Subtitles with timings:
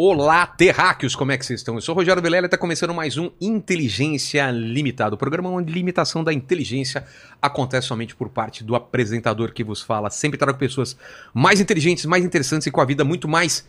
[0.00, 1.74] Olá, terráqueos, como é que vocês estão?
[1.74, 5.72] Eu sou o Rogério Vilela e está começando mais um Inteligência Limitada, o programa onde
[5.72, 7.04] limitação da inteligência
[7.42, 10.08] acontece somente por parte do apresentador que vos fala.
[10.08, 10.96] Sempre trago pessoas
[11.34, 13.66] mais inteligentes, mais interessantes e com a vida muito mais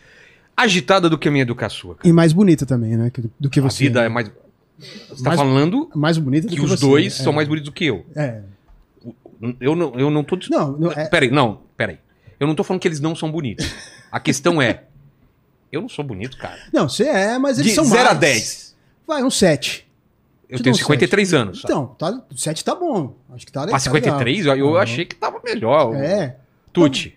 [0.56, 1.98] agitada do que a minha sua.
[2.04, 3.12] E mais bonita também, né?
[3.40, 3.86] Do que você.
[3.86, 4.32] A vida é mais...
[4.78, 6.86] Você está falando mais bonita que que, os você.
[6.86, 7.24] dois é.
[7.24, 8.06] são mais bonitos do que eu.
[8.16, 8.42] É.
[9.60, 10.38] Eu não, eu não tô...
[10.48, 11.08] Não, não é.
[11.08, 11.98] Peraí, não, peraí.
[12.40, 13.74] Eu não tô falando que eles não são bonitos.
[14.12, 14.84] A questão é...
[15.72, 16.58] Eu não sou bonito, cara.
[16.74, 18.20] Não, você é, mas eles De são 0 a mais.
[18.20, 18.76] 10.
[19.08, 19.88] Vai, um 7.
[20.50, 21.62] Eu Te tenho dou um 53 anos.
[21.64, 23.16] Então, tá, 7 tá bom.
[23.34, 23.76] Acho que tá legal.
[23.76, 24.46] Ah, 53?
[24.48, 24.78] Eu, eu Uhum.
[24.78, 25.94] achei que tava melhor.
[25.96, 26.38] É.
[26.74, 27.16] Tuti.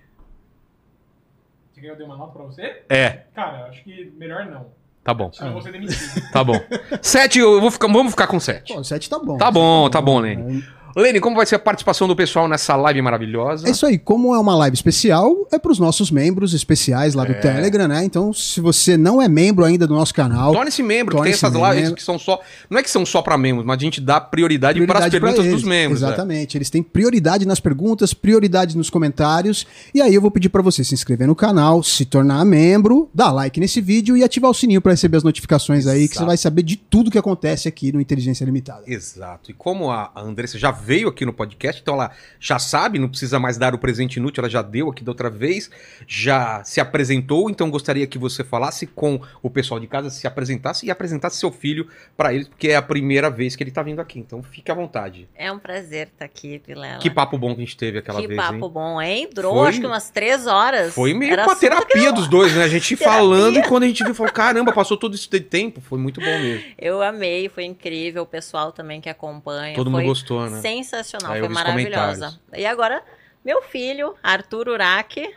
[1.73, 2.83] Você quer que eu dê uma nota pra você?
[2.89, 4.67] É, Cara, acho que melhor não.
[5.03, 5.33] tá bom.
[5.33, 6.31] Senão eu vou ser demitido.
[6.31, 6.61] Tá bom.
[7.01, 8.75] 7, eu vou ficar, vamos ficar com 7.
[8.75, 9.39] Pô, 7 tá bom.
[9.39, 10.61] Tá bom, tá bom, Lene.
[10.61, 13.67] É Lene, como vai ser a participação do pessoal nessa live maravilhosa?
[13.67, 17.33] É isso aí, como é uma live especial, é pros nossos membros especiais lá do
[17.33, 17.35] É.
[17.35, 18.05] Telegram, né?
[18.05, 21.53] Então, se você não é membro ainda do nosso canal, Torne-se membro, que tem essas
[21.53, 21.95] lives membro.
[21.97, 22.41] que são só.
[22.69, 25.37] Não é que são só pra membros, mas a gente dá prioridade, para as prioridade
[25.37, 26.03] perguntas dos membros.
[26.03, 26.07] é.
[26.07, 26.57] Exatamente.
[26.59, 29.67] Eles têm prioridade nas perguntas, prioridade nos comentários.
[29.95, 33.33] E aí eu vou pedir pra você se inscrever no canal, se tornar membro, dar
[33.33, 36.19] like nesse vídeo e ativar o sininho pra receber as notificações aí, que Exato.
[36.21, 38.83] você vai saber de tudo que acontece aqui no Inteligência Limitada.
[38.87, 39.51] Exato.
[39.51, 43.09] E como a a Andressa já veio aqui no podcast, então ela já sabe, não
[43.09, 45.71] precisa mais dar o presente inútil, ela já deu aqui da outra vez,
[46.07, 50.87] já se apresentou, então gostaria que você falasse com o pessoal de casa, se apresentasse
[50.87, 54.01] e apresentasse seu filho para eles, porque é a primeira vez que ele tá vindo
[54.01, 54.19] aqui.
[54.19, 55.29] Então fique à vontade.
[55.35, 56.99] É um prazer estar aqui, Vilela.
[56.99, 58.71] Que papo bom que a gente teve aquela Que vez, papo hein?
[58.73, 59.29] bom, hein?
[59.33, 60.95] Durou Foi- acho que umas três horas.
[60.95, 62.65] Foi meio Era uma terapia dos dois, né?
[62.65, 65.81] A gente falando e quando a gente viu, falou, caramba, passou todo esse tempo.
[65.81, 66.65] Foi muito bom mesmo.
[66.79, 68.23] Eu amei, foi incrível.
[68.23, 69.75] O pessoal também que acompanha.
[69.75, 70.61] Todo mundo foi gostou, né?
[70.77, 72.41] Sensacional, Aí eu foi vi os maravilhosa.
[72.55, 73.03] E agora,
[73.45, 75.35] meu filho, Arthur Uraki.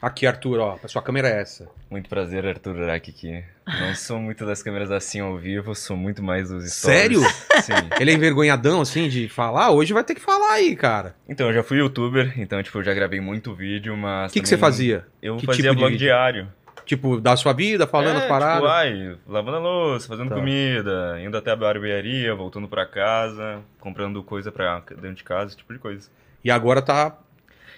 [0.00, 1.68] Aqui, Arthur, ó, a sua câmera é essa.
[1.90, 3.44] Muito prazer, Arthur Uraki aqui.
[3.80, 7.20] Não sou muito das câmeras assim ao vivo, sou muito mais dos stories.
[7.20, 7.20] Sério?
[7.62, 7.72] Sim.
[8.00, 9.64] Ele é envergonhadão, assim, de falar?
[9.64, 11.16] Ah, hoje vai ter que falar aí, cara.
[11.28, 14.30] Então, eu já fui youtuber, então, tipo, eu já gravei muito vídeo, mas...
[14.30, 15.04] O que, que você fazia?
[15.20, 16.48] Eu Que fazia tipo de blog diário.
[16.88, 18.56] Tipo, da sua vida, falando é, as paradas?
[18.62, 20.36] tipo, ai, lavando a louça, fazendo Tá.
[20.36, 25.56] comida, indo até a barbearia, voltando pra casa, comprando coisa pra dentro de casa, esse
[25.58, 26.08] tipo de coisa.
[26.42, 27.18] E agora tá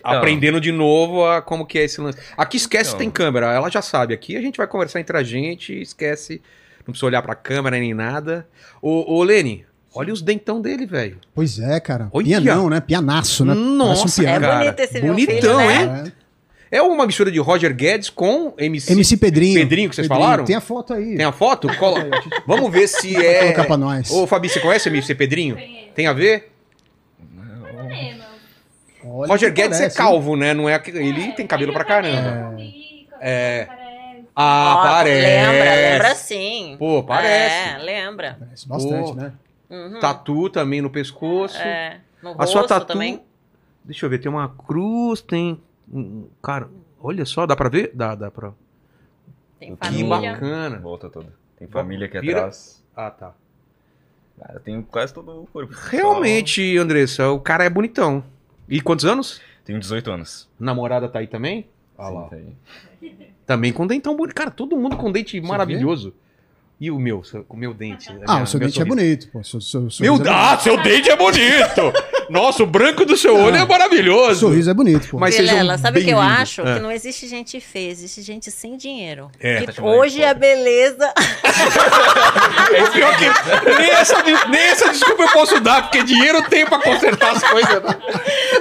[0.05, 0.13] Não.
[0.13, 2.19] aprendendo de novo a como que é esse lance.
[2.37, 2.99] Aqui esquece que Não.
[3.01, 4.15] tem câmera, ela já sabe.
[4.15, 6.41] Aqui a gente vai conversar entre a gente, esquece,
[6.87, 8.47] não precisa olhar pra câmera nem nada.
[8.81, 11.19] Ô, ô Lene, olha os dentão dele, velho.
[11.35, 12.09] Pois é, cara.
[12.13, 12.27] Olha.
[12.27, 12.81] Pianão, né?
[12.81, 13.55] Pianaço, né?
[13.55, 14.47] Nossa, um É piano.
[14.47, 14.59] cara.
[14.61, 15.75] bonito esse meu Bonitão, filho, né?
[16.05, 16.13] hein?
[16.17, 16.20] É.
[16.71, 18.93] É uma mistura de Roger Guedes com MC.
[18.93, 19.55] MC Pedrinho.
[19.61, 20.45] Pedrinho que vocês falaram?
[20.45, 21.17] Tem a foto aí.
[21.17, 21.67] Tem a foto?
[21.79, 22.07] Cola-
[22.47, 23.41] Vamos ver se é.
[23.43, 24.11] colocar pra nós.
[24.11, 25.57] Ô, Fabi, você conhece o MC Pedrinho?
[25.95, 26.53] Tem a ver?
[29.03, 30.53] Olha Roger Guedes parece, é calvo, né?
[30.55, 32.57] Não é ele tem cabelo pra caramba.
[33.21, 33.67] É.
[34.37, 35.27] Ah, Ó, parece.
[35.27, 36.77] Lembra, lembra sim.
[36.79, 37.55] Pô, parece.
[37.55, 38.29] É, lembra.
[38.29, 38.35] hein?
[38.39, 39.15] Parece bastante, Pô.
[39.15, 39.33] né?
[39.69, 40.01] Uhum.
[40.01, 41.57] Tatu também no pescoço.
[41.59, 42.87] É, no A rosto sua tatu.
[42.87, 43.21] também.
[43.85, 45.61] Deixa eu ver, tem uma cruz, tem.
[45.93, 46.69] Um- Cara,
[47.01, 47.91] olha só, dá pra ver?
[47.95, 48.53] Dá, dá pra.
[49.59, 50.33] Tem Que família.
[50.33, 50.79] bacana.
[50.79, 51.33] Volta toda.
[51.59, 52.83] Tem família aqui Vira- atrás.
[52.97, 53.33] Ah, tá.
[54.41, 55.75] Ah, eu tenho quase todo o corpo.
[55.91, 58.25] Realmente, Andressa, o cara é bonitão.
[58.69, 59.35] E quantos anos?
[59.35, 60.49] Só- Tenho 18 anos.
[60.59, 61.67] Namorada tá aí também?
[61.99, 62.23] Ah Sim, lá.
[62.23, 62.47] tá aí.
[63.45, 64.35] Também com dentão bonito.
[64.35, 66.15] Cara, todo mundo com dente maravilhoso.
[66.81, 68.09] E o meu, o meu dente?
[68.27, 68.97] Ah, Minha- o seu dente é sorriso.
[68.97, 69.29] bonito.
[69.31, 71.93] Pô, seu, seu, seu Meu, é ah, seu dente é bonito!
[72.31, 73.65] Nossa, o branco do seu olho é bonito.
[73.65, 74.41] O maravilhoso.
[74.41, 75.19] sorriso é bonito, pô.
[75.19, 76.63] Mas sejam Vilela, sabe o que eu acho?
[76.63, 76.75] É.
[76.75, 79.31] Que não existe gente feia, existe gente sem dinheiro.
[79.41, 79.61] É.
[79.63, 81.13] Que Tá hoje de a beleza.
[82.73, 83.25] É pior que
[83.79, 87.83] nem essa, nem essa desculpa eu posso dar, porque dinheiro tem pra consertar as coisas.
[87.83, 87.97] né?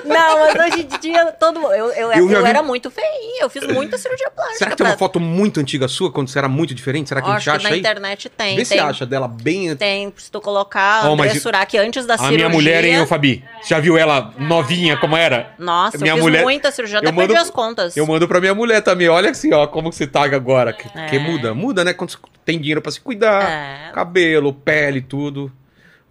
[0.06, 1.72] não, mas hoje em dia todo mundo.
[1.74, 4.58] Eu, eu, Eu eu, vi- era muito feinha, eu fiz muita cirurgia plástica.
[4.58, 7.10] Será que tem uma pra- foto muito antiga sua, quando você era muito diferente?
[7.10, 7.80] Será que a gente Acho que acha na aí?
[7.80, 8.56] internet tem.
[8.56, 9.76] Vê se tem, acha dela bem...
[9.76, 10.12] tem.
[10.18, 12.38] Se tu colocar Ó, André mas Surak antes da A cirurgia.
[12.38, 13.44] minha mulher, hein, ô Fabi?
[13.59, 15.54] Você já viu ela novinha como era?
[15.60, 17.96] Nossa, Minha eu fiz mulher- muita cirurgia, até eu mando- perdi as contas.
[17.98, 19.08] Eu mando pra minha mulher também.
[19.10, 20.74] Olha assim, ó, como você tá agora.
[20.74, 21.08] Que, É.
[21.08, 21.54] que muda.
[21.54, 21.94] Muda, né?
[21.94, 23.44] Quando você tem dinheiro pra se cuidar.
[23.50, 23.92] É.
[23.94, 25.52] Cabelo, pele, tudo.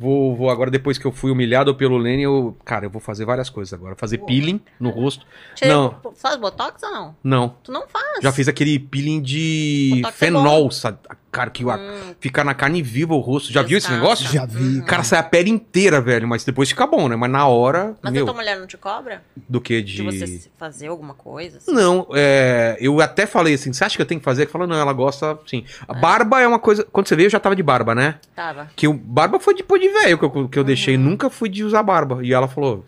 [0.00, 2.56] Vou, vou agora, depois que eu fui humilhado pelo Lene, eu.
[2.64, 3.96] Cara, eu vou fazer várias coisas agora.
[3.96, 5.26] Fazer peeling no rosto.
[5.56, 5.96] Tira- Não.
[6.14, 7.16] Faz botox ou não?
[7.24, 7.48] Não.
[7.64, 8.22] Tu não faz.
[8.22, 10.98] Já fiz aquele peeling de Botox é fenol, sabe?
[11.30, 13.52] Cara, que Hum, fica na carne viva o rosto.
[13.52, 14.00] Já viu esse Exato.
[14.02, 14.26] negócio?
[14.32, 14.82] Já vi.
[14.82, 16.26] Cara, sai a pele inteira, velho.
[16.26, 17.16] Mas depois fica bom, né?
[17.16, 17.94] Mas na hora.
[18.02, 19.22] mas meu, a tua mulher não te cobra?
[19.48, 20.02] do que De de.
[20.02, 21.58] você fazer alguma coisa?
[21.58, 21.72] assim?
[21.72, 24.42] Não, é, eu até falei assim, você acha que eu tenho que fazer?
[24.42, 25.64] Ele falou, não, ela gosta, sim.
[25.86, 28.16] A barba é uma coisa, quando você veio eu já tava de barba, né?
[28.34, 28.70] Tava.
[28.74, 31.62] Que o barba foi depois de velho que eu, que eu deixei, nunca fui de
[31.62, 32.20] usar barba.
[32.22, 32.84] E ela falou,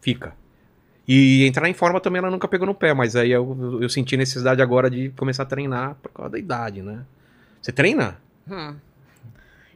[0.00, 0.32] fica.
[1.06, 4.16] E entrar em forma também ela nunca pegou no pé, mas aí eu, eu senti
[4.16, 7.00] necessidade agora de começar a treinar por causa da idade, né?
[7.62, 8.16] Você treina?
[8.50, 8.74] Hum.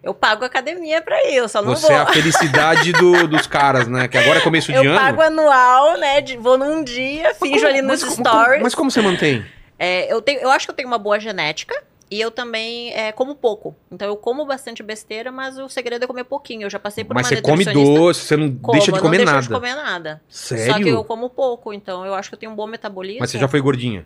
[0.02, 1.96] Eu pago academia pra ir, eu só não Você vou.
[1.96, 4.08] é a felicidade do- dos caras, né?
[4.08, 4.98] Que agora é começo de Eu ano.
[5.00, 6.20] pago anual, né?
[6.20, 8.50] de- vou num dia, finjo ali nos mas, stories.
[8.52, 9.44] Como, mas como você mantém?
[9.78, 11.80] É, eu, tenho, eu acho que eu tenho uma boa genética
[12.10, 13.76] e eu também é, como pouco.
[13.92, 16.62] Então eu como bastante besteira, mas o segredo é comer pouquinho.
[16.66, 19.02] Eu já passei por Mas uma você come doce, você não Como, deixa de eu
[19.02, 19.36] comer não nada.
[19.38, 20.20] deixo de comer nada.
[20.28, 20.66] Sério?
[20.72, 23.20] Só que eu como pouco, então eu acho que eu tenho um bom metabolismo.
[23.20, 24.04] Mas você já foi gordinha?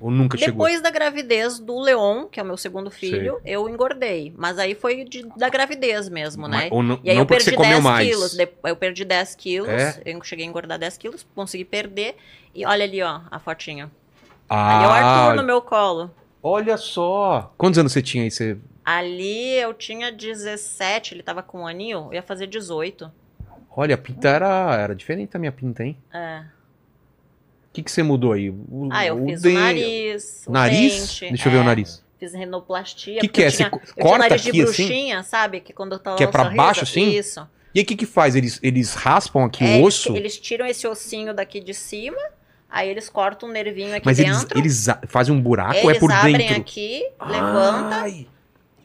[0.00, 0.52] Ou nunca chegou?
[0.66, 4.32] Depois da gravidez do Leon, que é o meu segundo filho, eu engordei.
[4.36, 6.56] Mas aí foi de- da gravidez mesmo, né?
[6.64, 8.08] Mas- Ou não, E aí não eu porque perdi você comeu 10 mais.
[8.08, 8.36] quilos.
[8.36, 9.68] De- Eu perdi 10 quilos.
[9.70, 10.02] É?
[10.04, 12.16] Eu cheguei a engordar 10 quilos, consegui perder.
[12.54, 13.90] E olha ali, ó, a fotinha.
[14.48, 16.10] Ali é o Ah, Arthur no meu colo.
[16.42, 17.52] olha só.
[17.56, 18.30] Quantos anos você tinha aí?
[18.30, 18.56] Você...
[18.84, 23.10] Ali eu tinha 17, ele tava com um aninho, eu ia fazer 18.
[23.78, 25.96] Olha, a pinta era, era diferente a minha pinta, hein?
[26.14, 26.44] É.
[27.76, 28.48] O que, que você mudou aí?
[28.48, 30.98] O, Ah, eu fiz o nariz, Nariz?
[30.98, 32.02] dente, Deixa eu ver é, o nariz.
[32.18, 33.18] Fiz renoplastia.
[33.18, 33.46] O que, que é?
[33.48, 34.86] eu Você tinha, eu tinha corta nariz de aqui assim?
[34.86, 35.60] bruxinha, sabe?
[35.60, 37.10] Que quando tá lá Que é pra sorriso, baixo, assim?
[37.10, 37.46] Isso.
[37.74, 38.34] E aí o que que faz?
[38.34, 40.16] Eles, eles raspam aqui É, o eles- osso?
[40.16, 42.16] Eles, tiram esse ossinho daqui de cima,
[42.70, 44.58] aí eles cortam um nervinho aqui Mas eles, dentro.
[44.58, 46.56] eles a- fazem um buraco ou é eles por abrem dentro?
[46.56, 48.26] aqui, levanta, Ai,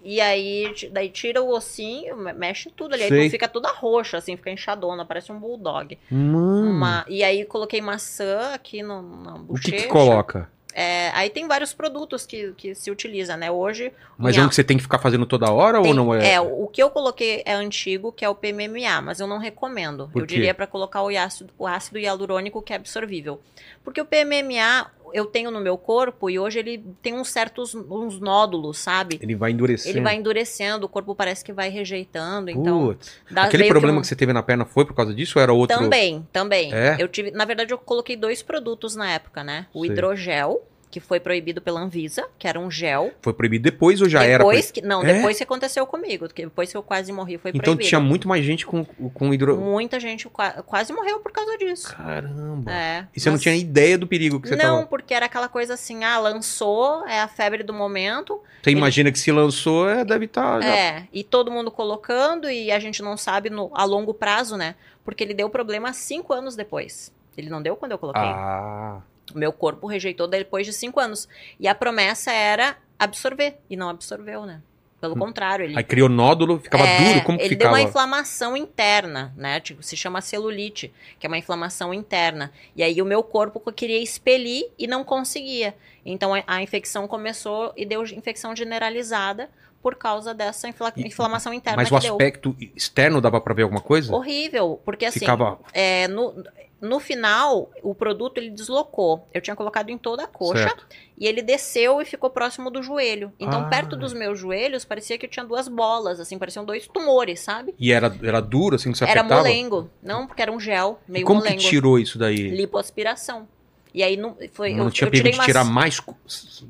[0.03, 3.03] e aí daí tira o ossinho, me- mexe tudo ali.
[3.03, 3.29] Aí Sei.
[3.29, 5.97] fica toda roxa, assim, fica inchadona, parece um bulldog.
[6.09, 6.71] mano.
[6.71, 9.77] Uma- e aí coloquei maçã aqui no, na O que bochecha.
[9.83, 10.49] que coloca?
[10.73, 13.51] É, aí tem vários produtos que, que se utiliza, né?
[13.51, 13.91] Hoje.
[14.17, 16.15] Mas é Minha- um que você tem que ficar fazendo toda hora tem- ou não
[16.15, 16.31] é?
[16.35, 20.09] É, o que eu coloquei é antigo, que é o PMMA, mas eu não recomendo.
[20.15, 23.41] Eu diria para colocar o ácido, o ácido hialurônico que é absorvível.
[23.83, 28.19] Porque o PMMA eu tenho no meu corpo e hoje ele tem uns certos uns
[28.19, 29.19] nódulos, sabe?
[29.21, 29.89] Ele vai endurecendo.
[29.97, 33.11] Ele vai endurecendo, o corpo parece que vai rejeitando, então Putz.
[33.29, 35.53] dá Aquele problema um- que você teve na perna foi por causa disso ou era
[35.53, 35.77] outro?
[35.77, 36.73] Também, também.
[36.73, 36.95] É?
[36.99, 39.67] Eu tive, na verdade, eu coloquei dois produtos na época, né?
[39.73, 39.91] O Sei.
[39.91, 40.61] hidrogel,
[40.91, 43.11] que foi proibido pela Anvisa, que era um gel.
[43.21, 44.39] Foi proibido depois ou já era?
[44.39, 45.13] depois que não, É?
[45.13, 47.87] depois que aconteceu comigo, depois que eu quase morri foi Então proibido.
[47.87, 49.57] tinha muito mais gente com, com hidro...
[49.57, 51.95] Muita gente qua- quase morreu por causa disso.
[51.95, 52.69] Caramba.
[52.71, 53.07] É.
[53.15, 54.87] E você não mas- tinha ideia do perigo que você Não, tava...
[54.87, 58.41] porque era aquela coisa assim, ah, lançou, é a febre do momento.
[58.61, 60.61] Você imagina que se lançou, é, deve estar...
[60.61, 64.75] É, e todo mundo colocando e a gente não sabe no, a longo prazo, né?
[65.05, 67.11] Porque ele deu problema cinco anos depois.
[67.37, 68.21] Ele não deu quando eu coloquei.
[68.21, 68.99] Ah,
[69.33, 71.27] meu corpo rejeitou depois de cinco anos.
[71.59, 73.57] E a promessa era absorver.
[73.69, 74.61] E não absorveu, né?
[74.99, 75.75] Pelo contrário, ele.
[75.75, 77.73] aí criou nódulo, ficava É, duro, como que ele ficava?
[77.75, 79.59] deu uma inflamação interna, né?
[79.59, 82.51] Tipo, se chama celulite, que é uma inflamação interna.
[82.75, 85.75] E aí o meu corpo queria expelir e não conseguia.
[86.05, 89.49] Então a, a infecção começou e deu infecção generalizada
[89.81, 92.11] por causa dessa infla- E- inflamação interna Mas o deu.
[92.13, 94.13] aspecto externo dava pra ver alguma coisa?
[94.13, 95.57] Horrível, porque assim, Ficava...
[95.73, 96.43] é, no,
[96.81, 99.27] no final, o produto ele deslocou.
[99.33, 100.87] Eu tinha colocado em toda a coxa Certo.
[101.17, 103.31] e ele desceu e ficou próximo do joelho.
[103.39, 103.69] Então, Ah.
[103.69, 107.75] perto dos meus joelhos, parecia que eu tinha duas bolas, assim, pareciam dois tumores, sabe?
[107.79, 109.41] E era, era duro, assim, que você Era apertava?
[109.43, 109.89] molengo.
[110.01, 111.59] Não, porque era um gel, E meio como molengo.
[111.61, 112.49] que tirou isso daí?
[112.49, 113.47] Lipoaspiração.
[113.93, 115.99] E aí não, foi, não eu, tinha eu de umas- tirar mais...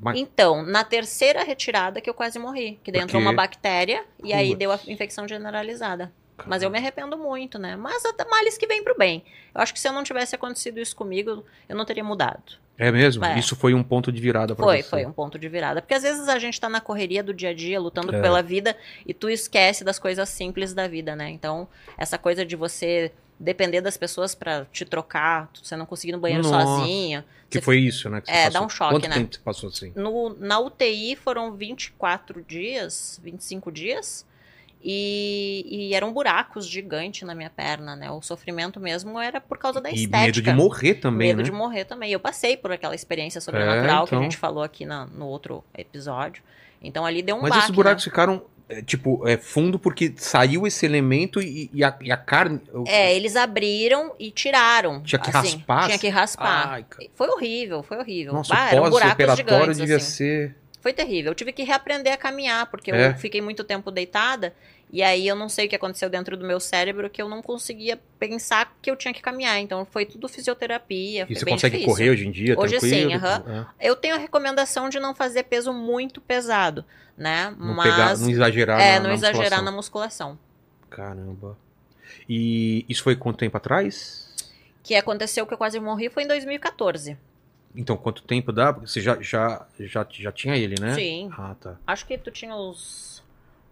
[0.01, 0.19] mais...
[0.19, 2.79] Então, na terceira retirada que eu quase morri.
[2.83, 6.11] Que daí Por entrou uma bactéria e aí deu a infecção generalizada.
[6.47, 7.75] Mas eu me arrependo muito, né?
[7.75, 9.23] Mas até males que vem pro bem.
[9.53, 12.53] Eu acho que se eu não tivesse acontecido isso comigo, eu não teria mudado.
[12.77, 13.23] É mesmo?
[13.23, 13.37] É.
[13.37, 14.89] Isso foi um ponto de virada pra Foi, você.
[14.89, 15.81] foi um ponto de virada.
[15.81, 18.19] Porque às vezes a gente tá na correria do dia a dia, lutando É.
[18.21, 18.75] pela vida,
[19.05, 21.29] e tu esquece das coisas simples da vida, né?
[21.29, 26.15] Então, essa coisa de você depender das pessoas pra te trocar, você não conseguir ir
[26.15, 26.65] no banheiro Nossa.
[26.79, 27.23] sozinho.
[27.49, 28.21] Que foi isso, né?
[28.27, 28.51] É, passou.
[28.51, 29.15] dá um choque, Quanto né?
[29.15, 29.91] tempo você passou assim?
[29.95, 34.25] No, na UTI foram 24 dias, 25 dias,
[34.83, 38.09] e, e eram buracos gigantes na minha perna, né?
[38.11, 40.17] O sofrimento mesmo era por causa da E estética.
[40.25, 41.43] medo de morrer também, Medo né?
[41.43, 42.11] de morrer também.
[42.11, 44.23] Eu passei por aquela experiência sobrenatural que a então.
[44.23, 46.43] gente falou aqui na- no outro episódio.
[46.81, 48.09] Então ali deu um Mas baque, esses buracos né?
[48.09, 52.59] ficaram, é, tipo, é, fundo porque saiu esse elemento e, e a, e a carne...
[52.87, 55.01] É, eles abriram e tiraram.
[55.03, 55.85] Tinha que assim, raspar?
[55.87, 56.67] Tinha que raspar.
[56.69, 56.85] Ai.
[57.13, 58.33] Foi horrível, foi horrível.
[58.33, 60.05] Nossa, Bah, o pós-operatório devia assim.
[60.11, 60.55] ser...
[60.81, 61.31] Foi terrível.
[61.31, 63.09] Eu tive que reaprender a caminhar, porque É?
[63.09, 64.53] eu fiquei muito tempo deitada.
[64.91, 67.41] E aí eu não sei o que aconteceu dentro do meu cérebro, que eu não
[67.41, 69.57] conseguia pensar que eu tinha que caminhar.
[69.59, 71.25] Então foi tudo fisioterapia.
[71.29, 71.93] E você consegue difícil.
[71.93, 73.09] correr hoje em dia, Hoje tranquilo?
[73.11, 73.69] sim, aham.
[73.79, 73.87] É.
[73.89, 76.83] Eu tenho a recomendação de não fazer peso muito pesado,
[77.15, 77.55] né?
[77.57, 79.63] Não, Mas pegar, não exagerar é, na, não na exagerar musculação.
[79.65, 80.39] na musculação.
[80.89, 81.57] Caramba.
[82.27, 84.29] E isso foi quanto tempo atrás?
[84.83, 87.17] Que aconteceu que eu quase morri foi em 2014.
[87.75, 88.73] Então, quanto tempo dá?
[88.73, 90.93] Porque você já, já, já, já tinha ele, né?
[90.95, 91.29] Sim.
[91.37, 91.75] Ah, tá.
[91.87, 93.23] Acho que tu tinha uns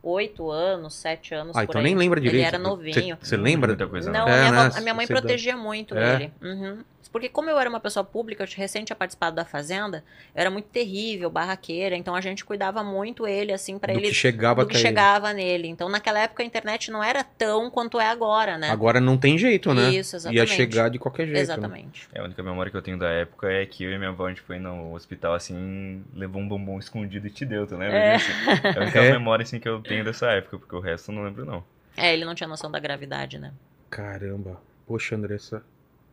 [0.01, 1.83] oito anos, sete anos Ah, por então aí.
[1.83, 2.37] nem lembra direito.
[2.41, 3.17] Ele era novinho.
[3.21, 3.69] Você, lembra?
[3.69, 4.71] Muita coisa Não, É, a, minha, né?
[4.75, 6.15] a minha mãe dá- protegia muito É?
[6.15, 6.33] ele.
[6.41, 6.83] Uhum.
[7.11, 10.03] Porque como eu era uma pessoa pública, eu tinha- recém tinha participado da Fazenda,
[10.35, 14.09] eu era muito terrível, barraqueira, então a gente cuidava muito ele, assim, pra Do ele...
[14.09, 14.87] que chegava do que até ele.
[14.89, 15.67] chegava nele.
[15.67, 18.69] Então, naquela época, a internet não era tão quanto é agora, né?
[18.69, 19.89] Agora não tem jeito, né?
[19.89, 20.51] Isso, Ia exatamente.
[20.53, 21.35] chegar de qualquer jeito.
[21.37, 21.41] né?
[21.41, 22.07] Exatamente.
[22.13, 24.27] É, a única memória que eu tenho da época é que eu e minha avó,
[24.27, 27.97] a gente foi no hospital, assim, levou um bombom escondido e te deu, tu lembra
[27.97, 28.17] É.
[28.17, 28.29] disso?
[28.63, 29.11] É a única É.
[29.13, 31.63] memória, assim, que eu tenho dessa época, porque o resto eu não lembro, não.
[31.97, 33.51] É, ele não tinha noção da gravidade, né?
[33.89, 34.61] Caramba.
[34.87, 35.63] Poxa, Andressa.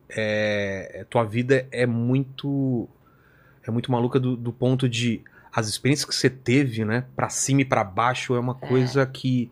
[0.09, 2.87] É, é- tua vida é muito.
[3.65, 5.21] É muito maluca do, do ponto de.
[5.53, 7.03] As experiências que você teve, né?
[7.15, 9.51] Pra cima e pra baixo é uma coisa que.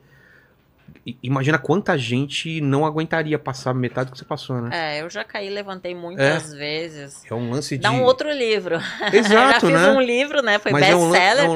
[1.06, 4.70] i- Imagina quanta gente não aguentaria passar metade do que você passou, né?
[4.72, 7.24] É, eu já caí, levantei muitas vezes.
[7.30, 7.84] É, um lance de.
[7.84, 8.76] Dá um outro livro.
[9.12, 9.90] Exato, já fiz né?
[9.92, 10.60] um livro, né?
[10.60, 11.46] Foi Mas é um, best-seller.
[11.46, 11.50] é,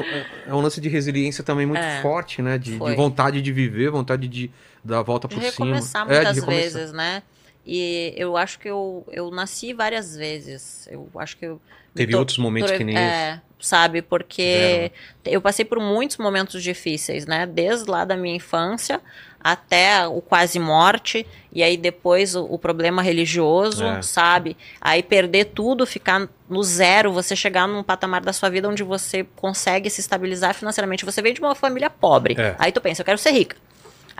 [0.48, 2.02] um, é um lance de resiliência também muito É.
[2.02, 2.58] forte, né?
[2.58, 4.50] De, de vontade de viver, vontade de
[4.84, 6.14] dar a volta De por recomeçar cima.
[6.14, 6.72] É, de muitas recomeçar.
[6.80, 7.22] vezes, né?
[7.66, 10.88] E eu acho que eu, eu nasci várias vezes.
[10.90, 11.60] Eu acho que eu.
[11.94, 13.04] Teve outros momentos que nem esse.
[13.04, 14.00] É, sabe?
[14.00, 14.92] Porque Tiveram.
[15.26, 17.46] eu passei por muitos momentos difíceis, né?
[17.46, 19.00] Desde lá da minha infância
[19.42, 24.02] até o quase morte, e aí depois o, o problema religioso, É.
[24.02, 24.56] sabe?
[24.80, 29.24] Aí perder tudo, ficar no zero, você chegar num patamar da sua vida onde você
[29.36, 31.04] consegue se estabilizar financeiramente.
[31.06, 32.36] Você veio de uma família pobre.
[32.38, 32.54] É.
[32.58, 33.56] Aí tu pensa, eu quero ser rica.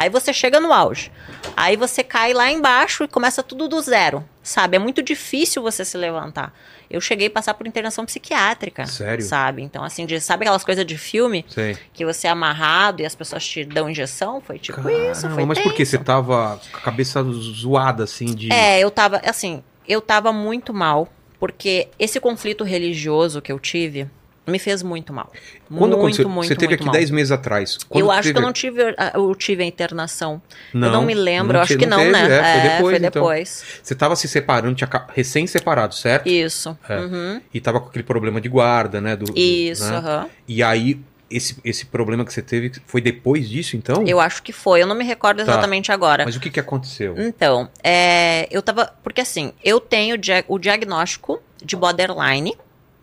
[0.01, 1.13] Aí você chega no auge.
[1.55, 4.77] Aí você cai lá embaixo e começa tudo do zero, sabe?
[4.77, 6.55] É muito difícil você se levantar.
[6.89, 8.87] Eu cheguei a passar por internação psiquiátrica.
[8.87, 9.23] Sério?
[9.23, 9.61] Sabe?
[9.61, 11.77] Então, assim, de, sabe aquelas coisas de filme Sei.
[11.93, 14.41] que você é amarrado e as pessoas te dão injeção?
[14.41, 15.85] Foi tipo isso, Caramba, foi mas por que?
[15.85, 15.91] tenso.
[15.91, 18.51] Você tava com a cabeça zoada, assim, de.
[18.51, 24.09] É, eu tava, assim, eu tava muito mal, porque esse conflito religioso que eu tive
[24.51, 25.31] me fez muito mal.
[25.69, 26.29] Quando muito, aconteceu?
[26.29, 26.93] muito, você teve muito aqui mal.
[26.93, 27.79] 10 meses atrás.
[27.89, 30.43] Quando eu acho teve- que eu não tive, a- eu tive a internação.
[30.75, 32.21] Não, eu não me lembro, eu acho que não, teve, né?
[32.27, 32.81] É, foi depois.
[32.81, 33.11] foi então.
[33.11, 33.65] depois.
[33.83, 36.29] Você tava se separando, tinha recém-separado, certo?
[36.29, 36.77] Isso.
[36.89, 36.99] É.
[36.99, 37.41] uhum.
[37.55, 39.17] E tava com aquele problema de guarda, né?
[39.17, 39.97] do- do- Isso, né?
[39.97, 40.27] aham.
[40.49, 44.05] E aí, esse, esse problema que você teve foi depois disso, então?
[44.07, 45.43] Eu acho que foi, eu não me recordo Tá.
[45.45, 46.25] exatamente agora.
[46.25, 47.15] Mas o que que aconteceu?
[47.17, 48.93] Então, é, eu tava.
[49.03, 50.17] Porque assim, eu tenho
[50.49, 52.57] o diagnóstico de borderline,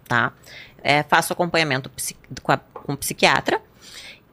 [0.08, 0.34] tá?
[0.88, 1.92] É, faço acompanhamento
[2.42, 3.60] com, a, com psiquiatra.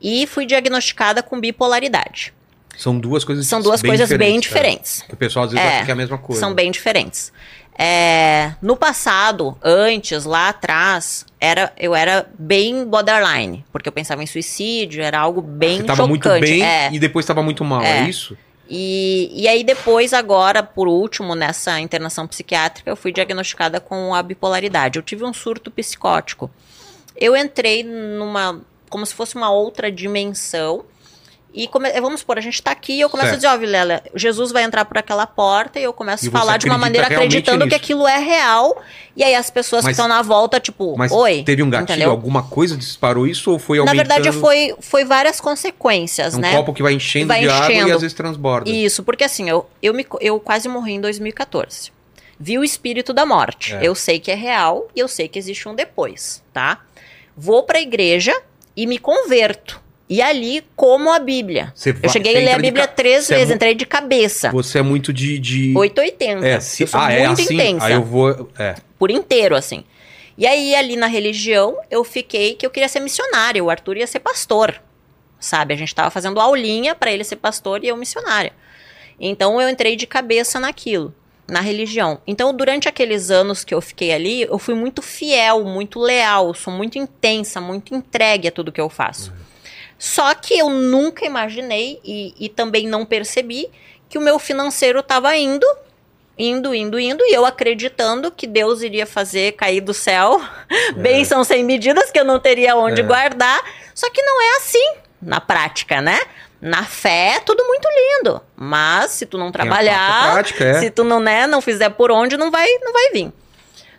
[0.00, 2.32] E fui diagnosticada com bipolaridade.
[2.76, 4.52] São duas coisas São duas bem coisas bem diferentes, é.
[4.54, 5.02] diferentes.
[5.08, 6.38] Que o pessoal às vezes É, acha que é a mesma coisa.
[6.40, 7.32] São bem diferentes.
[7.76, 14.26] É, no passado, antes, lá atrás, era, eu era bem borderline, porque eu pensava em
[14.26, 16.08] suicídio, era algo bem Você tava chocante.
[16.28, 16.88] muito bem é.
[16.92, 18.08] e depois tava muito mal, é, É.
[18.08, 18.36] isso?
[18.68, 24.22] E, e aí depois, agora, por último, nessa internação psiquiátrica, eu fui diagnosticada com a
[24.22, 24.98] bipolaridade.
[24.98, 26.50] Eu tive um surto psicótico.
[27.16, 30.84] Eu entrei numa, como se fosse uma outra dimensão.
[31.56, 33.44] E come, vamos supor, a gente tá aqui e eu começo Certo.
[33.44, 36.30] a dizer, ó, Vilela, Jesus vai entrar por aquela porta e eu começo E a
[36.32, 37.76] falar de uma maneira acreditando que nisso.
[37.76, 38.82] aquilo é real.
[39.16, 41.44] E aí as pessoas Mas- que estão na volta, tipo, Mas oi.
[41.44, 42.10] teve um gatilho, entendeu?
[42.10, 43.96] alguma coisa disparou isso ou foi Na aumentando?
[44.08, 46.52] verdade, foi, foi várias consequências, É um né?
[46.56, 47.94] copo que vai enchendo Vai de água e enchendo.
[47.94, 48.68] às vezes transborda.
[48.68, 51.92] Isso, porque assim, eu, eu, me, eu quase morri em 2014.
[52.40, 53.76] Vi o espírito da morte.
[53.76, 53.78] É.
[53.86, 56.80] Eu sei que é real e eu sei que existe um depois, tá?
[57.36, 58.34] Vou pra igreja
[58.76, 59.83] e me converto.
[60.08, 61.72] E ali, como a Bíblia.
[62.02, 64.50] Eu cheguei a ler a Bíblia ca- três você é vezes, mu- entrei de cabeça.
[64.50, 65.38] Você é muito de.
[65.38, 65.72] de...
[65.76, 66.46] 880.
[66.46, 66.82] É, se...
[66.82, 67.54] eu sou ah, é muito assim.
[67.54, 67.86] intensa.
[67.86, 68.50] Aí eu vou.
[68.58, 68.74] É.
[68.98, 69.82] Por inteiro, assim.
[70.36, 73.64] E aí, ali na religião, eu fiquei que eu queria ser missionária.
[73.64, 74.80] O Arthur ia ser pastor.
[75.40, 75.72] Sabe?
[75.74, 78.52] A gente tava fazendo aulinha pra ele ser pastor e eu missionária.
[79.18, 81.14] Então eu entrei de cabeça naquilo,
[81.46, 82.20] na religião.
[82.26, 86.72] Então, durante aqueles anos que eu fiquei ali, eu fui muito fiel, muito leal, sou
[86.72, 89.32] muito intensa, muito entregue a tudo que eu faço.
[90.04, 93.70] Só que eu nunca imaginei e, e também não percebi
[94.06, 95.66] que o meu financeiro estava indo,
[96.38, 100.42] indo, indo, indo, e eu acreditando que Deus iria fazer cair do céu
[100.94, 103.04] bênçãos sem medidas que eu não teria onde É.
[103.04, 103.62] guardar.
[103.94, 106.20] Só que não é assim na prática, né?
[106.60, 110.80] Na fé é tudo muito lindo, mas se tu não trabalhar, prática, é.
[110.80, 113.32] se tu não, né, não fizer por onde, não vai, não vai vir.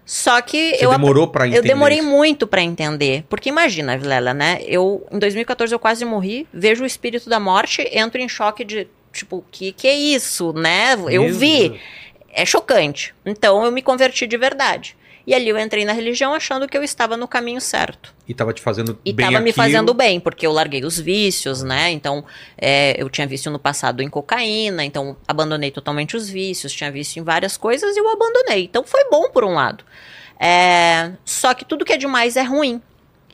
[0.05, 1.57] Só que Você eu demorou pra entender.
[1.59, 2.07] eu demorei isso.
[2.07, 3.24] muito pra entender.
[3.27, 4.59] Porque imagina, Vilela, né?
[4.67, 8.88] Eu, em 2014, eu quase morri, vejo o espírito da morte, entro em choque de,
[9.12, 10.93] tipo, que que é isso, né?
[11.09, 11.69] Eu Meu vi.
[11.69, 11.81] Deus.
[12.38, 13.15] É chocante.
[13.25, 14.95] Então eu me converti de verdade.
[15.27, 18.13] E ali eu entrei na religião achando que eu estava no caminho certo.
[18.27, 19.65] E tava te fazendo E bem tava me aquilo.
[19.65, 21.89] fazendo bem, porque eu larguei os vícios, né?
[21.91, 22.24] Então,
[22.58, 27.20] é, eu tinha vício no passado em cocaína, então abandonei totalmente os vícios, tinha vício
[27.20, 28.65] em várias coisas e eu abandonei.
[28.65, 29.84] Então foi bom por um lado.
[30.39, 32.82] É, só que tudo que é demais é ruim.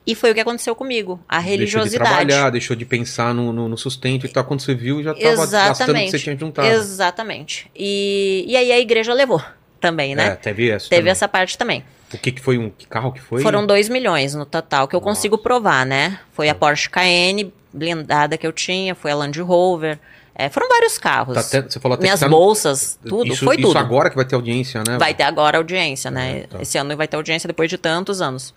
[0.05, 2.09] E foi o que aconteceu comigo, a Deixou de religiosidade.
[2.09, 4.43] trabalhar, deixou de pensar no, no, no sustento e tal.
[4.43, 6.67] Quando você viu, já tava gastando o que você tinha juntado.
[6.67, 7.69] Exatamente.
[7.75, 9.41] E, e aí a igreja levou.
[9.81, 10.35] Também, É, né?
[10.35, 10.87] teve essa.
[10.87, 11.11] Teve também.
[11.11, 11.83] essa parte também.
[12.13, 13.41] O que, que foi um que carro que foi?
[13.41, 15.09] Foram 2 milhões no total, que eu Nossa.
[15.15, 16.19] consigo provar, né?
[16.33, 19.97] Foi a Porsche Cayenne blindada que eu tinha, foi a Land Rover.
[20.33, 21.35] é, foram vários carros.
[21.35, 23.77] Tá até- você falou até Minhas tá no- bolsas, tudo, isso, foi isso tudo.
[23.77, 24.97] agora que vai ter audiência, né?
[24.97, 26.39] Vai ter agora audiência, né?
[26.39, 26.61] É, tá.
[26.61, 28.53] Esse ano vai ter audiência depois de tantos anos.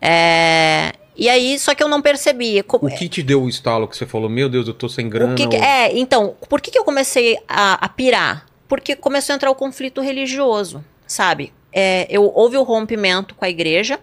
[0.00, 2.62] É, E aí, só que eu não percebi.
[2.62, 5.08] Co- O que te deu o estalo que você falou, meu Deus, eu tô sem
[5.08, 5.34] grana?
[5.34, 8.44] que que- ou- é, então, por que, que eu comecei a, a pirar?
[8.68, 11.52] Porque começou a entrar o conflito religioso, sabe?
[11.72, 14.00] É, eu, houve o rompimento com a igreja.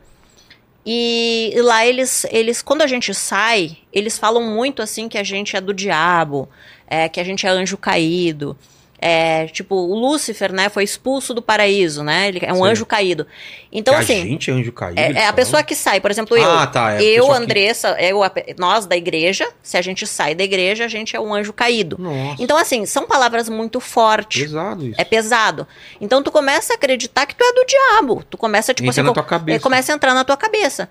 [0.86, 5.56] E lá eles, eles, quando a gente sai, eles falam muito assim que a gente
[5.56, 6.50] é do diabo,
[6.86, 8.58] é, que a gente é anjo caído.
[9.06, 12.30] É, tipo, o Lúcifer, né, foi expulso do paraíso, né?
[12.30, 12.68] Ele é um Sim.
[12.68, 13.28] anjo caído.
[13.70, 14.98] Então, Que assim, A gente é anjo caído.
[14.98, 15.34] é, é a falam?
[15.34, 16.50] pessoa que sai, por exemplo, eu.
[16.50, 16.94] Ah, tá.
[16.94, 18.22] É eu, pessoa que- Andressa, eu,
[18.58, 21.98] nós da igreja, se a gente sai da igreja, a gente é um anjo caído.
[22.00, 24.42] Nossa, Então, assim, são palavras muito fortes.
[24.44, 25.02] pesado isso.
[25.02, 25.68] É pesado.
[26.00, 28.24] Então tu começa a acreditar que tu é do diabo.
[28.30, 29.58] Tu começa, tipo Entra assim, na tua cabeça.
[29.58, 30.88] é, começa a entrar na tua cabeça.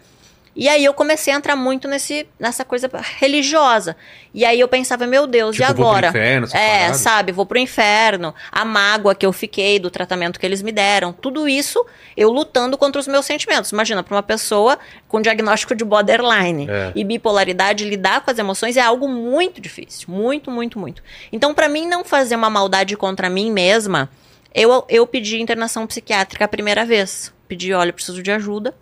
[0.55, 3.97] E aí eu comecei a entrar muito nesse, nessa coisa religiosa.
[4.35, 6.09] E aí eu pensava, meu Deus, Tipo, e vou pro agora?
[6.09, 6.97] inferno, é, paradas.
[6.99, 11.13] sabe, vou pro inferno, a mágoa que eu fiquei do tratamento que eles me deram,
[11.13, 11.85] tudo isso
[12.17, 13.71] eu lutando contra os meus sentimentos.
[13.73, 14.79] Imagina, para uma pessoa
[15.09, 16.93] com diagnóstico de borderline É.
[16.95, 21.03] e bipolaridade, lidar com as emoções é algo muito difícil, muito, muito, muito.
[21.33, 24.11] Então, para mim não fazer uma maldade contra mim mesma,
[24.55, 27.33] eu, eu pedi internação psiquiátrica a primeira vez.
[27.49, 28.75] Pedi, olha, eu preciso de ajuda,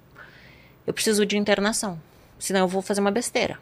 [0.86, 2.00] eu preciso de internação,
[2.38, 3.58] senão eu vou fazer uma besteira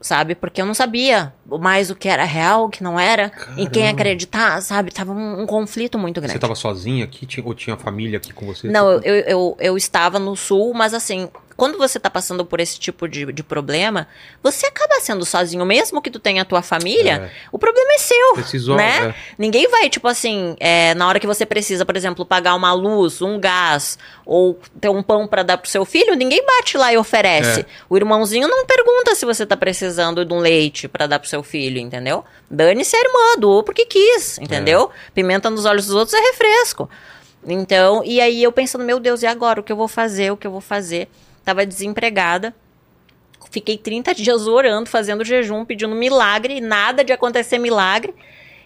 [0.00, 0.34] sabe?
[0.34, 3.82] Porque eu não sabia mais o que era real, o que não era, em quem
[3.82, 3.90] Caramba.
[4.02, 4.92] acreditar, sabe?
[4.92, 6.34] Tava um, um conflito muito grande.
[6.34, 8.68] Você tava sozinha aqui tinha- ou tinha família aqui com você?
[8.68, 12.60] Não, eu, eu, eu, eu estava no sul, mas assim, quando você tá passando por
[12.60, 14.06] esse tipo de, de problema,
[14.42, 17.98] você acaba sendo sozinho, mesmo que tu tenha a tua família, É, o problema é
[17.98, 18.32] seu.
[18.34, 18.76] precisou.
[18.76, 19.08] né?
[19.08, 19.14] é.
[19.38, 23.22] Ninguém vai, tipo assim, é, na hora que você precisa, por exemplo, pagar uma luz,
[23.22, 26.96] um gás, ou ter um pão pra dar pro seu filho, ninguém bate lá e
[26.98, 27.60] oferece.
[27.60, 27.66] É.
[27.88, 31.42] O irmãozinho não pergunta se você tá precisando de um leite pra dar pro seu
[31.42, 32.24] filho, entendeu?
[32.50, 34.90] Dane-se a irmã, doou porque quis, entendeu?
[35.14, 36.88] Pimenta nos olhos dos outros é refresco.
[37.46, 39.60] Então, e aí eu pensando, meu Deus, e agora?
[39.60, 40.32] O que eu vou fazer?
[40.32, 41.08] O que eu vou fazer?
[41.46, 42.52] Tava desempregada.
[43.52, 48.12] Fiquei 30 dias orando, fazendo jejum, pedindo milagre, nada de acontecer milagre.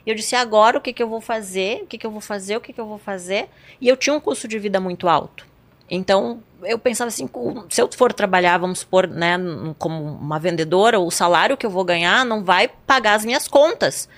[0.06, 1.82] Eu disse, agora o que, que eu vou fazer?
[1.82, 2.56] O que, que eu vou fazer?
[2.56, 3.50] O que, que eu vou fazer?
[3.82, 5.46] E eu tinha um custo de vida muito alto.
[5.90, 7.28] Então, eu pensava assim,
[7.68, 9.36] se eu for trabalhar, vamos supor, né,
[9.78, 14.08] como uma vendedora, o salário que eu vou ganhar não vai pagar as minhas contas.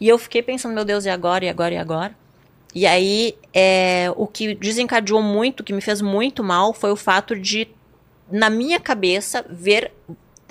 [0.00, 2.16] E eu fiquei pensando, meu Deus, e agora, e agora, e agora?
[2.78, 7.34] E aí, é, o que desencadeou muito, que me fez muito mal, foi o fato
[7.34, 7.66] de,
[8.30, 9.90] na minha cabeça, ver,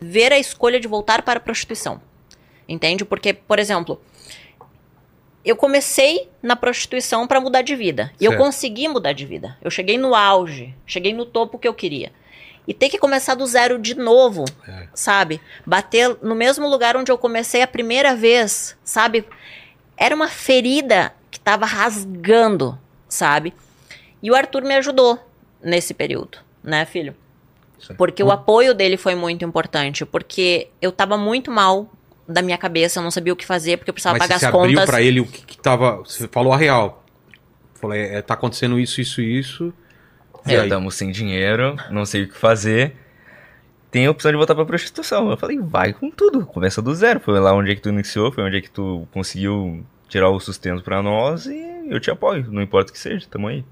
[0.01, 2.01] ver a escolha de voltar para a prostituição.
[2.67, 3.05] Entende?
[3.05, 4.01] Porque, por exemplo,
[5.45, 8.11] eu comecei na prostituição para mudar de vida.
[8.19, 8.43] E eu Certo.
[8.43, 9.57] consegui mudar de vida.
[9.61, 12.11] Eu cheguei no auge, cheguei no topo que eu queria.
[12.67, 14.89] E ter que começar do zero de novo, É.
[14.93, 15.39] sabe?
[15.65, 19.23] Bater no mesmo lugar onde eu comecei a primeira vez, sabe?
[19.95, 23.53] Era uma ferida que tava rasgando, sabe?
[24.21, 25.19] E o Arthur me ajudou
[25.61, 27.15] nesse período, né, filho?
[27.97, 31.91] Porque o apoio dele foi muito importante, porque eu tava muito mal
[32.27, 34.45] da minha cabeça, eu não sabia o que fazer, porque eu precisava Mas pagar você
[34.47, 34.89] as abriu contas.
[34.89, 35.97] pra ele o que, que tava.
[35.97, 37.03] Você falou a real.
[37.75, 39.73] Falei, é, tá acontecendo isso, isso, isso.
[40.45, 40.63] E É, aí?
[40.63, 42.95] estamos sem dinheiro, não sei o que fazer.
[43.91, 45.29] Tem a opção de voltar pra prostituição.
[45.29, 47.19] Eu falei, vai com tudo, começa do zero.
[47.19, 50.39] Foi lá onde é que tu iniciou, foi onde é que tu conseguiu tirar o
[50.39, 53.63] sustento pra nós e eu te apoio, não importa o que seja, tamo aí.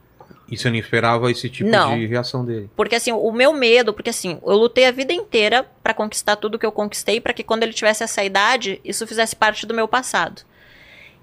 [0.47, 1.97] E você não esperava esse tipo Não.
[1.97, 2.69] de reação dele.
[2.75, 6.59] Porque assim, o meu medo, porque assim, eu lutei a vida inteira pra conquistar tudo
[6.59, 9.87] que eu conquistei, pra que quando ele tivesse essa idade, isso fizesse parte do meu
[9.87, 10.43] passado.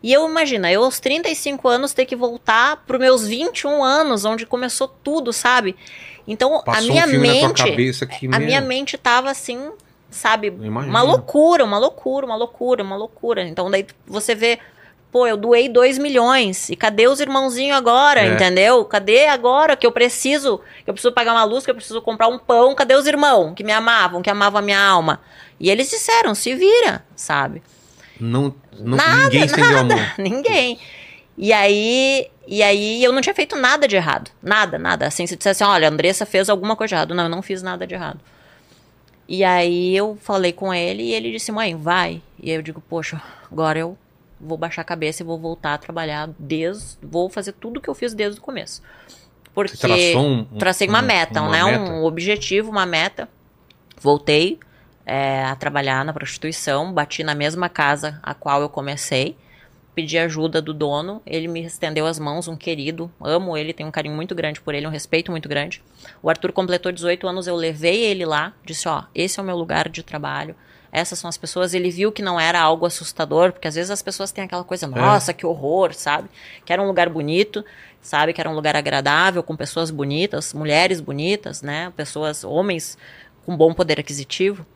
[0.03, 4.44] E eu imagina, eu aos 35 anos ter que voltar pros meus 21 anos, onde
[4.44, 5.77] começou tudo, sabe?
[6.27, 9.31] Então, Passou a minha um filme na mente, tua cabeça que a minha mente tava
[9.31, 9.70] assim,
[10.11, 13.42] sabe, uma loucura, uma loucura, uma loucura, uma loucura.
[13.46, 14.59] Então daí você vê,
[15.12, 16.70] pô, eu doei 2 milhões.
[16.70, 18.33] E cadê os irmãozinhos agora, É.
[18.33, 18.83] entendeu?
[18.87, 22.27] Cadê agora que eu preciso, que eu preciso pagar uma luz, que eu preciso comprar
[22.29, 22.75] um pão?
[22.75, 25.20] Cadê os irmãos que me amavam, que amavam a minha alma?
[25.61, 27.62] E eles disseram, se vira, sabe?
[28.18, 29.98] Não, não, Nada, ninguém estendeu a mão.
[30.18, 30.79] Ninguém.
[31.37, 34.31] E aí, e aí eu não tinha feito nada de errado.
[34.42, 35.07] Nada, nada.
[35.07, 37.14] Assim, se dissesse, olha, a Andressa fez alguma coisa de errado.
[37.14, 38.20] Não, eu não fiz nada de errado.
[39.29, 42.20] E aí eu falei com ele e ele disse, mãe, vai.
[42.40, 43.20] E aí eu digo, poxa,
[43.51, 43.96] agora eu
[44.43, 46.99] vou baixar a cabeça e vou voltar a trabalhar desde.
[47.03, 48.83] Vou fazer tudo que eu fiz desde o começo.
[49.55, 51.79] Porque um, tracei uma um- meta, uma né?
[51.79, 51.93] meta?
[51.93, 53.29] Um objetivo, uma meta.
[54.01, 54.59] Voltei
[55.07, 59.37] é, a trabalhar na prostituição, bati na mesma casa a qual eu comecei.
[59.95, 61.21] pedi ajuda do dono.
[61.27, 63.13] Ele me estendeu as mãos, um querido.
[63.21, 65.83] Amo ele, tenho um carinho muito grande por ele, um respeito muito grande.
[66.23, 69.55] O Arthur completou 18 anos, eu levei ele lá, disse: Ó, esse é o meu
[69.57, 70.57] lugar de trabalho.
[70.93, 71.73] Essas são as pessoas.
[71.73, 74.87] Ele viu que não era algo assustador, porque às vezes as pessoas têm aquela coisa,
[74.87, 76.29] nossa, que horror, sabe?
[76.67, 77.65] Que era um lugar bonito,
[78.01, 78.35] sabe?
[78.35, 81.91] Que era um lugar agradável, com pessoas bonitas, mulheres bonitas, né?
[81.97, 82.99] Pessoas, homens
[83.47, 84.67] com bom poder aquisitivo.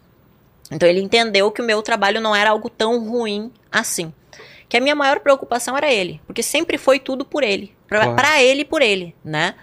[0.70, 4.12] Então ele entendeu que o meu trabalho não era algo tão ruim assim.
[4.68, 8.38] Que a minha maior preocupação era ele, porque sempre foi tudo por ele, Pra Claro.
[8.40, 9.54] ele e por ele, né?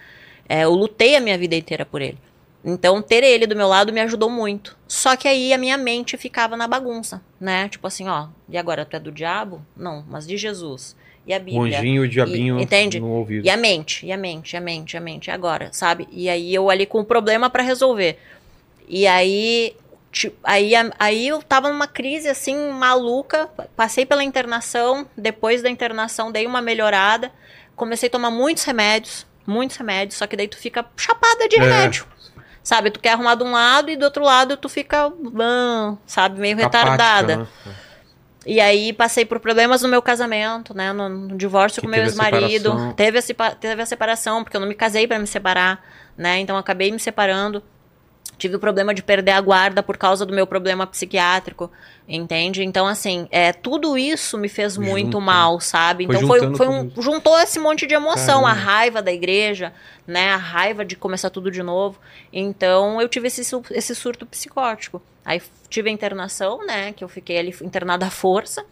[0.48, 2.16] É, eu lutei a minha vida inteira por ele.
[2.64, 4.76] Então ter ele do meu lado me ajudou muito.
[4.88, 7.68] Só que aí a minha mente ficava na bagunça, né?
[7.68, 9.60] Tipo assim, ó, e agora tu é do diabo?
[9.76, 10.96] Não, mas de Jesus.
[11.26, 11.78] E a O Bíblia?
[11.78, 13.00] anjinho e o diabinho E- entende?
[13.00, 13.44] no ouvido.
[13.46, 16.08] E a mente, e a mente, e a mente, e a mente, e agora, sabe?
[16.10, 18.18] E aí eu ali com o problema pra resolver.
[18.88, 19.74] E aí,
[20.12, 23.48] ti- aí, aí eu tava numa crise assim, maluca.
[23.76, 27.30] Passei pela internação, depois da internação dei uma melhorada.
[27.76, 31.60] Comecei a tomar muitos remédios, muitos remédios, só que daí tu fica chapada de É.
[31.60, 32.06] remédio.
[32.64, 36.40] Sabe, tu quer arrumar de um lado e do outro lado tu fica, ah, sabe,
[36.40, 37.36] meio retardada.
[37.36, 37.46] Né?
[38.46, 40.90] E aí passei por problemas no meu casamento, né?
[40.92, 42.94] No, no divórcio Que com meu ex-marido.
[42.96, 45.82] Teve, a teve a separação, porque eu não me casei pra me separar,
[46.16, 46.38] né?
[46.40, 47.62] Então acabei me separando.
[48.36, 51.70] Tive o problema de perder a guarda por causa do meu problema psiquiátrico,
[52.08, 52.62] entende?
[52.64, 55.20] Então, assim, é, tudo isso me fez muito Juntou.
[55.20, 56.06] mal, sabe?
[56.06, 58.64] Foi Então foi, foi tudo um, juntou esse monte de emoção, a Caramba.
[58.64, 59.72] raiva da igreja,
[60.06, 60.30] né?
[60.32, 61.98] A raiva de começar tudo de novo.
[62.32, 65.00] Então eu tive esse, esse surto psicótico.
[65.24, 66.92] Aí tive a internação, né?
[66.92, 68.64] Que eu fiquei ali internada à força.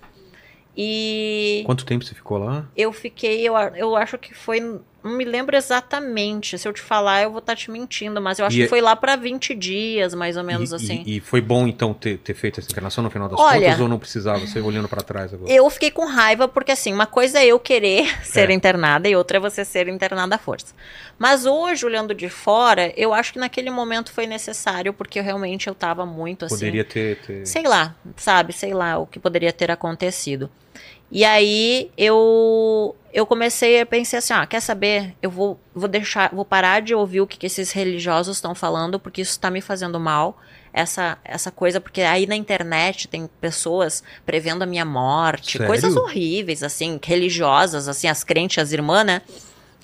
[0.76, 2.66] E Quanto tempo você ficou lá?
[2.76, 6.58] eu fiquei, eu, a- eu acho que foi, não me lembro exatamente.
[6.58, 8.68] Se eu te falar, eu vou estar te mentindo, mas eu acho E que é-
[8.68, 11.02] foi lá pra 20 dias, mais ou menos e, assim.
[11.06, 13.80] E, e foi bom, então, ter, ter feito essa internação no final das Olha- contas
[13.80, 14.38] ou não precisava?
[14.46, 15.52] Você olhando pra trás agora.
[15.52, 18.52] Eu fiquei com raiva porque, assim, uma coisa é eu querer ser É.
[18.52, 20.74] internada e outra é você ser internada à força.
[21.18, 25.68] Mas hoje, olhando de fora, eu acho que naquele momento foi necessário porque eu realmente
[25.68, 26.54] eu tava muito assim.
[26.56, 27.16] Poderia ter.
[27.18, 27.46] ter...
[27.46, 28.52] Sei lá, sabe?
[28.52, 30.50] Sei lá o que poderia ter acontecido.
[31.12, 35.14] E aí eu eu comecei a pensar assim, ah, quer saber?
[35.20, 38.98] Eu vou, vou deixar, vou parar de ouvir o que, que esses religiosos estão falando,
[38.98, 40.40] porque isso está me fazendo mal.
[40.72, 45.66] Essa, essa coisa, porque aí na internet tem pessoas prevendo a minha morte, Sério?
[45.66, 49.20] coisas horríveis, assim, religiosas, assim, as crentes, as irmãs, né?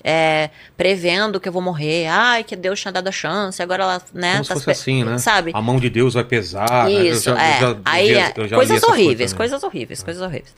[0.03, 4.01] É, prevendo que eu vou morrer, ai, que Deus tinha dado a chance, agora ela,
[4.11, 4.31] né?
[4.33, 5.19] Como se tá fosse pe- assim, né?
[5.19, 5.51] Sabe?
[5.53, 6.85] A mão de Deus vai pesar.
[6.85, 6.93] né?
[6.93, 7.59] Eu Isso, já- é.
[7.59, 9.37] já- eu aí, já- é, eu já coisas horríveis, também.
[9.37, 10.55] coisas horríveis, coisas horríveis.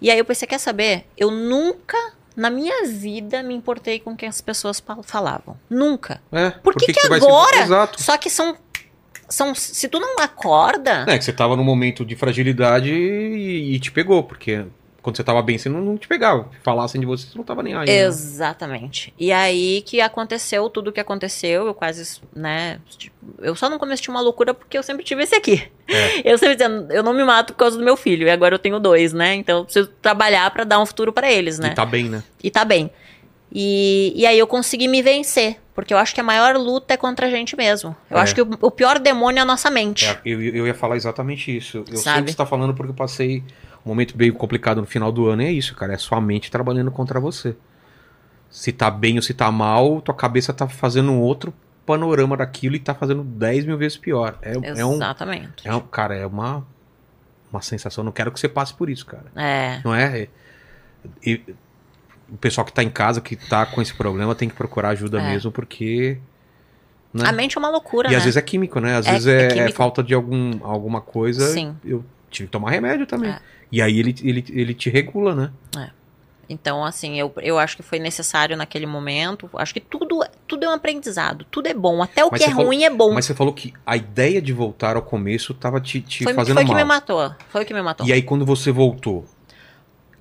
[0.00, 1.06] E aí eu pensei, quer saber?
[1.16, 1.96] Eu nunca,
[2.36, 5.56] na minha vida, me importei com o que as pessoas falavam.
[5.68, 6.20] Nunca.
[6.30, 7.88] É, Por que, que, vai se- agora?
[7.96, 8.56] Só que são,
[9.28, 9.54] são.
[9.54, 11.04] Se tu não acorda.
[11.08, 14.64] É, que você tava num momento de fragilidade e, e te pegou, porque
[15.08, 16.48] quando você tava bem, você não, não te pegava.
[16.62, 17.86] Falassem de você, você não tava nem aí.
[17.86, 17.98] né?
[18.00, 19.12] Exatamente.
[19.18, 23.78] E aí que aconteceu tudo o que aconteceu, eu quase, né, tipo, eu só não
[23.78, 25.68] cometi uma loucura porque eu sempre tive esse aqui.
[25.88, 26.18] É.
[26.32, 28.58] Eu sempre dizendo, eu não me mato por causa do meu filho, e agora eu
[28.58, 29.34] tenho dois, né?
[29.36, 31.70] Então eu preciso trabalhar pra dar um futuro pra eles, né?
[31.70, 32.22] E tá bem, né?
[32.44, 32.90] E tá bem.
[33.50, 35.56] E, e aí eu consegui me vencer.
[35.74, 37.94] Porque eu acho que a maior luta é contra a gente mesmo.
[38.10, 38.20] Eu É.
[38.20, 40.06] acho que o, o pior demônio é a nossa mente.
[40.06, 41.78] É, eu, eu ia falar exatamente isso.
[41.78, 42.24] Eu sei o Sabe?
[42.24, 43.44] que você tá falando porque eu passei
[43.88, 45.42] momento bem complicado no final do ano.
[45.42, 45.92] E é isso, cara.
[45.94, 47.56] É sua mente trabalhando contra você.
[48.50, 51.52] Se tá bem ou se tá mal, tua cabeça tá fazendo um outro
[51.84, 54.38] panorama daquilo e tá fazendo 10 mil vezes pior.
[54.42, 55.66] É, é um, Exatamente.
[55.66, 55.80] é um.
[55.80, 56.66] Cara, é uma.
[57.50, 58.04] Uma sensação.
[58.04, 59.24] Não quero que você passe por isso, cara.
[59.34, 59.80] É.
[59.84, 60.22] Não é?
[60.22, 60.28] É-
[61.24, 61.42] e-
[62.30, 65.18] o pessoal que tá em casa, que tá com esse problema, tem que procurar ajuda
[65.20, 65.30] É.
[65.30, 66.18] mesmo, porque.
[67.12, 67.24] né?
[67.26, 68.16] A mente é uma loucura, E né?
[68.18, 68.96] às vezes é químico, né?
[68.96, 71.46] Às É- vezes é é, falta de algum, alguma coisa.
[71.54, 71.74] Sim.
[71.82, 73.30] Eu tive que tomar remédio também.
[73.30, 73.40] É.
[73.70, 75.50] E aí ele, ele, ele te regula, né?
[76.50, 79.50] Então, assim, eu, eu acho que foi necessário naquele momento.
[79.52, 81.44] Acho que tudo, tudo é um aprendizado.
[81.50, 82.02] Tudo é bom.
[82.02, 83.12] Até o Mas que é falou- ruim é bom.
[83.12, 86.54] Mas você falou que a ideia de voltar ao começo tava te, te foi fazendo
[86.54, 86.80] foi o que mal.
[86.82, 87.34] me matou.
[87.50, 88.06] Foi o que me matou.
[88.06, 89.26] E aí quando você voltou,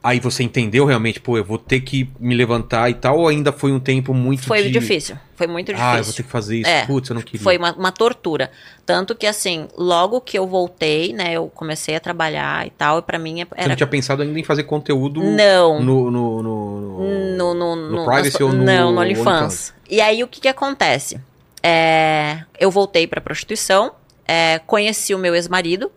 [0.08, 3.52] aí você entendeu realmente, pô, eu vou ter que me levantar e tal, ou ainda
[3.52, 4.72] foi um tempo muito Foi de...
[4.72, 5.18] difícil.
[5.36, 5.86] Foi muito difícil.
[5.88, 6.70] Ah, eu vou ter que fazer isso.
[6.70, 7.42] É, Putz, eu não queria.
[7.44, 8.50] Foi uma, uma tortura.
[8.86, 13.02] Tanto que, assim, logo que eu voltei, né, eu comecei a trabalhar e tal, e
[13.02, 13.68] pra mim Você era.
[13.70, 15.82] não tinha pensado ainda em fazer conteúdo Não.
[15.84, 19.00] no, no, no, no- No, no, no Privacy ou no Não, no?
[19.02, 19.74] OnlyFans.
[19.90, 21.20] E aí, o que que acontece?
[21.62, 23.92] É, eu voltei pra prostituição,
[24.28, 25.92] é, conheci o meu ex-marido,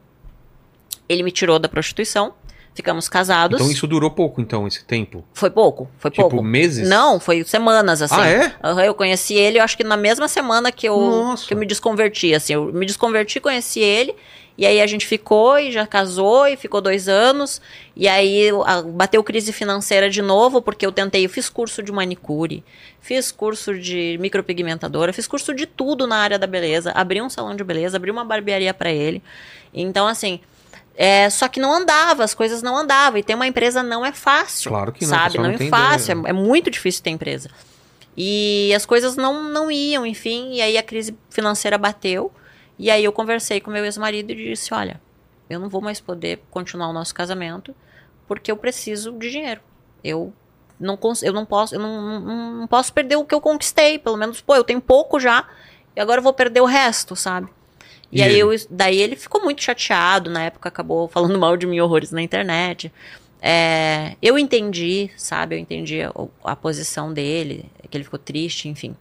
[1.09, 2.33] ele me tirou da prostituição,
[2.75, 3.61] ficamos casados.
[3.61, 5.25] Então isso durou pouco, então, esse tempo?
[5.35, 6.43] Foi pouco, foi Tipo, pouco.
[6.45, 6.89] meses?
[6.89, 8.15] Não, foi semanas, assim.
[8.19, 8.55] Ah, é?
[8.63, 11.47] Aham, eu conheci ele, eu acho que na mesma semana que eu, Nossa.
[11.47, 12.55] que eu me desconverti, assim.
[12.55, 14.15] Eu me desconverti, conheci ele,
[14.59, 17.63] E aí a gente ficou e já casou e ficou dois anos.
[17.97, 21.91] E aí a- bateu crise financeira de novo, porque eu tentei, eu fiz curso de
[21.91, 22.63] manicure,
[23.01, 27.57] fiz curso de micropigmentadora, fiz curso de tudo na área da beleza, abri um salão
[27.57, 29.23] de beleza, abri uma barbearia pra ele.
[29.73, 30.41] Então, assim,
[31.03, 33.19] é, só que não andava, as coisas não andavam.
[33.19, 34.71] E ter uma empresa não é fácil.
[34.71, 35.39] Claro que não, Sabe?
[35.39, 36.27] Não, não é fácil.
[36.27, 37.49] É, é muito difícil ter empresa.
[38.15, 40.53] E as coisas não, não iam, enfim.
[40.53, 42.31] E aí a crise financeira bateu.
[42.79, 45.01] E aí eu conversei com meu ex-marido e disse: Olha,
[45.49, 47.75] eu não vou mais poder continuar o nosso casamento
[48.29, 49.63] porque eu preciso de dinheiro.
[50.05, 50.35] Eu
[50.79, 53.99] não, eu não posso, eu não, não, não posso perder o que eu conquistei.
[53.99, 55.49] Pelo menos, pô, eu tenho pouco já.
[55.97, 57.49] E agora eu vou perder o resto, sabe?
[58.13, 58.43] E, E aí ele?
[58.43, 62.23] eu, daí ele ficou muito chateado, na época acabou falando mal de mim horrores na
[62.23, 62.93] internet.
[63.43, 65.55] É, eu entendi, sabe?
[65.55, 66.13] Eu entendi a,
[66.45, 68.95] a posição dele, que ele ficou triste, enfim.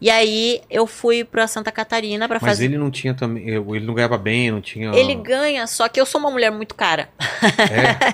[0.00, 2.66] E aí eu fui pra Santa Catarina pra Mas fazer.
[2.66, 3.48] ele não tinha também.
[3.48, 4.90] Ele não ganhava bem, não tinha.
[4.94, 7.08] Ele ganha, só que eu sou uma mulher muito cara.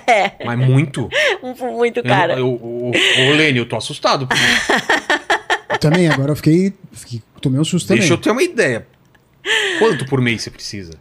[0.07, 1.09] É, mas muito.
[1.61, 2.39] muito Eu, cara.
[2.39, 4.27] eu, o, o Lene, eu tô assustado.
[5.69, 8.23] Eu também, agora eu fiquei, fiquei tomei um susto Deixa eu também.
[8.23, 8.87] ter uma ideia.
[9.79, 10.93] Quanto por mês você precisa?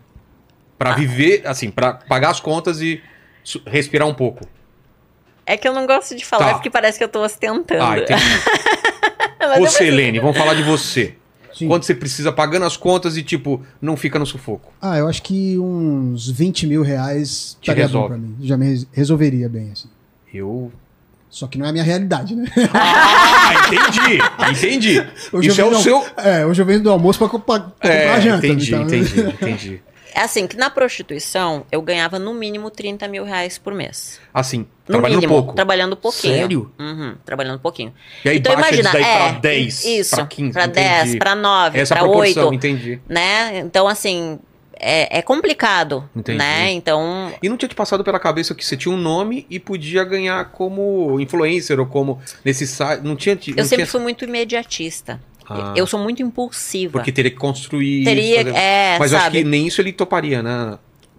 [0.78, 3.00] Pra viver, assim, pra pagar as contas e
[3.66, 4.46] respirar um pouco.
[5.46, 6.54] É que eu não gosto de falar Tá.
[6.54, 7.82] porque parece que eu tô ostentando.
[7.82, 8.20] Ah, entendi.
[9.40, 11.16] Mas eu Você, preciso- Lene, vamos falar de você.
[11.52, 11.68] Sim.
[11.68, 14.72] Quanto você precisa pagando as contas e, tipo, não fica no sufoco.
[14.80, 18.08] Ah, eu acho que uns 20 mil reais Te estaria bom resolve.
[18.08, 18.36] pra mim.
[18.40, 19.88] Já me res- resolveria bem, assim.
[20.32, 20.72] Eu.
[21.32, 22.46] Só que não é a minha realidade, né?
[22.74, 24.18] Ah, entendi!
[24.50, 25.06] Entendi.
[25.32, 26.06] Hoje Isso é eu o venho- seu.
[26.18, 28.46] É, hoje eu venho do almoço pra, pra- pra comprar É, a janta.
[28.46, 29.82] entendi, então- entendi, entendi.
[30.14, 34.20] É assim, que na prostituição eu ganhava no mínimo 30 mil reais por mês.
[34.34, 35.54] Assim, No trabalhando mínimo, pouco.
[35.54, 36.34] trabalhando pouquinho.
[36.34, 36.72] Sério?
[36.78, 37.94] Uhum, trabalhando pouquinho.
[38.22, 40.86] E aí então baixa imagina, daí é, pra 10, isso, pra 15, pra entendi.
[40.86, 43.00] 10, pra 9, Essa pra proporção, 8, entendi.
[43.08, 43.60] né?
[43.60, 44.38] Então assim,
[44.82, 46.38] é, é complicado, Entendi.
[46.38, 46.70] né?
[46.72, 50.02] Então, E não tinha te passado pela cabeça que você tinha um nome e podia
[50.04, 53.02] ganhar como influencer ou como nesse site.
[53.02, 53.34] Não tinha.
[53.34, 53.86] eu não sempre tinha...
[53.86, 55.20] fui muito imediatista.
[55.48, 55.72] Ah.
[55.76, 56.92] Eu sou muito impulsiva.
[56.92, 58.04] Porque teria que construir.
[58.04, 59.38] Teria, isso, fazer- é, Mas eu acho sabe?
[59.38, 60.78] que nem isso ele toparia, né?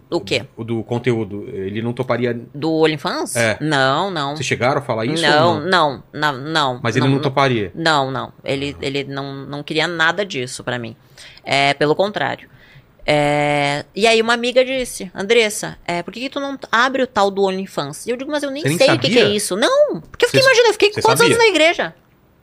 [0.10, 0.46] O quê?
[0.56, 1.50] O do conteúdo.
[1.52, 2.40] Ele não toparia.
[2.54, 3.36] Do OnlyFans?
[3.36, 3.58] É.
[3.60, 4.36] Não, não.
[4.36, 5.24] Vocês chegaram a falar isso?
[5.24, 6.04] não, não?
[6.14, 6.80] não, não, não.
[6.84, 7.72] Mas ele não, toparia.
[7.74, 8.32] Não, não.
[8.44, 10.96] Ele, ele não, não queria nada disso pra mim.
[11.44, 12.48] É, pelo contrário.
[13.06, 17.08] É, e aí uma amiga disse, Andressa, é, por que, que tu não abre o
[17.08, 18.06] tal do OnlyFans?
[18.08, 19.56] E eu digo, mas eu nem Você nem sei o que, que é isso.
[19.56, 21.26] Não, porque eu fiquei imaginando, eu fiquei quantos sabia?
[21.26, 21.94] anos na igreja?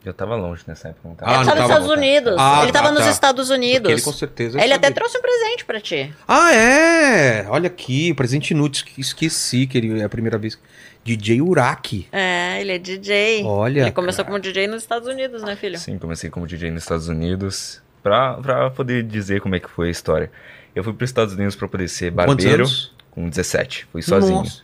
[0.02, 1.08] Eu tava longe nessa época.
[1.08, 2.34] Não Ah, ele não tava nos tava- Estados Unidos.
[2.38, 3.10] Ah, ele tava tá, nos tá.
[3.10, 3.92] Estados Porque Unidos.
[3.92, 4.58] ele com certeza.
[4.62, 4.94] Ele até sabia.
[4.94, 6.14] trouxe um presente pra ti.
[6.26, 7.46] Ah, é!
[7.50, 8.86] Olha aqui, presente inútil.
[8.96, 10.58] Esqueci que ele é a primeira vez.
[11.04, 12.08] DJ Uraki.
[12.12, 13.44] É, ele é DJ.
[13.44, 13.80] Olha.
[13.82, 14.32] ele começou cara.
[14.34, 15.78] como DJ nos Estados Unidos, né, filho?
[15.78, 17.82] Sim, comecei como DJ nos Estados Unidos.
[18.02, 20.30] Pra, pra poder dizer como é que foi a história.
[20.74, 22.64] Eu fui pros Estados Unidos pra poder ser barbeiro
[23.10, 23.86] com 17.
[23.92, 24.38] Fui sozinho.
[24.38, 24.62] Nossa.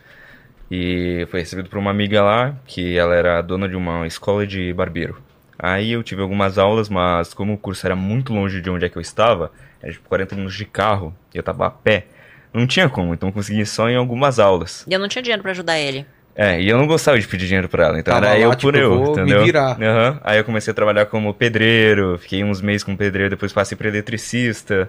[0.69, 4.73] E foi recebido por uma amiga lá, que ela era dona de uma escola de
[4.73, 5.21] barbeiro.
[5.57, 8.89] Aí eu tive algumas aulas, mas como o curso era muito longe de onde é
[8.89, 12.05] que eu estava, era tipo 40 minutos de carro, e eu tava a pé,
[12.53, 14.85] não tinha como, então eu consegui só em algumas aulas.
[14.87, 16.05] E eu não tinha dinheiro pra ajudar ele.
[16.39, 18.51] É, e eu não gostava de pedir dinheiro pra ela, então Tava era lá, eu
[18.55, 19.43] tipo, por eu, vou me entendeu?
[19.43, 19.81] virar.
[19.81, 20.19] Aham.
[20.23, 23.87] Aí eu comecei a trabalhar como pedreiro, fiquei uns meses como pedreiro, depois passei pra
[23.87, 24.87] eletricista.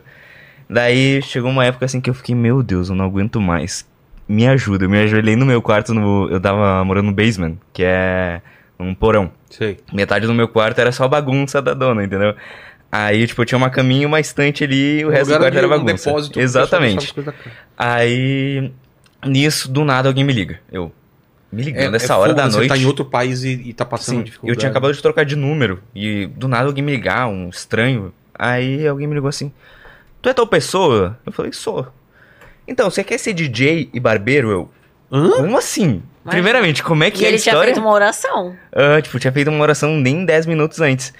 [0.69, 3.89] Daí chegou uma época assim que eu fiquei, meu Deus, eu não aguento mais.
[4.29, 7.83] Me ajuda, eu me ajoelhei no meu quarto, no, eu tava morando no basement, que
[7.83, 8.43] é
[8.79, 9.33] um porão.
[9.49, 9.79] Sei.
[9.91, 12.35] Metade do meu quarto era só bagunça da dona, entendeu?
[12.93, 15.67] Aí, tipo, eu tinha uma caminha, uma estante ali e o resto do quarto era
[15.67, 16.05] onde- um bagunça.
[16.11, 17.15] depósito Exatamente.
[17.77, 18.71] Aí,
[19.25, 20.61] nisso, do nada alguém me liga.
[20.71, 20.93] Eu,
[21.51, 22.63] me ligando essa hora fogo, da noite.
[22.63, 24.57] Você tá em outro país e, e tá passando Sim, dificuldade.
[24.57, 28.13] eu tinha acabado de trocar de número e do nada alguém me ligar, um estranho.
[28.39, 29.53] Aí alguém me ligou assim:
[30.23, 31.19] Tu é tal pessoa?
[31.25, 31.87] Eu falei: Sou.
[32.67, 34.51] Então, você quer ser DJ e barbeiro?
[34.51, 34.71] Eu.
[35.11, 35.31] Hã?
[35.39, 36.03] Como assim?
[36.23, 37.73] Mas- Primeiramente, como é que e é a ele tinha história?
[37.73, 38.55] feito uma oração.
[38.71, 41.15] Ah, tipo, tinha feito uma oração nem 10 minutos antes.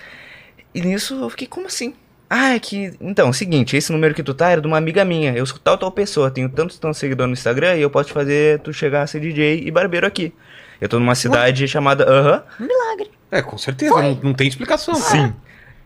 [0.75, 1.95] E nisso eu fiquei, como assim?
[2.31, 2.93] Ah, é que.
[3.01, 5.33] Então, seguinte, esse número que tu tá era de uma amiga minha.
[5.33, 8.13] Eu sou tal, tal pessoa, tenho tantos tantos seguidores no Instagram e eu posso te
[8.13, 10.33] fazer tu chegar a ser DJ e barbeiro aqui.
[10.81, 12.05] Eu tô numa cidade chamada.
[12.05, 12.43] Aham.
[12.61, 13.11] Um milagre.
[13.31, 14.95] É, com certeza, não, não tem explicação.
[14.95, 15.33] Sim.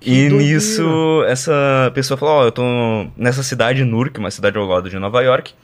[0.00, 2.62] Que E nisso, essa pessoa falou: Ó, eu tô
[3.16, 5.54] nessa cidade, Newark, uma cidade ao lado de Nova York.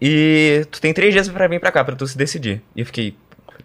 [0.00, 2.62] E tu tem três dias pra vir pra cá, pra tu se decidir.
[2.76, 3.16] E eu fiquei.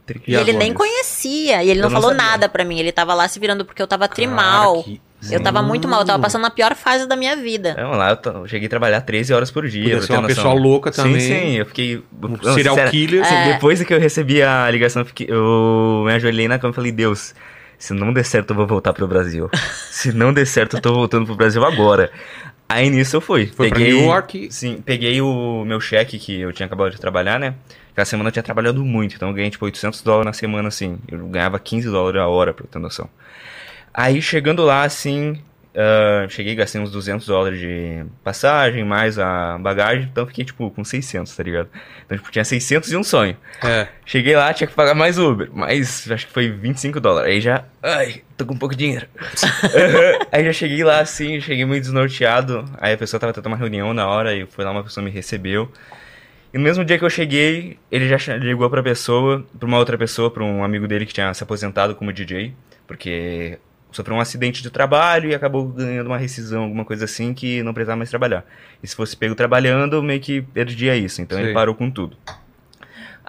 [0.05, 1.63] "Três E, ele dias?" nem conhecia.
[1.63, 2.31] E ele Eu não não falou sabia.
[2.31, 2.79] nada pra mim.
[2.79, 4.83] Ele tava lá se virando porque eu tava trimal.
[4.83, 6.01] Cara, que- Eu tava muito mal.
[6.01, 6.23] Eu tava Mano.
[6.23, 7.75] passando a pior fase da minha vida.
[7.77, 9.97] Não, lá eu, eu cheguei a trabalhar 13 horas por dia.
[9.97, 10.35] Pra ser uma noção.
[10.35, 11.19] pessoa louca também.
[11.19, 11.97] Sim, sim, eu fiquei.
[12.21, 13.25] Um não, serial sincera- killer.
[13.25, 13.53] É.
[13.53, 16.91] Depois que eu recebi a ligação, eu, fiquei- eu me ajoelhei na cama e falei,
[16.91, 17.33] Deus,
[17.79, 19.49] Se não der certo, eu vou voltar pro Brasil.
[19.91, 22.09] Se não der certo, eu tô voltando pro Brasil agora.
[22.67, 23.45] Aí nisso eu fui.
[23.45, 24.47] Foi pra peguei, New York.
[24.51, 27.53] Sim, peguei o meu cheque que eu tinha acabado de trabalhar, né?
[27.91, 30.97] Aquela semana eu tinha trabalhado muito, então eu ganhei tipo 800 dólares na semana, assim.
[31.07, 33.07] Eu ganhava 15 dólares a hora, pra eu ter noção.
[33.97, 35.41] Aí chegando lá, assim,
[35.79, 40.71] ah, cheguei e gastei uns 200 dólares de passagem, mais a bagagem, então fiquei tipo
[40.71, 41.69] com 600, tá ligado?
[42.03, 43.37] Então tipo, tinha 600 e um sonho.
[43.63, 43.87] É.
[44.03, 47.31] Cheguei lá, tinha que pagar mais Uber, mas acho que foi 25 dólares.
[47.31, 49.05] Aí já, ai, tô com pouco dinheiro.
[50.31, 52.65] aí já cheguei lá assim, cheguei meio desnorteado.
[52.79, 55.11] Aí a pessoa tava tendo uma reunião na hora, e foi lá, uma pessoa me
[55.11, 55.71] recebeu.
[56.51, 59.95] E no mesmo dia que eu cheguei, ele já ligou pra pessoa, pra uma outra
[59.95, 62.55] pessoa, pra um amigo dele que tinha se aposentado como DJ,
[62.87, 63.59] porque
[63.91, 67.73] sofreu um acidente de trabalho e acabou ganhando uma rescisão, alguma coisa assim, que não
[67.73, 68.45] precisava mais trabalhar.
[68.83, 71.47] E se fosse pego trabalhando, meio que perdia isso, então Sei.
[71.47, 72.15] ele parou com tudo.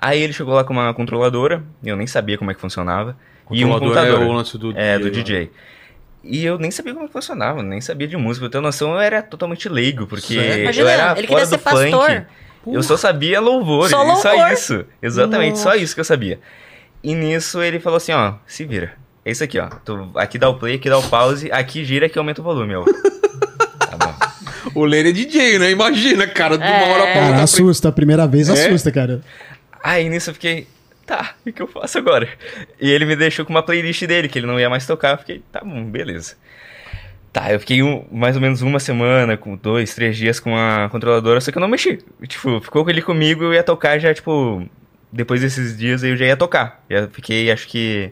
[0.00, 3.16] Aí ele chegou lá com uma controladora, eu nem sabia como é que funcionava.
[3.50, 4.28] E um Controlador é computador.
[4.28, 5.10] o lance do É, do lá.
[5.10, 5.50] DJ.
[6.22, 8.46] E eu nem sabia como funcionava, nem sabia de música.
[8.48, 11.56] Pra ter noção, eu era totalmente leigo, porque eu Imagina, era ele fora queria ser
[11.56, 11.90] do funk.
[11.90, 12.26] pastor.
[12.66, 14.52] Eu só sabia louvor, Só e só louvor.
[14.52, 14.84] isso.
[15.00, 15.78] Exatamente, só Nossa.
[15.78, 16.38] isso que eu sabia.
[17.02, 18.92] E nisso ele falou assim, ó, se vira.
[19.28, 19.66] É isso aqui, ó.
[19.84, 22.74] Tu- aqui dá o play, aqui dá o pause, aqui gira, aqui aumenta o volume,
[22.76, 22.82] ó.
[22.84, 24.70] tá bom.
[24.80, 25.70] O Lene é DJ, né?
[25.70, 26.90] Imagina, cara, de uma É.
[26.92, 27.42] hora pra outra.
[27.42, 27.88] assusta.
[27.90, 28.52] A primeira vez É?
[28.52, 29.20] assusta, cara.
[29.84, 30.66] Aí nisso eu fiquei,
[31.04, 32.26] tá, o que eu faço agora?
[32.80, 35.10] E ele me deixou com uma playlist dele, que ele não ia mais tocar.
[35.12, 36.34] Eu fiquei, tá bom, beleza.
[37.30, 40.88] Tá, eu fiquei um- mais ou menos uma semana, com dois, três dias com a
[40.90, 41.98] controladora, só que eu não mexi.
[42.26, 44.66] Tipo, ficou ele comigo, eu ia tocar já, tipo,
[45.12, 46.82] depois desses dias eu já ia tocar.
[46.88, 48.10] Já fiquei, acho que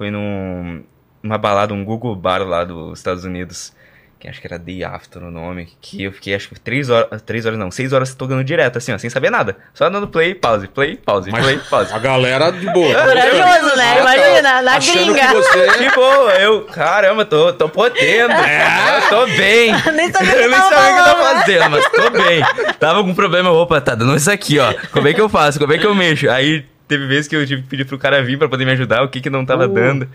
[0.00, 0.82] foi num,
[1.22, 3.70] numa balada, um Google Bar lá dos Estados Unidos,
[4.18, 7.20] que acho que era Day After o nome, que eu fiquei, acho que três horas,
[7.20, 9.58] três horas não, seis horas tocando direto, assim, ó, sem saber nada.
[9.74, 11.92] Só dando play, pause, play, pause, Mas- play, pause.
[11.92, 12.94] A galera de boa.
[12.94, 13.92] tá Corajoso, né?
[13.92, 14.16] Ah, tá.
[14.16, 15.20] Imagina, na Achando gringa.
[15.28, 15.68] que você...
[15.76, 19.72] Que boa, eu, caramba, tô, tô podendo, eu tô bem.
[19.92, 21.40] Nem sabia Eu nem sabia o que eu tava né?
[21.40, 22.42] fazendo, mas tô bem.
[22.78, 24.72] Tava com problema, opa, tá dando isso aqui, ó.
[24.92, 25.58] Como é que eu faço?
[25.58, 26.30] Como é que eu mexo?
[26.30, 29.02] Aí teve vezes que eu tive que pedir pro cara vir pra poder me ajudar,
[29.02, 29.72] o que que não tava Uh.
[29.72, 30.08] dando.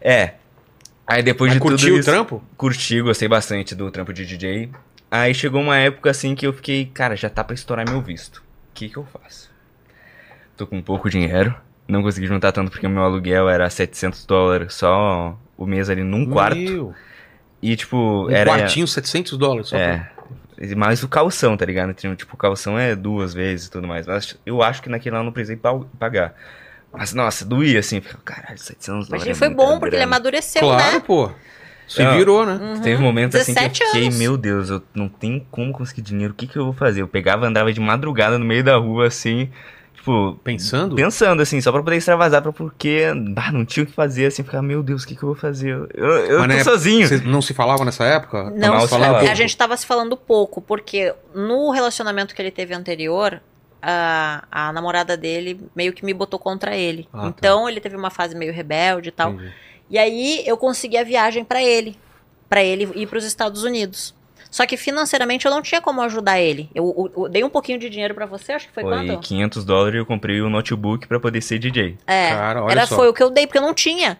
[0.00, 0.34] É.
[1.06, 2.44] Aí depois Mas de tudo curtiu o trampo?
[2.56, 4.70] Curti, gostei bastante do trampo de DJ.
[5.10, 8.36] Aí chegou uma época assim que eu fiquei, cara, já tá pra estourar meu visto.
[8.38, 8.42] O
[8.74, 9.50] que que eu faço?
[10.56, 11.54] Tô com pouco dinheiro,
[11.88, 16.04] não consegui juntar tanto porque o meu aluguel era 700 dólares só o mês ali
[16.04, 16.56] num quarto.
[16.58, 16.94] Meu,
[17.62, 18.50] E tipo, um era.
[18.50, 19.68] quartinho, 700 dólares.
[19.68, 20.08] Só É.
[20.76, 21.94] Mais o calção, tá ligado?
[21.94, 24.06] Tinha, Tipo, calção é duas vezes e tudo mais.
[24.06, 26.34] Mas eu acho que naquele lá eu não precisei pa- pagar.
[26.92, 28.00] Mas, nossa, doía assim.
[28.00, 29.22] Ficava, caralho, 700 Mas dólares.
[29.24, 31.00] ele é foi bom, porque ele grana." amadureceu, Claro, né?
[31.06, 31.30] pô.
[31.88, 32.16] Se Não.
[32.16, 32.52] virou, né?
[32.54, 32.80] Uhum.
[32.82, 34.18] Teve momentos assim que eu 17 fiquei, anos.
[34.18, 37.00] meu Deus, eu não tenho como conseguir dinheiro, o que que eu vou fazer?
[37.02, 39.50] Eu pegava, andava de madrugada no meio da rua, assim,
[40.00, 40.96] tipo, Pensando?
[40.96, 44.42] pensando, assim, só pra poder extravasar, pra porque, bah, não tinha o que fazer, assim,
[44.42, 45.68] ficava, meu Deus, o que que eu vou fazer?
[45.94, 47.06] Eu, eu Mas tô sozinho.
[47.06, 48.50] Vocês não se falavam nessa época?
[48.50, 49.18] Não, Mal se falava.
[49.18, 53.40] fala- a gente tava se falando pouco, porque no relacionamento que ele teve anterior,
[53.82, 57.08] a, a namorada dele meio que me botou contra ele.
[57.12, 57.26] Ah, tá.
[57.28, 59.32] então ele teve uma fase meio rebelde e tal.
[59.32, 59.52] Entendi.
[59.88, 61.96] E aí eu consegui a viagem pra ele,
[62.48, 64.12] Pra ele ir pros Estados Unidos.
[64.50, 66.68] Só que financeiramente eu não tinha como ajudar ele.
[66.74, 69.20] Eu, eu- eu dei um pouquinho de dinheiro pra você, acho que foi, Foi quanto?
[69.20, 71.96] 500 dólares e eu comprei um notebook pra poder ser DJ.
[72.06, 72.96] É, Cara, olha era, só.
[72.96, 74.18] foi o que eu dei, porque eu não tinha.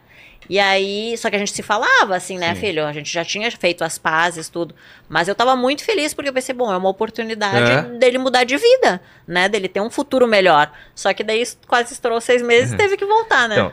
[0.49, 2.61] E aí, só que a gente se falava assim, né, Sim.
[2.61, 2.85] filho?
[2.85, 4.73] A gente já tinha feito as pazes, tudo.
[5.07, 7.81] Mas eu tava muito feliz porque eu pensei, bom, é uma oportunidade É.
[7.99, 9.47] dele mudar de vida, né?
[9.47, 10.71] Dele ter um futuro melhor.
[10.95, 12.77] Só que daí quase estourou seis meses e Uhum.
[12.77, 13.55] teve que voltar, né?
[13.55, 13.71] Então,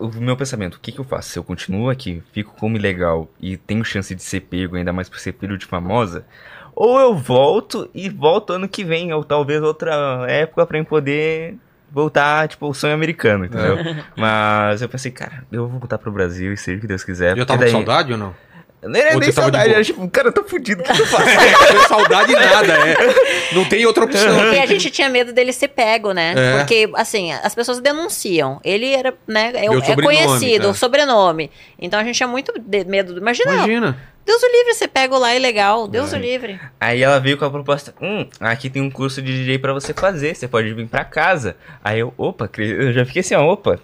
[0.00, 1.30] o meu pensamento, o que, que eu faço?
[1.30, 5.08] Se eu continuo aqui, fico como ilegal e tenho chance de ser pego, ainda mais
[5.08, 6.24] por ser filho de famosa,
[6.74, 11.56] ou eu volto e volto ano que vem, ou talvez outra época pra eu poder
[11.92, 13.76] voltar, tipo, o sonho americano, entendeu?
[14.16, 17.30] Mas eu pensei, cara, eu vou voltar pro Brasil e seja o que Deus quiser.
[17.30, 18.34] Já porque tava com daí- saudade ou não?
[18.82, 21.24] Nem de saudade, era tipo, cara, eu tô fudido, o que eu faço?
[21.74, 23.54] Não saudade nada, é.
[23.54, 24.54] Não tem outra opção.
[24.54, 26.34] E a gente tinha medo dele ser pego, né?
[26.36, 26.58] É.
[26.58, 28.58] Porque, assim, as pessoas denunciam.
[28.64, 29.52] Ele era, né?
[29.54, 30.68] É, é sobrenome, conhecido, tá.
[30.70, 31.50] o sobrenome.
[31.78, 33.18] Então a gente tinha muito de- medo.
[33.18, 33.96] Imagina, Imagina.
[34.30, 35.88] Deus o livre, você pega lá ilegal.
[35.88, 36.16] Deus É.
[36.16, 36.60] o livre.
[36.78, 39.92] Aí ela veio com a proposta: Hum, aqui tem um curso de DJ pra você
[39.92, 41.56] fazer, você pode vir pra casa.
[41.82, 43.80] Aí eu, opa, eu já fiquei assim, ó, opa,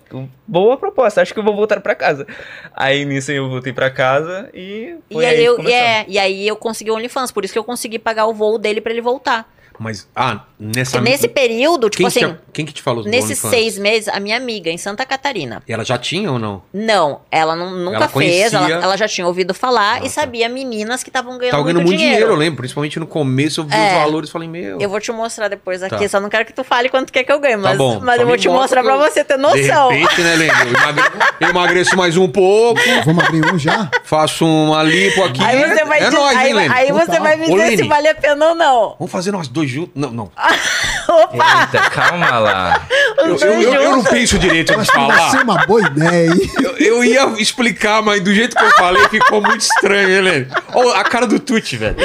[0.47, 2.27] boa proposta, acho que eu vou voltar pra casa.
[2.73, 4.95] Aí nisso eu voltei pra casa e.
[5.11, 7.65] E aí, aí, eu, é, e aí eu consegui o OnlyFans, por isso que eu
[7.65, 9.53] consegui pagar o voo dele pra ele voltar.
[9.79, 11.01] Mas, ah, nessa...
[11.01, 14.19] Nesse período, tipo quem, assim, te- quem que te falou do nesses seis meses, a
[14.19, 15.63] minha amiga em Santa Catarina.
[15.69, 16.63] E ela já tinha ou não?
[16.73, 20.09] Não, ela não- nunca Ela fez, ela, ela já tinha ouvido falar Ah, e tá.
[20.09, 22.17] sabia meninas que estavam ganhando, Tava ganhando muito muito dinheiro.
[22.17, 22.33] dinheiro.
[22.35, 22.57] eu lembro.
[22.59, 23.87] Principalmente no começo eu vi É.
[23.89, 24.81] os valores e falei, meu...
[24.81, 26.09] Eu vou te mostrar depois aqui, Tá.
[26.09, 28.27] só não quero que tu fale quanto quer que eu ganhe, mas, bom, mas eu
[28.27, 29.89] vou te mostra mostrar que pra eu- você ter noção.
[29.91, 30.53] De repente, né, Lênin?
[30.61, 31.03] Eu, emagre...
[31.41, 33.91] eu emagreço mais um pouco, Vamos abrir um já?
[34.05, 35.43] faço uma lipo aqui.
[35.43, 37.23] Aí você vai, é dizer- nóis, aí, hein, aí você Total.
[37.23, 38.97] vai me dizer se vale a pena ou não.
[38.99, 39.93] Vamos fazer nós dois juntos?
[39.95, 40.31] Não, não.
[41.09, 41.61] Opa!
[41.73, 42.87] Eita, calma lá.
[43.19, 45.43] Eu, eu- dois eu- eu não penso direito Eu de acho que vai ser falar.
[45.43, 46.51] uma boa ideia, hein?
[46.63, 50.47] Eu, eu ia explicar, mas do jeito que eu falei ficou muito estranho?
[50.75, 51.97] Olha a cara do Tuti, velho.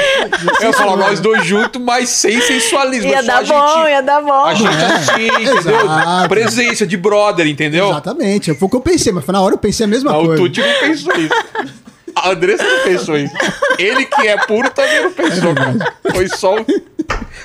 [0.61, 3.09] Eu ia falar nós dois juntos, mas sem sensualismo.
[3.11, 4.45] Ia só dar a gente- bom, ia dar bom.
[4.45, 5.77] A gente assim, entendeu?
[6.29, 7.89] Presença de brother, entendeu?
[7.89, 8.53] Exatamente.
[8.55, 10.41] Foi o que eu pensei, mas foi na hora eu pensei a mesma o coisa.
[10.43, 11.33] Tuti não pensou isso.
[12.23, 13.33] A Andressa não pensou isso.
[13.77, 15.53] Ele que é puro também não pensou.
[16.11, 16.55] Foi só.
[16.55, 16.65] um-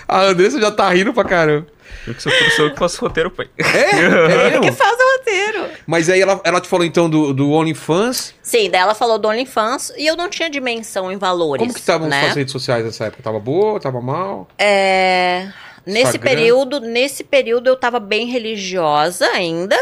[0.08, 1.66] A Andressa já tá rindo pra caramba.
[2.06, 3.48] Eu que sou professor que faço roteiro, pai.
[3.58, 3.64] É?
[4.46, 4.72] é que mesmo?
[4.74, 5.66] faz o roteiro.
[5.86, 8.32] Mas aí ela, ela te falou então do, do OnlyFans.
[8.40, 11.60] Sim, daí ela falou do OnlyFans e eu não tinha dimensão em valores.
[11.60, 12.20] Como que estavam né?
[12.22, 13.24] suas redes sociais nessa época?
[13.24, 13.80] Tava boa?
[13.80, 14.46] Tava mal?
[14.56, 15.48] É,
[15.84, 16.30] nesse Instagram.
[16.30, 19.76] período, nesse período eu tava bem religiosa ainda.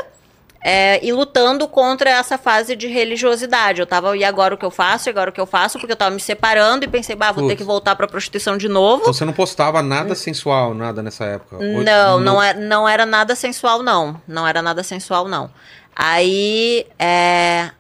[0.67, 3.81] É, e lutando contra essa fase de religiosidade.
[3.83, 5.09] Eu tava, e agora o que eu faço?
[5.09, 5.79] E agora o que eu faço?
[5.79, 7.59] Porque eu tava me separando e pensei, bah, vou ter Putz.
[7.59, 9.03] que voltar pra prostituição de novo.
[9.03, 11.59] Então você não postava nada sensual, nada nessa época?
[11.59, 14.19] Não, no- não, é, não era nada sensual, não.
[14.27, 15.51] Não era nada sensual, não.
[15.95, 17.71] Aí, é...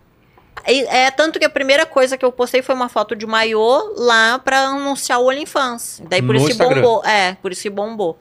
[0.68, 3.94] e- É, tanto que a primeira coisa que eu postei foi uma foto de maiô
[3.96, 6.02] lá pra anunciar o OnlyFans.
[6.08, 6.82] Daí por No isso que Instagram.
[6.82, 7.04] bombou.
[7.04, 8.18] É, por isso que bombou.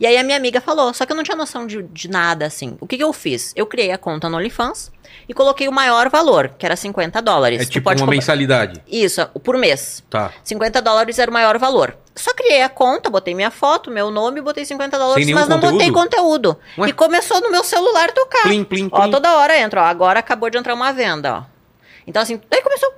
[0.00, 2.46] E aí a minha amiga falou, só que eu não tinha noção de, de nada,
[2.46, 2.76] assim.
[2.80, 3.52] O que, que eu fiz?
[3.56, 4.92] Eu criei a conta no OnlyFans
[5.28, 7.60] e coloquei o maior valor, que era 50 dólares.
[7.62, 8.80] É Tu tipo uma comprar- mensalidade.
[8.86, 10.04] Isso, por mês.
[10.08, 10.32] Tá.
[10.44, 11.96] 50 dólares era o maior valor.
[12.14, 15.90] Só criei a conta, botei minha foto, meu nome, botei 50 dólares, mas não botei
[15.90, 16.54] conteúdo?
[16.54, 16.58] conteúdo.
[16.78, 16.88] Ué?
[16.90, 18.42] E começou no meu celular tocar.
[18.42, 19.10] Plim, plim, Ó, plim.
[19.10, 19.84] toda hora entra, ó.
[19.84, 21.42] Agora acabou de entrar uma venda, ó.
[22.06, 22.92] Então, assim, daí começou.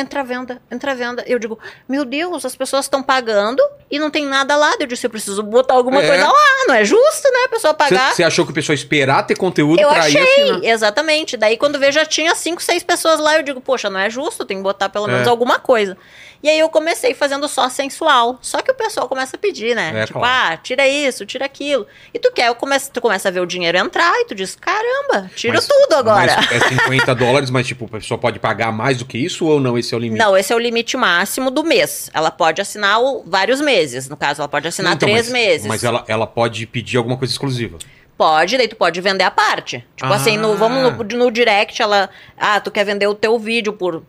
[0.00, 1.24] Entra venda, entra venda.
[1.26, 4.74] Eu digo, meu Deus, as pessoas estão pagando e não tem nada lá.
[4.78, 6.06] Eu disse, eu preciso botar alguma É.
[6.06, 6.64] coisa lá.
[6.68, 7.38] Não é justo, né?
[7.46, 8.12] A pessoa pagar.
[8.14, 10.64] Você achou que o pessoal esperar ter conteúdo Eu pra achei, ir assinar?
[10.64, 11.36] exatamente.
[11.36, 14.44] Daí quando vejo já tinha cinco, seis pessoas lá, eu digo, poxa, não é justo,
[14.44, 15.30] tem que botar pelo menos É.
[15.30, 15.96] alguma coisa.
[16.42, 18.38] E aí eu comecei fazendo só sensual.
[18.40, 19.92] Só que o pessoal começa a pedir, né?
[20.02, 20.54] É, tipo, claro.
[20.54, 21.84] ah, tira isso, tira aquilo.
[22.14, 24.54] E tu quer, eu começo, tu começa a ver o dinheiro entrar e tu diz,
[24.54, 26.32] caramba, tiro Mas- tudo agora.
[26.52, 29.76] É 50 dólares, mas tipo, a pessoa pode pagar mais do que isso ou não?
[29.76, 30.18] Esse é o limite?
[30.22, 32.08] Não, esse é o limite máximo do mês.
[32.14, 34.08] Ela pode assinar o- vários meses.
[34.08, 35.66] No caso, ela pode assinar Então, três mas, meses.
[35.66, 37.78] Mas ela, ela pode pedir alguma coisa exclusiva.
[38.16, 39.84] Pode, daí tu pode vender a parte.
[39.96, 40.16] Tipo Ah.
[40.16, 42.08] assim, no, vamos no, no direct, ela.
[42.36, 44.02] Ah, tu quer vender o teu vídeo por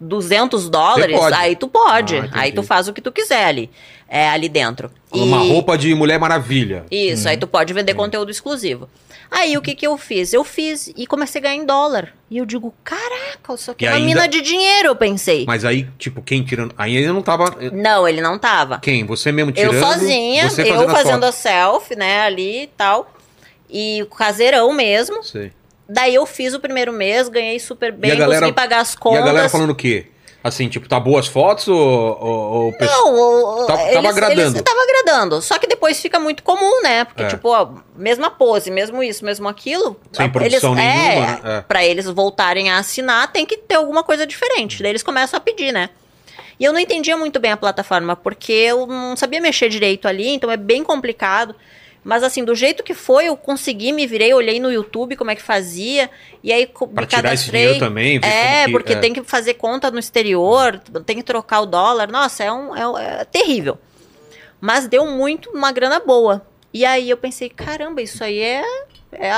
[0.00, 1.18] 200 dólares?
[1.34, 2.16] Aí tu pode.
[2.16, 3.70] Ah, aí tu faz o que tu quiser ali,
[4.08, 4.90] é, ali dentro.
[5.10, 6.84] Uma E- roupa de Mulher Maravilha.
[6.90, 8.88] Isso, aí tu pode vender conteúdo exclusivo.
[9.30, 10.32] Aí o que que eu fiz?
[10.32, 12.14] Eu fiz e comecei a ganhar em dólar.
[12.30, 15.44] E eu digo, caraca, isso aqui é uma ainda- mina de dinheiro, eu pensei.
[15.46, 16.74] Mas aí, tipo, quem tirando.
[16.78, 17.54] Aí ele não tava.
[17.72, 18.78] Não, ele não tava.
[18.78, 19.04] Quem?
[19.04, 19.74] Você mesmo tirando?
[19.74, 21.34] Eu sozinha, eu fazendo a fotos.
[21.34, 23.12] selfie, né, ali e tal.
[23.68, 25.22] E caseirão mesmo.
[25.22, 25.52] Sei.
[25.88, 29.22] Daí eu fiz o primeiro mês, ganhei super bem, galera- consegui pagar as E contas.
[29.22, 30.06] a galera falando o quê?
[30.44, 31.76] Assim, tipo, tá boas fotos ou.
[31.76, 33.14] ou, ou Não,
[33.62, 34.40] o- Tava- tava eles, agradando.
[34.56, 35.42] Eles, tava agradando.
[35.42, 37.04] Só que depois fica muito comum, né?
[37.04, 37.26] Porque, É.
[37.26, 39.98] tipo, ó, mesma pose, mesmo isso, mesmo aquilo.
[40.12, 41.40] Sem produção eles, nenhuma, é, né?
[41.44, 41.60] É.
[41.62, 44.80] Pra eles voltarem a assinar, tem que ter alguma coisa diferente.
[44.80, 45.90] Daí eles começam a pedir, né?
[46.60, 50.28] E eu não entendia muito bem a plataforma, porque eu não sabia mexer direito ali,
[50.28, 51.54] então é bem complicado.
[52.08, 55.34] Mas assim, do jeito que foi, eu consegui, me virei, olhei no YouTube como é
[55.36, 56.08] que fazia,
[56.42, 58.96] e aí Pra me tirar esse dinheiro também, É, que- porque é.
[58.96, 62.10] tem que fazer conta no exterior, tem que trocar o dólar.
[62.10, 63.76] Nossa, é, um, é, é terrível.
[64.58, 66.46] Mas deu muito, uma grana boa.
[66.72, 68.62] E aí eu pensei, caramba, isso aí é.
[69.12, 69.30] é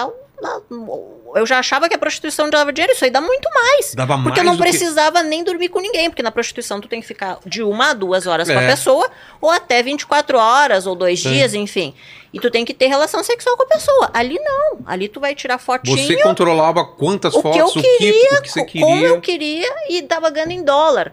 [1.34, 3.94] eu já achava que a prostituição dava dinheiro, isso aí dá muito mais.
[3.94, 4.24] Dava mais.
[4.28, 7.00] Porque eu não do que- precisava nem dormir com ninguém, porque na prostituição tu tem
[7.00, 8.66] que ficar de uma a duas horas com a É.
[8.70, 9.10] pessoa,
[9.40, 11.30] ou até 24 horas, ou dois Sim.
[11.32, 11.94] dias, enfim.
[12.32, 14.10] E tu tem que ter relação sexual com a pessoa.
[14.14, 14.78] Ali não.
[14.86, 15.96] Ali tu vai tirar fotinho.
[15.98, 18.86] Você controlava quantas o que eu fotos, o, queria, que, o que você co- como
[18.94, 19.08] queria.
[19.08, 21.12] eu queria, e dava ganho em dólar.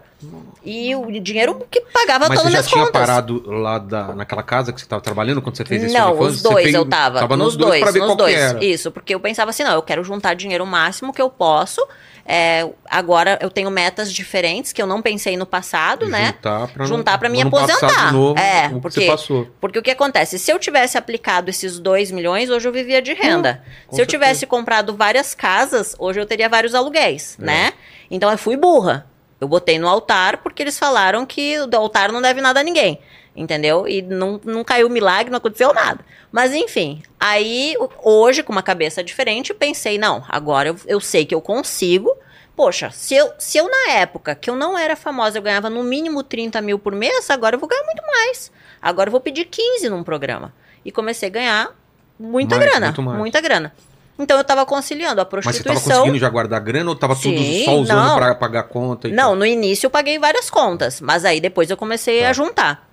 [0.64, 3.00] E o dinheiro que pagava Mas todas você já as tinha contas.
[3.00, 6.42] parado lá da, naquela casa que você tava trabalhando quando você fez esse Não, os
[6.42, 7.20] dois fez- eu tava.
[7.20, 8.34] Tava nos dois, pra ver nos qual dois.
[8.36, 8.64] era.
[8.64, 11.80] Isso, porque eu pensava assim, não, eu quero juntar dinheiro o máximo que eu posso.
[12.30, 16.26] É, agora eu tenho metas diferentes que eu não pensei no passado, né?
[16.26, 18.08] Juntar pra, Juntar pra me aposentar.
[18.08, 19.50] de novo É, o que porque-.
[19.58, 20.38] Porque o que acontece?
[20.38, 23.62] Se eu tivesse aplicado esses 2 milhões, hoje eu vivia de renda.
[23.64, 24.06] Hum, Se eu certeza.
[24.06, 27.44] tivesse comprado várias casas, hoje eu teria vários aluguéis, É.
[27.46, 27.72] né?
[28.10, 29.06] Então eu fui burra.
[29.40, 32.98] Eu botei no altar porque eles falaram que o altar não deve nada a ninguém.
[33.40, 33.86] Entendeu?
[33.86, 36.00] E não, não caiu milagre, não aconteceu nada.
[36.32, 41.34] Mas enfim, aí hoje, com uma cabeça diferente, pensei, não, agora eu, eu sei que
[41.34, 42.16] eu consigo.
[42.56, 45.84] Poxa, se eu, se eu na época que eu não era famosa, eu ganhava no
[45.84, 48.50] mínimo 30 mil por mês, agora eu vou ganhar muito mais.
[48.82, 50.52] Agora eu vou pedir 15 num programa.
[50.84, 51.68] E comecei a ganhar
[52.18, 52.94] muita Mais, grana.
[53.16, 53.72] muita grana.
[54.18, 55.74] Então eu tava conciliando a Mas você prostituição.
[55.84, 58.16] tava conseguindo já guardar grana ou tava tudo Sim, só usando não.
[58.16, 59.06] pra pagar conta?
[59.06, 59.36] e Não, tal?
[59.36, 62.30] no início eu paguei várias contas, mas aí depois eu comecei Tá.
[62.30, 62.87] a juntar.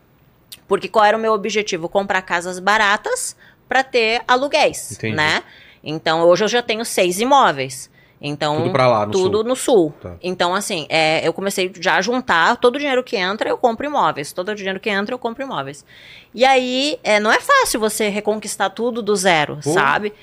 [0.67, 1.87] Porque qual era o meu objetivo?
[1.89, 3.35] Comprar casas baratas
[3.67, 5.15] para ter aluguéis, Entendi.
[5.15, 5.43] né?
[5.83, 7.89] Então hoje eu já tenho seis imóveis.
[8.21, 9.43] Então Tudo pra lá, no tudo sul.
[9.43, 9.93] no sul.
[10.01, 10.15] Tá.
[10.23, 13.85] Então assim, é, eu comecei já a juntar todo o dinheiro que entra eu compro
[13.85, 15.85] imóveis, todo o dinheiro que entra eu compro imóveis.
[16.33, 19.71] E aí é, não é fácil você reconquistar tudo do zero, Pô.
[19.73, 20.13] sabe?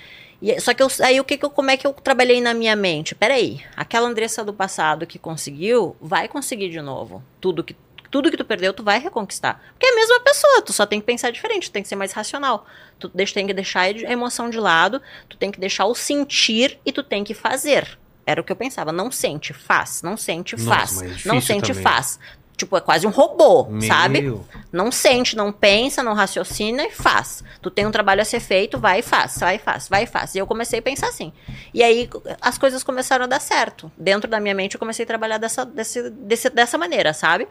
[0.40, 2.52] E- só que eu, aí o que, que eu, como é que eu trabalhei na
[2.54, 3.14] minha mente?
[3.14, 7.22] Peraí, aquela Andressa do passado que conseguiu, vai conseguir de novo.
[7.40, 7.76] Tudo que,
[8.12, 9.60] tudo que tu perdeu, tu vai reconquistar.
[9.72, 11.96] Porque é a mesma pessoa, tu só tem que pensar diferente, tu tem que ser
[11.96, 12.64] mais racional.
[13.00, 16.92] Tu tem que deixar a emoção de lado, tu tem que deixar o sentir e
[16.92, 17.98] tu tem que fazer.
[18.24, 20.92] Era o que eu pensava, não sente, faz, não sente, Nossa, faz.
[21.02, 21.82] mas é não sente, também.
[21.82, 22.20] faz.
[22.56, 23.80] Tipo, é quase um robô, Meu.
[23.82, 24.40] sabe?
[24.70, 27.42] Não sente, não pensa, não raciocina e faz.
[27.60, 30.06] Tu tem um trabalho a ser feito, vai e faz, vai e faz, vai e
[30.06, 30.34] faz.
[30.34, 31.32] E eu comecei a pensar assim.
[31.74, 32.08] E aí
[32.40, 33.90] as coisas começaram a dar certo.
[33.96, 37.48] Dentro da minha mente eu comecei a trabalhar dessa, desse, desse- dessa maneira, sabe?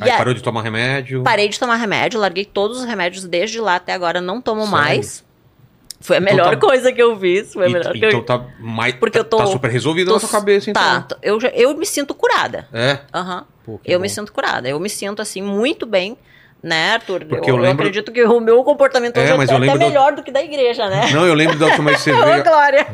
[0.00, 1.22] Aí E aí- parou de tomar remédio.
[1.22, 4.76] Parei de tomar remédio, larguei todos os remédios desde lá até agora, não tomo Sério?
[4.76, 5.24] mais.
[5.98, 7.54] Foi a Então melhor tá- coisa que eu fiz.
[7.54, 8.94] Foi a E- melhor que então eu tá mais.
[8.94, 10.82] Porque eu tô- Tá super resolvido tô- na sua cabeça, então.
[11.02, 12.68] Tá, eu, eu me sinto curada.
[12.72, 12.98] É.
[13.14, 13.46] Aham.
[13.82, 14.02] Que Eu bom.
[14.02, 14.68] me sinto curada.
[14.68, 16.16] Eu me sinto, assim, muito bem,
[16.62, 17.24] né, Arthur?
[17.24, 19.60] Porque eu, eu lembro- acredito que o meu comportamento É, hoje é mas até eu
[19.60, 21.10] lembro do- melhor do que da igreja, né?
[21.10, 22.44] Não, eu lembro da última vez que você Ô, veio.
[22.44, 22.86] Glória!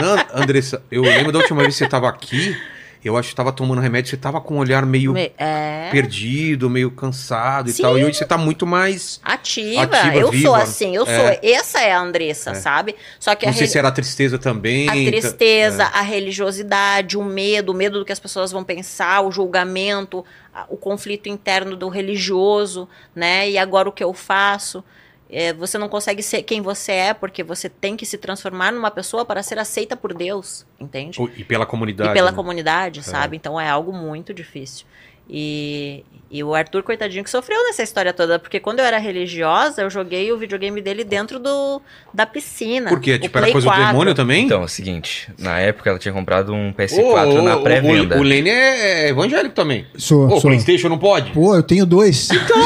[0.00, 2.56] Não, Andressa, eu lembro da última vez que você tava aqui.
[3.04, 5.90] Eu acho que tava tomando remédio, você tava com um olhar meio Me- É.
[5.92, 7.82] perdido, meio cansado e Sim.
[7.82, 7.98] tal.
[7.98, 9.20] E hoje você tá muito mais.
[9.22, 10.46] Ativa, Ativa, eu viva.
[10.48, 11.06] sou assim, eu É.
[11.16, 11.38] sou.
[11.42, 12.54] Essa é a Andressa, É.
[12.54, 12.96] sabe?
[13.20, 14.88] Só que Não a, sei se era a tristeza também.
[14.88, 19.20] a tá- tristeza, a religiosidade, o medo, o medo do que as pessoas vão pensar,
[19.20, 20.24] o julgamento,
[20.68, 23.50] o conflito interno do religioso, né?
[23.50, 24.82] E agora o que eu faço?
[25.28, 28.90] É, você não consegue ser quem você é porque você tem que se transformar numa
[28.90, 31.20] pessoa para ser aceita por Deus, entende?
[31.36, 32.10] E pela comunidade.
[32.10, 32.36] e pela né?
[32.36, 33.36] comunidade, sabe?
[33.36, 34.86] Então é algo muito difícil.
[35.28, 39.82] E, e o Arthur, coitadinho, que sofreu nessa história toda, porque quando eu era religiosa,
[39.82, 41.80] eu joguei o videogame dele dentro do,
[42.12, 42.90] da piscina.
[42.90, 43.14] Por quê?
[43.14, 43.82] o Tipo, era coisa 4.
[43.82, 44.44] do demônio também?
[44.44, 48.16] Então, é o seguinte, na época ela tinha comprado um Ô, PS4 ô, na pré-venda.
[48.16, 49.86] O, o Lene é evangélico também.
[49.96, 50.50] Sou, Ô, sou.
[50.50, 51.30] Playstation não pode?
[51.32, 52.28] Pô, eu tenho dois.
[52.30, 52.56] Então,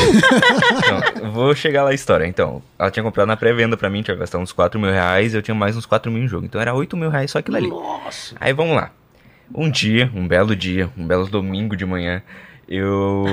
[1.22, 2.26] eu vou chegar lá a história.
[2.26, 5.42] Então, ela tinha comprado na pré-venda pra mim, tinha gastado uns 4 mil reais, eu
[5.42, 6.44] tinha mais uns 4 mil em jogo.
[6.46, 7.68] Então era 8 mil reais só aquilo ali.
[7.68, 8.34] Nossa.
[8.40, 8.90] Aí vamos lá.
[9.54, 12.22] Um dia, um belo dia, um belo domingo de manhã,
[12.68, 13.24] eu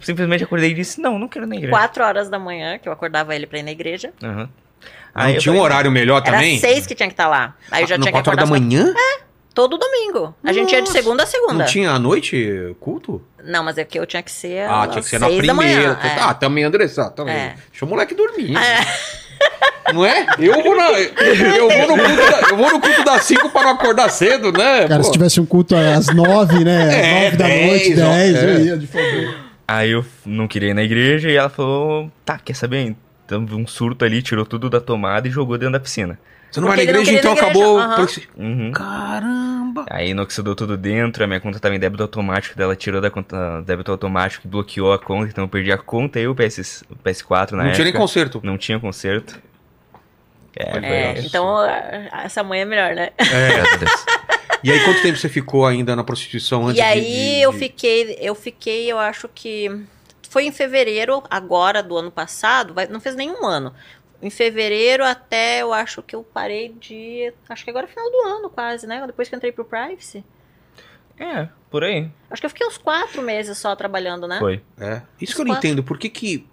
[0.00, 1.72] simplesmente acordei e disse: Não, não quero ir na igreja.
[1.72, 4.12] Quatro horas da manhã, que eu acordava ele pra ir na igreja.
[4.22, 4.42] Aham.
[4.44, 4.50] Não
[5.12, 6.56] Aí eu tinha um horário melhor Era também?
[6.58, 7.56] seis que tinha que estar lá.
[7.70, 8.94] Aí eu já Ah, tinha que 4 horas acordar da manhã?
[9.52, 10.32] todo domingo.
[10.44, 10.92] A gente ia de Nossa.
[10.92, 11.54] segunda a segunda.
[11.54, 13.20] Não tinha à noite culto?
[13.44, 15.54] Não, mas é que eu tinha que ser Ah, às tinha que ser na primeira.
[15.54, 15.98] manhã.
[16.02, 16.20] é.
[16.20, 17.10] Ah, também, Andressa.
[17.10, 17.34] Também.
[17.34, 17.56] É.
[17.70, 18.56] Deixa o moleque dormir.
[18.56, 18.80] É.
[19.92, 20.24] Não é?
[20.38, 23.62] Eu vou, na, eu vou no culto da, eu vou no culto das 5 para
[23.62, 24.86] não acordar cedo, né?
[24.86, 25.04] Cara, Pô.
[25.04, 26.82] se tivesse um culto às nove, né?
[26.84, 28.44] Às É, nove da dez, noite, ó, dez, é.
[28.54, 29.34] eu ia de favor.
[29.66, 32.94] Aí eu não queria ir na igreja e ela falou: Tá, quer saber?
[33.26, 36.18] Então um surto ali, tirou tudo da tomada e jogou dentro da piscina.
[36.50, 37.80] Você não vai na Porque ele não igreja, então na acabou.
[37.80, 38.72] igreja, Uhum.
[38.72, 39.86] Caramba!
[39.88, 43.10] Aí inoxidou tudo dentro, a minha conta tava em débito automático, daí ela tirou da
[43.10, 46.82] conta débito automático e bloqueou a conta, então eu perdi a conta e o, PS,
[46.90, 47.74] o PS4 na não época.
[47.76, 48.40] tinha nem conserto.
[48.42, 49.40] Não tinha conserto.
[50.56, 51.56] É, foi É, então
[52.24, 53.10] essa mãe é melhor, né?
[53.16, 54.04] Graças a Deus.
[54.64, 57.00] E aí, quanto tempo você ficou ainda na prostituição antes E de- aí
[57.36, 59.70] de- eu fiquei, eu fiquei, eu acho que
[60.28, 63.72] foi em fevereiro agora do ano passado, vai- não fez nenhum ano.
[64.22, 68.18] Em fevereiro até eu acho que eu parei de, acho que agora é final do
[68.28, 69.02] ano quase, né?
[69.06, 70.22] Depois que eu entrei pro Privacy.
[71.18, 72.10] É, por aí.
[72.30, 74.38] Acho que eu fiquei uns quatro meses só trabalhando, né?
[74.38, 74.62] Foi.
[74.78, 75.02] É.
[75.20, 75.68] Isso Os que eu não quatro.
[75.68, 75.82] entendo.
[75.82, 76.46] Por que que...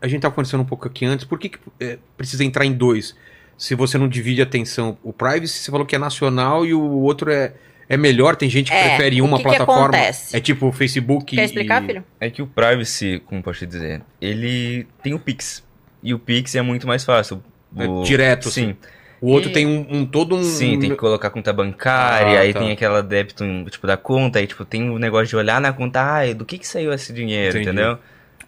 [0.00, 1.24] A gente tava conversando um pouco aqui antes.
[1.24, 3.16] Por que que é, precisa entrar em dois?
[3.56, 4.98] Se você não divide a atenção.
[5.04, 7.54] O Privacy, você falou que é nacional e o outro é,
[7.88, 8.34] é melhor.
[8.34, 9.82] Tem gente que É, prefere uma que que plataforma.
[9.84, 10.36] acontece?
[10.36, 11.86] É tipo o Facebook Quer explicar, e...
[11.86, 12.04] filho?
[12.18, 15.64] É que o Privacy, como posso te dizer, ele tem o Pix.
[16.02, 17.42] E o Pix é muito mais fácil.
[17.76, 18.76] É O- direto, Sim,
[19.20, 20.42] O outro E- tem um, um- todo um...
[20.42, 22.58] sim, tem que colocar conta bancária, Ah, aí tá.
[22.58, 26.00] tem aquela débito, tipo, da conta, aí, tipo, tem o negócio de olhar na conta,
[26.02, 27.68] ah, do que que saiu esse dinheiro, Entendi.
[27.78, 27.98] entendeu?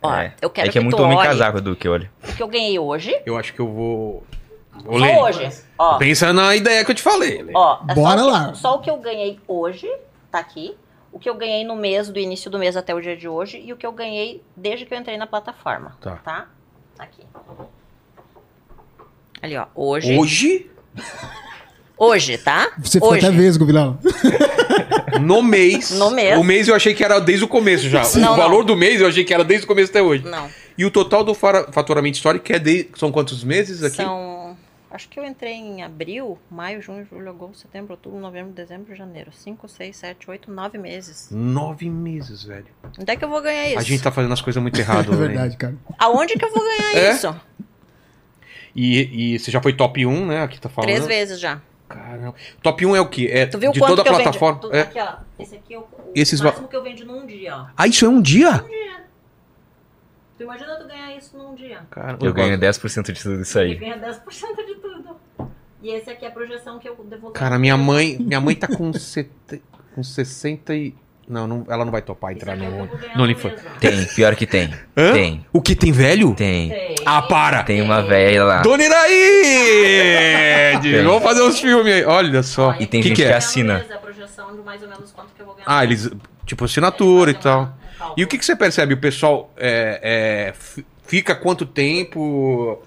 [0.03, 0.35] Ó, é.
[0.43, 2.11] eu quero é que é que muito tu homem casaco do que olha.
[2.29, 3.15] O que eu ganhei hoje.
[3.25, 4.27] Eu acho que eu vou...
[4.85, 5.51] Ô, Só Lene, hoje.
[5.79, 7.47] Ó, Pensa na ideia que eu te falei.
[7.55, 8.55] Ó, é Bora só o que- lá.
[8.55, 9.89] só o que eu ganhei hoje,
[10.31, 10.75] tá aqui.
[11.13, 13.63] o que eu ganhei no mês, do início do mês até o dia de hoje,
[13.65, 15.97] e o que eu ganhei desde que eu entrei na plataforma.
[16.01, 16.17] Tá.
[16.17, 16.47] Tá?
[16.99, 17.23] Aqui.
[19.43, 19.67] Ali, ó.
[19.75, 20.17] Hoje.
[20.19, 20.71] Hoje,
[21.97, 22.73] Hoje, tá?
[22.83, 23.25] Você ficou hoje.
[23.27, 23.99] até vesgo, Vilela.
[25.21, 25.91] no mês.
[25.93, 26.37] No mês.
[26.39, 28.03] O mês eu achei que era desde o começo já.
[28.03, 28.37] Não, o não.
[28.37, 30.25] valor do mês eu achei que era desde o começo até hoje.
[30.25, 30.49] Não.
[30.77, 32.89] E o total do fara- faturamento histórico é de.
[32.97, 33.97] São quantos meses aqui?
[33.97, 34.44] São.
[34.95, 39.33] Acho que eu entrei em abril, maio, junho, julho, agosto, setembro, outubro, novembro, dezembro, janeiro.
[39.33, 41.31] Cinco, seis, sete, oito, nove meses.
[41.33, 42.67] Nove meses, velho.
[43.01, 43.79] Onde é que eu vou ganhar isso?
[43.81, 45.27] A gente tá fazendo as coisas muito erradas, É Lene.
[45.27, 45.75] verdade, cara.
[45.99, 47.11] Aonde que eu vou ganhar É?
[47.13, 47.35] isso?
[48.75, 50.43] E, e você já foi top 1, né?
[50.43, 50.89] Aqui tá falando.
[50.91, 51.61] Três vezes já.
[51.89, 52.35] Caramba.
[52.63, 53.29] Top 1 é o quê?
[53.33, 54.61] É Tu viu de quanto toda a plataforma?
[54.61, 54.71] vendi?
[54.73, 54.81] Tu- É.
[54.83, 55.17] Aqui, ó.
[55.43, 57.67] Esse aqui é o, o Esses va- máximo que eu vendi num dia, ó.
[57.77, 58.65] Ah, isso é um dia?
[60.45, 61.81] Tu imagina tu ganhar isso num dia.
[61.91, 63.75] Cara, Eu ganho 10% de tudo isso E aí.
[63.77, 65.17] ganha 10% de tudo.
[65.83, 67.33] E esse aqui é a projeção que eu devo ganhar.
[67.33, 69.31] Cara, minha mãe, minha mãe tá com, sete,
[69.95, 70.95] com 60 e...
[71.27, 73.55] Não, não, ela não vai topar entrar é no, eu no OnlyFans.
[73.55, 73.79] mês, ó.
[73.81, 74.71] Tem, pior que tem.
[74.95, 75.13] Hã?
[75.15, 76.35] Tem, O que, tem velho?
[76.35, 76.69] tem.
[76.69, 76.95] Tem.
[77.07, 77.63] Ah, para!
[77.63, 78.61] Tem uma velha lá.
[78.61, 80.79] Dona Iraí!
[80.83, 81.03] Tem.
[81.03, 82.05] Vamos fazer uns filmes aí.
[82.05, 82.69] Olha só.
[82.69, 83.35] Ó, E tem que gente que que, é?
[83.35, 83.87] assina.
[83.91, 85.67] a projeção de mais ou menos quanto que eu vou ganhar.
[85.67, 86.11] Ah, eles...
[86.45, 87.61] Tipo, assinatura e Eles tal.
[87.61, 87.79] uma-
[88.17, 88.95] E o que, que você percebe?
[88.95, 90.55] O pessoal é, é,
[91.07, 92.83] fica quanto tempo?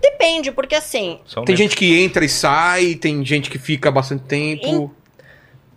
[0.00, 3.90] Depende, porque assim, Só um Tem gente que entra e sai, tem gente que fica
[3.90, 4.92] bastante tempo.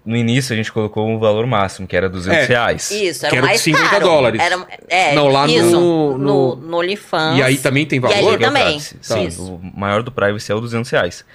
[0.04, 2.46] No início a gente colocou um valor máximo, que era 200 É.
[2.46, 2.92] reais.
[2.92, 4.06] isso, era Que era mais 50 caro.
[4.06, 4.40] dólares.
[4.42, 7.38] Era, é, Não, lá no- isso, no- no, no OnlyFans.
[7.40, 8.16] E aí também tem E valor?
[8.16, 8.80] aí é o também.
[8.80, 9.54] Sim, Isso.
[9.56, 11.26] o maior do Privacy é o 200 reais.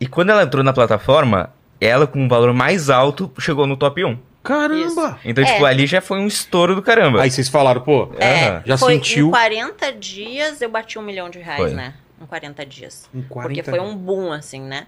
[0.00, 4.02] E quando ela entrou na plataforma, ela com um valor mais alto chegou no top
[4.04, 4.18] 1.
[4.46, 5.18] Caramba!
[5.24, 5.52] Então, É.
[5.52, 7.22] tipo, ali já foi um estouro do caramba.
[7.22, 8.62] Aí vocês falaram, pô, É.
[8.64, 9.28] Já foi sentiu?
[9.28, 11.72] Em 40 dias eu bati um milhão de reais, Foi.
[11.74, 11.94] né?
[12.20, 13.08] Em 40 dias.
[13.14, 14.86] em 40 Porque foi um boom, assim, né?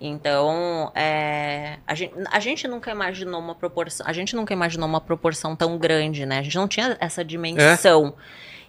[0.00, 4.04] Então, é, a, gente, a gente nunca imaginou uma proporção.
[4.06, 6.40] A gente nunca imaginou uma proporção tão grande, né?
[6.40, 8.14] A gente não tinha essa dimensão.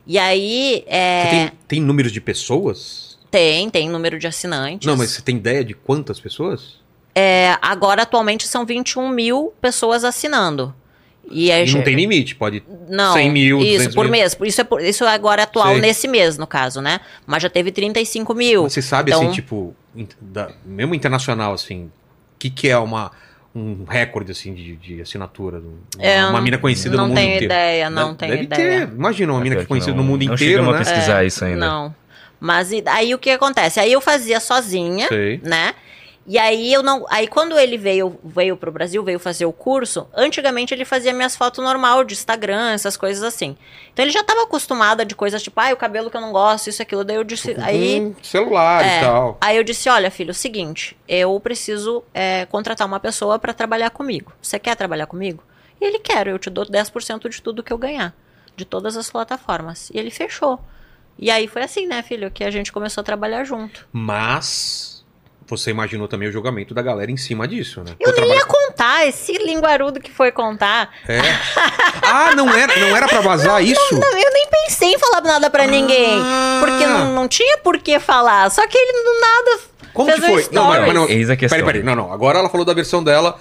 [0.08, 0.84] E aí.
[0.88, 3.16] é, Você tem, tem números de pessoas?
[3.32, 4.88] tem, tem número de assinantes.
[4.88, 6.80] Não, mas você tem ideia de quantas pessoas?
[7.18, 10.76] É, agora, atualmente, são 21 mil pessoas assinando.
[11.32, 12.62] E, a E não tem limite, pode.
[12.88, 14.12] Não, 100 mil, isso, 200 por mil.
[14.12, 14.38] mês.
[14.44, 15.82] Isso é, por- isso é agora atual Sei.
[15.82, 17.00] nesse mês, no caso, né?
[17.26, 18.64] Mas já teve 35 mil.
[18.70, 19.76] Você sabe, Então- assim, tipo,
[20.22, 21.92] da- mesmo internacional, assim, o
[22.38, 23.12] que, que é uma,
[23.56, 25.60] um recorde, assim, de, de assinatura?
[25.62, 27.46] do- É, uma mina conhecida não no mundo tenho inteiro.
[27.46, 28.88] ideia, não Deve- tenho deve ideia.
[28.88, 28.94] Ter.
[28.94, 30.78] Imagina uma mina que é Pior que conhecida não- no mundo não inteiro, né?
[30.78, 31.58] pesquisar isso ainda.
[31.66, 31.96] Não.
[32.40, 33.80] Mas aí o que acontece?
[33.80, 35.40] Aí eu fazia sozinha, Sei.
[35.42, 35.74] né?
[36.28, 37.06] E aí eu não.
[37.10, 41.36] Aí quando ele veio, veio pro Brasil, veio fazer o curso, antigamente ele fazia minhas
[41.36, 43.56] fotos normal de Instagram, essas coisas assim.
[43.94, 46.68] Então ele já tava acostumado de coisas tipo, ah, o cabelo que eu não gosto,
[46.68, 47.04] isso, aquilo.
[47.04, 47.54] Daí eu disse.
[47.54, 48.98] Com Aí, celular É.
[48.98, 49.38] e tal.
[49.40, 53.54] aí eu disse, olha, filho, é o seguinte, eu preciso é, contratar uma pessoa pra
[53.54, 54.32] trabalhar comigo.
[54.42, 55.44] Você quer trabalhar comigo?
[55.80, 58.16] E ele quer, eu te dou 10% de tudo que eu ganhar.
[58.56, 59.90] De todas as plataformas.
[59.94, 60.60] E ele fechou.
[61.20, 63.86] E aí foi assim, né, filho, que a gente começou a trabalhar junto.
[63.92, 64.95] Mas
[65.48, 67.92] você imaginou também o julgamento da galera em cima disso, né?
[68.00, 70.90] Eu Pô, nem trabalha- ia contar, esse linguarudo que foi contar.
[71.08, 71.20] É.
[72.02, 73.80] Ah, não era, não era pra vazar isso?
[73.94, 76.20] Não, eu nem pensei em falar nada pra ninguém.
[76.22, 76.62] Ah.
[76.66, 78.50] Porque não, não tinha por que falar.
[78.52, 79.60] Só que ele do nada.
[79.94, 80.48] Como fez que um foi?
[80.52, 81.08] Não, mas, mas não.
[81.10, 81.58] Eis a questão.
[81.60, 81.84] Peraí, peraí.
[81.86, 82.12] Não, não.
[82.12, 83.40] Agora ela falou da versão dela.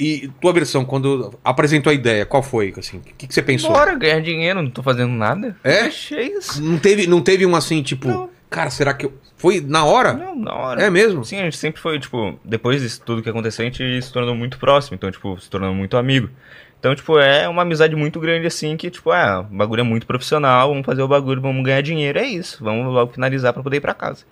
[0.00, 2.72] E tua versão, quando apresentou a ideia, qual foi?
[2.76, 3.70] Assim, o que, que você pensou?
[3.70, 5.54] Bora ganhar dinheiro, não tô fazendo nada.
[5.62, 5.82] É?
[5.82, 6.60] Achei isso.
[6.60, 8.28] Não teve, não teve um assim, tipo, Não.
[8.52, 9.12] Cara, será que eu.
[9.36, 10.12] Foi na hora?
[10.12, 10.82] Não, na hora.
[10.82, 11.24] É mesmo?
[11.24, 14.34] Sim, a gente sempre foi, tipo, depois disso tudo que aconteceu, a gente se tornou
[14.36, 16.30] muito próximo, então, tipo, se tornou muito amigo.
[16.78, 20.06] Então, tipo, é uma amizade muito grande, assim, que, tipo, é, o bagulho é muito
[20.06, 22.62] profissional, vamos fazer o bagulho, vamos ganhar dinheiro, é isso.
[22.62, 24.24] Vamos logo finalizar pra poder ir pra casa.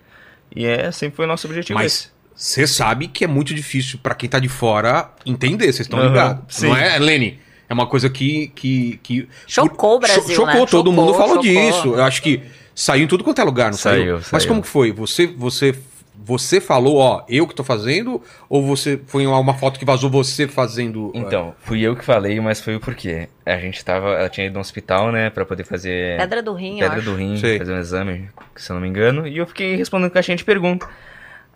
[0.55, 1.79] E é, sempre foi o nosso objetivo.
[1.79, 5.99] Mas você sabe que é muito difícil pra quem tá de fora entender, vocês estão
[5.99, 6.43] Aham, ligados.
[6.55, 6.67] sim.
[6.67, 7.39] Não é, Lene?
[7.69, 8.49] É uma coisa que.
[8.53, 10.65] que, que Chocou o Brasil, Cho- Chocou, né?
[10.69, 11.41] todo Chocou, mundo falou chocou.
[11.43, 11.87] disso.
[11.95, 12.41] Eu acho que
[12.81, 14.01] saiu em tudo quanto é lugar, não saiu?
[14.01, 14.47] Saiu, Mas saiu.
[14.47, 14.91] como que foi?
[14.91, 15.75] Você, você,
[16.15, 18.21] você falou, ó, eu que tô fazendo?
[18.49, 21.11] Ou você foi uma, uma foto que vazou você fazendo.
[21.13, 23.27] Então, fui eu que falei, mas foi o porquê.
[23.45, 26.79] A gente tava, ela tinha ido no hospital, né, pra poder fazer Pedra do rim,
[26.79, 27.05] eu pedra acho.
[27.09, 27.59] do rim, Sei.
[27.59, 30.87] fazer um exame, se eu não me engano, e eu fiquei respondendo caixinha de pergunta.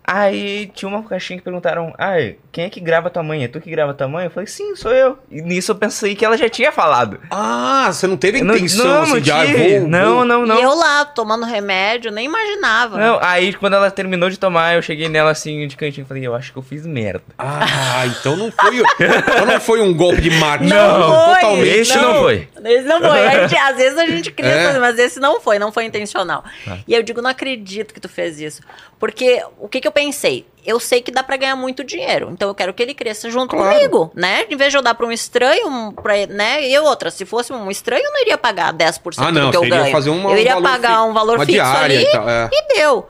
[0.06, 3.42] Aí tinha uma caixinha que perguntaram, ai, quem é que grava tua mãe?
[3.44, 4.26] É tu que grava tua mãe?
[4.26, 5.18] Eu falei, sim, sou eu.
[5.30, 7.18] E nisso eu pensei que ela já tinha falado.
[7.30, 9.78] Ah, você não teve a Eu não- intenção não, assim não de, ah, tive.
[9.80, 10.58] vou, não, vou- não, não.
[10.58, 12.96] E eu lá, tomando remédio, nem imaginava.
[12.98, 16.24] Não, aí quando ela terminou de tomar, eu cheguei nela assim de cantinho e falei,
[16.26, 17.24] eu acho que eu fiz merda.
[17.36, 20.70] Ah, então não foi, então não foi um golpe de marketing.
[20.72, 21.68] Não foi, totalmente.
[21.68, 22.48] Esse não foi.
[22.64, 23.30] Esse não foi.
[23.40, 24.64] Gente- às vezes a gente cria É.
[24.64, 26.44] coisa, mas esse não foi, não foi intencional.
[26.86, 28.62] E eu digo, não acredito que tu fez isso.
[28.98, 32.48] Porque o que, que eu pensei, eu sei que dá pra ganhar muito dinheiro, então
[32.48, 33.74] eu quero que ele cresça junto Claro.
[33.74, 34.44] comigo, né?
[34.50, 36.68] Em vez de eu dar pra um estranho, um, pra, né?
[36.68, 39.56] E outra, se fosse um estranho, eu não iria pagar 10% Ah, não, do que
[39.64, 39.90] eu ganho.
[39.92, 42.50] fazer uma- eu um iria valor pagar fi- um valor fixo ali e tal, é.
[42.52, 43.08] e deu.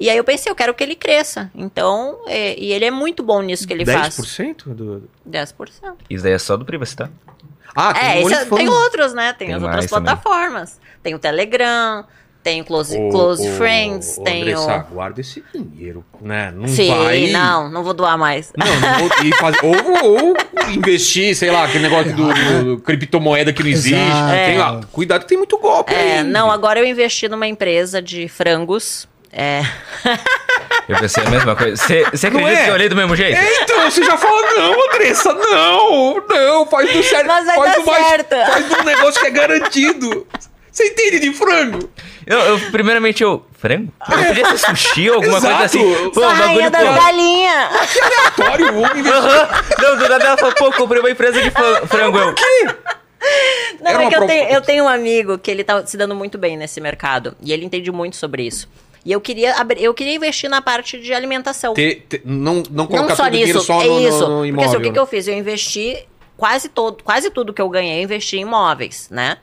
[0.00, 1.50] E aí eu pensei, eu quero que ele cresça.
[1.54, 4.16] Então, é, e ele é muito bom nisso que ele faz.
[4.16, 5.08] 10% do...
[5.28, 5.94] 10%.
[6.08, 7.10] Isso daí é só do Privacy, tá?
[7.74, 9.32] Ah, tem É, um esse é- tem outros, né?
[9.34, 10.04] Tem, Tem as outras mais também.
[10.14, 10.80] plataformas.
[11.02, 12.04] Tem o Telegram,
[12.42, 14.94] tem o Close, Ô, Close ô, Friends, ô, tem Andressa, o.
[14.94, 16.52] guarda esse dinheiro, né?
[16.54, 17.26] Não Sim, vai...
[17.28, 18.52] não, não vou doar mais.
[18.56, 20.36] Não, não vou- e faz- ou, ou
[20.70, 23.94] investir, sei lá, aquele negócio do, do- do criptomoeda que não existe.
[24.46, 26.22] Tem lá, cuidado que tem muito golpe É, aí.
[26.24, 29.08] não, agora eu investi numa empresa de frangos.
[29.32, 29.62] É,
[30.88, 31.76] Eu pensei a mesma coisa.
[31.76, 32.64] Você acredita é?
[32.64, 33.36] que eu olhei do mesmo jeito?
[33.38, 37.26] É, Então, você já fala, não, Andressa, não, não, faz do certo.
[37.28, 38.28] Mas vai faz dar do mais- certo.
[38.52, 40.26] Faz do negócio que é garantido.
[40.72, 41.90] Você entende de frango?
[42.26, 43.44] Eu, eu- primeiramente, eu.
[43.58, 43.92] Frango?
[44.10, 45.64] Eu podia ser sushi ou alguma coisa Exato.
[45.64, 46.10] assim.
[46.10, 47.04] Pô, rainha bagulho, das pô.
[47.04, 47.70] galinhas.
[48.02, 49.12] Aleatório, vou investir.
[49.12, 49.48] Aham.
[49.82, 52.18] Não, do nada ela falou, pô, comprei uma empresa de frango.
[52.18, 52.34] Eu,
[53.80, 55.96] Não, Era é que eu pro- tenho, eu tenho um amigo que ele tá se
[55.96, 57.36] dando muito bem nesse mercado.
[57.40, 58.68] E ele entende muito sobre isso.
[59.04, 61.74] E eu queria, abrir- eu queria investir na parte de alimentação.
[61.74, 64.18] Ter- ter- não, não colocar Não só o dinheiro nisso, só é no, no- isso.
[64.20, 64.68] no Porque imóvel.
[64.70, 65.28] assim, o que, que eu fiz?
[65.28, 66.06] Eu investi
[66.36, 69.38] quase todo, quase tudo que eu ganhei, eu investi em imóveis, né?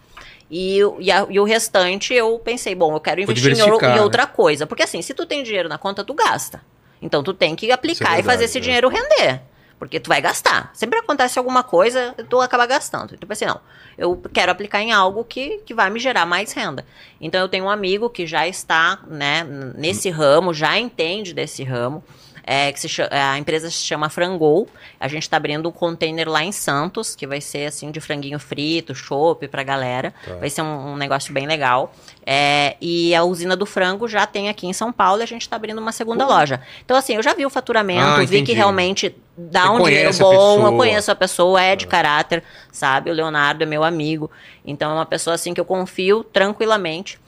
[0.50, 3.80] E, o- e, a- e o restante eu pensei, bom, eu quero investir em, em
[3.82, 4.02] né?
[4.02, 4.66] outra coisa.
[4.66, 6.62] Porque assim, se tu tem dinheiro na conta, tu gasta.
[7.02, 8.62] Então tu tem que aplicar Isso é e fazer verdade, esse é.
[8.62, 9.41] dinheiro render.
[9.78, 10.72] Porque tu vai gastar.
[10.74, 13.14] Sempre acontece alguma coisa, tu acaba gastando.
[13.14, 13.62] Então, assim, não.
[13.97, 16.86] Eu quero aplicar em algo que, que vai me gerar mais renda.
[17.22, 19.45] Então, eu tenho um amigo que já está, né,
[19.78, 22.04] nesse ramo, já entende desse ramo.
[22.52, 24.68] É, que se cha- a empresa se chama Frangol.
[25.00, 28.39] A gente está abrindo um container lá em Santos, que vai ser assim de franguinho
[28.39, 30.12] frito, chopp pra galera.
[30.26, 30.34] Tá.
[30.36, 31.93] Vai ser um, um negócio bem legal.
[32.26, 35.43] É, e a usina do frango já tem aqui em São Paulo e a gente
[35.43, 36.60] está abrindo uma segunda loja.
[36.84, 38.43] Então, assim, eu já vi o faturamento, Ah, vi entendi.
[38.45, 40.66] que realmente dá Você um dinheiro a bom.
[40.68, 43.12] Eu conheço a pessoa, é de caráter, sabe?
[43.12, 44.30] O Leonardo é meu amigo.
[44.66, 47.20] Então, é uma pessoa assim que eu confio tranquilamente.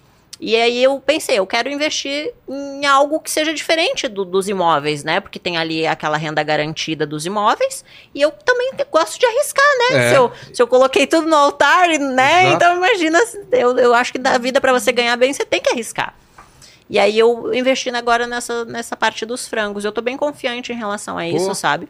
[0.43, 5.03] E aí eu pensei, eu quero investir em algo que seja diferente do- dos imóveis,
[5.03, 5.19] né?
[5.19, 7.85] Porque tem ali aquela renda garantida dos imóveis.
[8.15, 9.97] E eu também gosto de arriscar, né?
[9.97, 10.09] É.
[10.09, 12.41] Se, eu, se eu coloquei tudo no altar, né?
[12.47, 12.55] Exato.
[12.55, 13.19] Então imagina,
[13.51, 16.15] eu, eu acho que da vida para você ganhar bem, você tem que arriscar.
[16.89, 19.85] E aí eu investi agora nessa, nessa parte dos frangos.
[19.85, 21.53] Eu tô bem confiante em relação a isso, Pô.
[21.55, 21.87] sabe?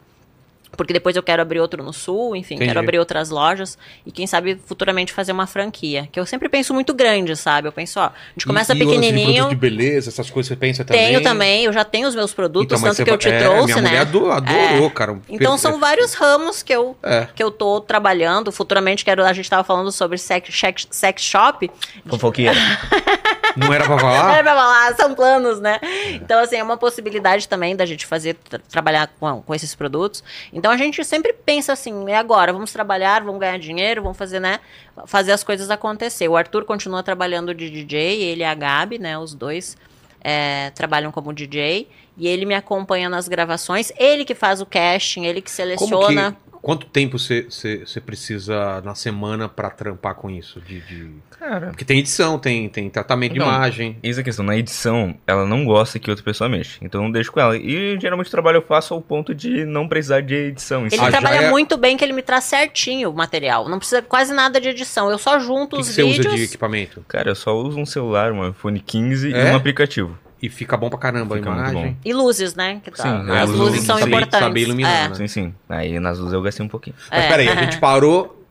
[0.76, 2.70] Porque depois eu quero abrir outro no sul, enfim, Entendi.
[2.70, 6.08] quero abrir outras lojas e quem sabe futuramente fazer uma franquia.
[6.10, 7.68] Que eu sempre penso muito grande, sabe?
[7.68, 9.34] Eu penso, ó, a gente começa E- e pequenininho.
[9.44, 11.06] produto de beleza, essas coisas você pensa também?
[11.08, 13.64] Tenho também, eu já tenho os meus produtos, Então, tanto que eu te é, trouxe,
[13.66, 13.88] minha né?
[13.88, 15.20] mulher ado- adorou, cara.
[15.28, 17.28] Então são vários ramos que eu, É.
[17.34, 18.50] que eu tô trabalhando.
[18.50, 21.70] Futuramente, quero, a gente tava falando sobre sex, sex, sex shop.
[22.06, 22.54] Fofoqueira.
[23.56, 24.42] Não era pra É falar?
[24.42, 25.78] pra falar, são planos, né?
[26.12, 30.22] Então, assim, é uma possibilidade também da gente fazer, tra- trabalhar com, com esses produtos.
[30.52, 34.40] Então, a gente sempre pensa assim, é agora, vamos trabalhar, vamos ganhar dinheiro, vamos fazer,
[34.40, 34.60] né?
[35.06, 36.28] Fazer as coisas acontecer.
[36.28, 39.18] O Arthur continua trabalhando de DJ, ele e a Gabi, né?
[39.18, 39.76] Os dois
[40.22, 41.88] é, trabalham como DJ.
[42.16, 43.90] E ele me acompanha nas gravações.
[43.96, 46.32] Ele que faz o casting, ele que Como seleciona.
[46.32, 50.60] que, quanto tempo você, você, você precisa na semana pra trampar com isso?
[50.60, 51.66] De, de- Cara.
[51.68, 53.46] Porque tem edição, tem, tem tratamento de Não.
[53.48, 53.98] imagem.
[54.00, 56.78] Eis a questão, na edição, ela não gosta que outra pessoa mexa.
[56.80, 57.56] Então eu deixo com ela.
[57.56, 60.86] E geralmente o trabalho eu faço ao ponto de não precisar de edição.
[60.86, 63.68] Ele Ah, trabalha é- muito bem que ele me traz certinho o material.
[63.68, 65.10] Não precisa quase nada de edição.
[65.10, 66.26] Eu só junto que, os que você vídeos.
[66.26, 67.04] usa de equipamento?
[67.08, 69.48] Cara, eu só uso um celular, um iPhone 15 É?
[69.48, 70.16] e um aplicativo.
[70.42, 71.92] E fica bom pra caramba Fica a muito imagem.
[71.92, 71.96] bom.
[72.04, 72.80] E luzes, né?
[72.82, 74.38] Que tá- Sim, As é, luzes luzes são saber- importantes.
[74.40, 75.08] saber iluminar, É.
[75.08, 75.14] né?
[75.14, 75.54] Sim, sim.
[75.68, 76.96] Aí nas luzes eu gastei um pouquinho.
[77.10, 77.28] Mas É.
[77.28, 78.44] peraí, a gente parou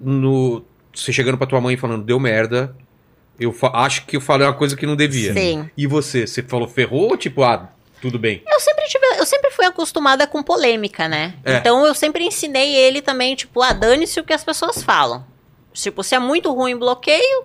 [0.00, 0.64] no.
[0.94, 2.74] Você chegando pra tua mãe falando, deu merda.
[3.38, 5.32] Eu fa- acho que eu falei uma coisa que não devia.
[5.32, 5.68] Sim.
[5.76, 6.24] E você?
[6.26, 7.68] Você falou ferrou ou tipo, ah,
[8.00, 8.42] tudo bem?
[8.48, 11.34] Eu sempre tive, eu sempre fui acostumada com polêmica, né?
[11.44, 11.56] É.
[11.56, 15.24] Então eu sempre ensinei ele também, tipo, ah, dane-se o que as pessoas falam.
[15.72, 17.44] Tipo, se é muito ruim, bloqueio.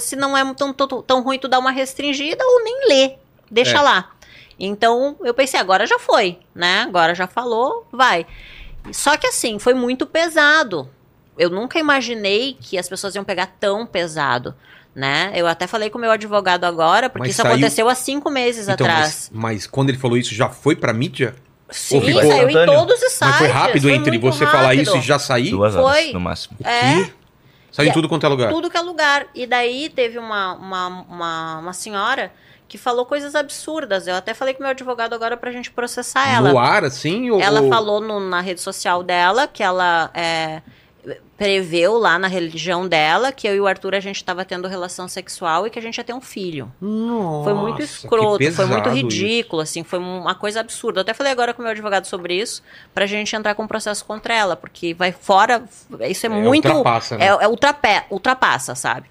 [0.00, 3.12] Se não é tão, tão, tão ruim, tu dá uma restringida ou nem lê.
[3.50, 3.80] Deixa É.
[3.80, 4.10] lá.
[4.58, 6.82] Então eu pensei, agora já foi, né?
[6.82, 8.26] Agora já falou, vai.
[8.92, 10.88] Só que assim, foi muito pesado.
[11.36, 14.54] Eu nunca imaginei que as pessoas iam pegar tão pesado,
[14.94, 15.30] né?
[15.34, 18.28] Eu até falei com o meu advogado agora, porque Mas isso saiu- aconteceu há cinco
[18.30, 19.30] meses Então, atrás.
[19.32, 21.36] mas, mas quando ele falou isso, já foi pra mídia?
[21.70, 23.18] Sim, ficou- saiu em todos os sites.
[23.20, 24.82] Mas foi rápido foi entre você falar rápido.
[24.82, 25.50] isso e já sair?
[25.50, 25.82] Duas Foi.
[25.84, 26.56] horas, no máximo.
[26.64, 27.10] É,
[27.70, 28.50] Saiu em E- tudo quanto é lugar.
[28.50, 29.26] tudo que é lugar.
[29.34, 32.32] E daí teve uma, uma, uma, uma senhora
[32.66, 34.06] que falou coisas absurdas.
[34.06, 36.50] Eu até falei com meu advogado agora pra gente processar ela.
[36.50, 37.30] No ar, assim?
[37.30, 40.60] Ou, Ela ou- falou no- na rede social dela que ela é,
[41.38, 45.06] preveu lá na religião dela que eu e o Arthur a gente estava tendo relação
[45.06, 46.70] sexual e que a gente ia ter um filho.
[46.80, 50.98] Nossa, Foi muito escroto, foi muito ridículo, assim, foi uma coisa absurda.
[50.98, 52.60] Eu até falei agora com o meu advogado sobre isso,
[52.92, 55.62] pra gente entrar com um processo contra ela, porque vai fora,
[56.10, 56.66] isso é, É, muito...
[56.68, 57.26] ultrapassa, né?
[57.26, 59.06] É, é ultrape- ultrapassa, sabe?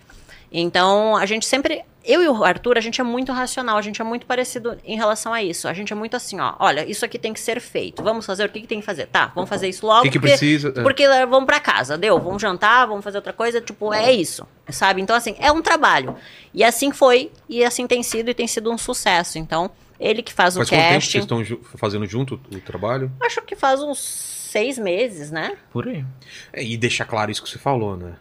[0.52, 1.82] Então, a gente sempre...
[2.08, 4.96] Eu e o Arthur, a gente é muito racional, a gente é muito parecido em
[4.96, 5.68] relação a isso.
[5.68, 8.02] A gente é muito assim, ó, olha, isso aqui tem que ser feito.
[8.02, 9.08] Vamos fazer o que, que tem que fazer?
[9.08, 10.00] Tá, vamos fazer isso logo.
[10.00, 10.70] O que, que porque- precisa?
[10.70, 10.82] É.
[10.82, 12.18] porque eh, vamos pra casa, deu?
[12.18, 15.02] Vamos jantar, vamos fazer outra coisa, tipo, é isso, sabe?
[15.02, 16.16] Então, assim, é um trabalho.
[16.54, 19.38] E assim foi, e assim tem sido, e tem sido um sucesso.
[19.38, 22.60] Então, ele que faz o Faz quanto tempo que casting, vocês estão fazendo junto o
[22.62, 23.12] trabalho?
[23.22, 25.58] acho que faz uns seis meses, né?
[25.72, 26.06] Por aí.
[26.54, 28.14] É, e deixar claro isso que você falou, né?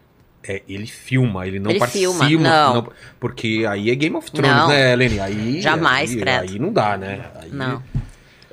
[0.49, 2.25] É, ele filma, ele não Ele participa.
[2.27, 2.89] filma, não.
[3.19, 4.69] porque aí é Game of Thrones, Não.
[4.69, 5.19] né, Lenny?
[5.19, 6.41] Aí, Jamais, aí, credo.
[6.43, 7.25] aí não dá, né?
[7.41, 7.83] Aí- Não.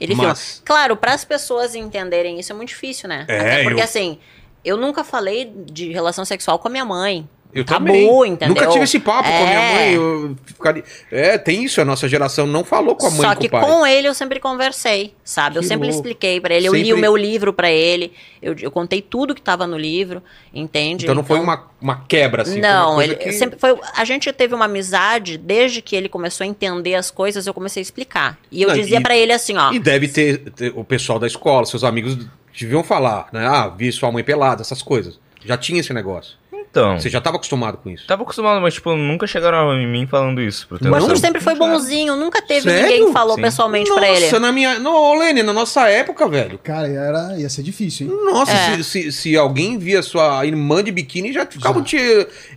[0.02, 0.26] Ele Mas-
[0.56, 0.62] filma.
[0.66, 3.26] Claro, para as pessoas entenderem isso é muito difícil, né?
[3.28, 4.18] É, Até porque, eu- assim,
[4.66, 7.30] eu nunca falei de relação sexual com a minha mãe.
[7.56, 8.08] Eu Tabu, também.
[8.32, 8.48] entendeu?
[8.50, 9.74] Nunca tive esse papo com a minha É.
[9.74, 9.94] mãe.
[9.94, 10.84] Eu ficaria...
[11.12, 11.80] É, tem isso.
[11.80, 13.62] A nossa geração não falou com a mãe Só com que pai.
[13.64, 15.58] com ele eu sempre conversei, sabe?
[15.58, 15.96] eu Que sempre louco.
[16.00, 16.68] expliquei pra ele.
[16.68, 18.12] Eu li Sempre- o meu livro pra ele.
[18.42, 20.22] Eu, eu contei tudo que tava no livro,
[20.54, 21.06] entende?
[21.06, 22.60] Então não foi uma, uma quebra, assim.
[22.60, 23.78] Não, ele que- sempre foi.
[23.96, 27.46] A gente teve uma amizade desde que ele começou a entender as coisas.
[27.46, 29.72] Eu comecei a explicar e eu Não, dizia pra ele assim, ó.
[29.72, 32.18] E deve ter, ter- o pessoal da escola, seus amigos
[32.60, 33.46] deviam falar, né?
[33.48, 35.20] Ah, vi sua mãe pelada, essas coisas.
[35.46, 36.36] Já tinha esse negócio.
[36.74, 38.08] Então, Você já estava acostumado com isso.
[38.08, 40.68] tava acostumado, mas tipo, nunca chegaram em mim falando isso.
[40.68, 41.18] Pra ter O Mas noção.
[41.18, 42.82] sempre foi bonzinho, nunca teve Sério?
[42.90, 43.42] ninguém que falou Sim.
[43.44, 44.40] pessoalmente Nossa, pra ele.
[44.40, 44.80] na minha.
[44.80, 46.58] Não, Lene, na nossa época, velho.
[46.64, 48.14] Cara, era, ia ser difícil, hein?
[48.26, 48.78] Nossa, É.
[48.78, 51.96] se, se, se alguém via sua irmã de biquíni, já ficava te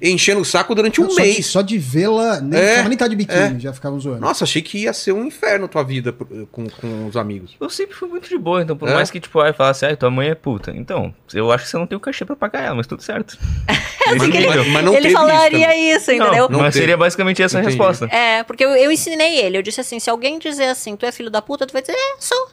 [0.01, 1.47] enchendo o saco durante um só, de, mês.
[1.47, 4.21] só de vê-la, nem, É, nem tá de biquíni, já ficavam zoando.
[4.23, 7.55] Nossa, achei que ia ser um inferno tua vida pro- com, com os amigos.
[7.61, 8.95] Eu sempre fui muito de boa, então por É?
[8.95, 10.73] mais que, tipo, ai, falasse, ai, tua mãe é puta.
[10.75, 13.37] Então, eu acho que você não tem o cachê pra pagar ela, mas tudo certo.
[14.15, 15.91] mas, que ele- mas- não ele falaria também.
[15.93, 16.49] isso, entendeu?
[16.49, 16.85] Não mas teve.
[16.85, 18.07] seria basicamente essa a resposta.
[18.07, 19.59] É, porque eu, eu ensinei ele.
[19.59, 21.95] Eu disse assim: se alguém dizer assim, tu é filho da puta, tu vai dizer,
[21.95, 22.49] é, sou.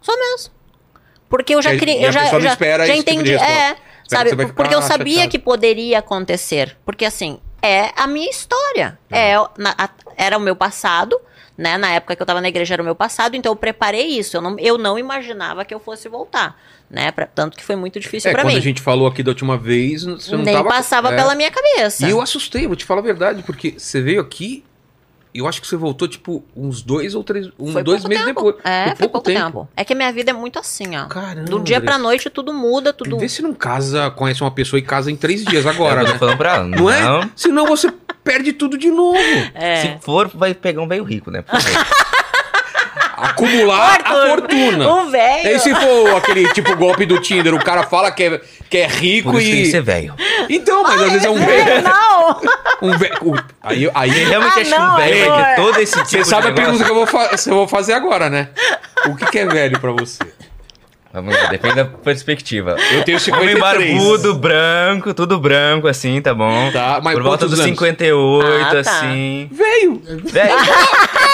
[0.00, 0.50] Sou mesmo.
[1.28, 2.04] Porque eu já criei.
[2.04, 3.30] Eu já, já, espera já tipo entendi.
[3.32, 3.52] resposta.
[3.52, 3.76] é,
[4.08, 4.34] sabe?
[4.34, 5.30] vai Porque eu ficar sabia chateado.
[5.30, 6.76] que poderia acontecer.
[6.84, 8.98] Porque assim, é a minha história.
[9.10, 11.20] É, na- a- era o meu passado.
[11.60, 11.76] Né?
[11.76, 14.34] Na época que eu tava na igreja era o meu passado, então eu preparei isso.
[14.34, 16.58] Eu não, eu não imaginava que eu fosse voltar.
[16.88, 17.12] Né?
[17.12, 18.56] Pra- tanto que foi muito difícil É, quando mim.
[18.56, 20.70] a gente falou aqui da última vez, você não Nem tava...
[20.70, 21.16] passava é.
[21.16, 22.06] pela minha cabeça.
[22.06, 24.64] E eu assustei, vou te falar a verdade, porque você veio aqui,
[25.34, 28.24] eu acho que você voltou, tipo, uns dois ou três, uns Foi dois pouco meses
[28.26, 28.44] tempo.
[28.52, 28.64] depois.
[28.64, 29.68] É, foi pouco tempo.
[29.76, 31.06] É que a minha vida é muito assim, ó.
[31.06, 33.18] Caramba, Do dia pra noite tudo muda, tudo.
[33.18, 36.12] Vê se não casa, conhece uma pessoa e casa em três dias agora, eu tô
[36.12, 36.18] né?
[36.18, 37.30] falando pra não, Não é?
[37.36, 37.92] Senão você
[38.24, 39.18] perde tudo de novo.
[39.54, 39.76] É.
[39.82, 41.44] Se for, vai pegar um velho rico, né?
[43.20, 44.88] Acumular a Arthur, fortuna.
[44.88, 45.48] O velho.
[45.48, 48.86] E se for aquele tipo golpe do Tinder, o cara fala que é, que é
[48.86, 49.70] rico Por isso tem que e.
[49.70, 50.14] ser velho.
[50.48, 51.82] Então, mas às vezes é um É, velho.
[51.82, 52.40] não!
[52.82, 53.44] Um velho.
[53.62, 55.46] Aí, Ele aí realmente Ah, acha que não, um velho Arthur.
[55.46, 57.68] ter todo esse tipo você de sabe a pergunta que eu vou, fa eu vou
[57.68, 58.48] fazer agora, né?
[59.06, 60.18] O que, que é velho pra você?
[61.12, 62.76] Vamos lá, depende da perspectiva.
[62.92, 63.58] Eu tenho Homem 53.
[63.98, 66.70] barbudo, branco, tudo branco, assim, tá bom?
[66.70, 67.64] Tá, mas Por volta dos anos?
[67.68, 68.78] 58, Ah, tá.
[68.78, 69.48] assim.
[69.50, 70.00] Velho!
[70.24, 71.29] Velho, Não sabe o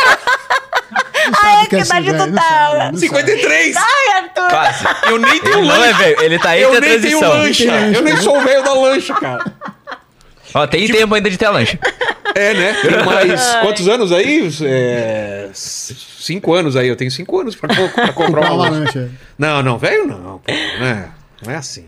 [1.67, 2.43] que é idade tu tá?
[2.43, 2.99] sabe, não sabe.
[2.99, 3.77] 53!
[3.77, 4.49] Ai, Arthur!
[4.49, 4.85] quase.
[5.11, 5.99] Eu nem tenho Ele não é lancha!
[5.99, 7.43] velho, ele tá Eu entre a nem tenho transição.
[7.43, 7.97] lancha!
[7.97, 9.45] Eu nem sou o velho da lancha, cara.
[10.55, 11.79] Ó, tem tempo ainda de ter a lancha.
[12.35, 12.77] É, né?
[12.83, 14.49] Tem mais quantos anos aí?
[14.63, 16.89] É, cinco anos aí.
[16.89, 19.11] Eu tenho cinco anos pra, co- pra comprar uma lancha.
[19.39, 20.39] Não, não, velho não.
[20.39, 21.11] Pô, né?
[21.45, 21.87] Não é assim.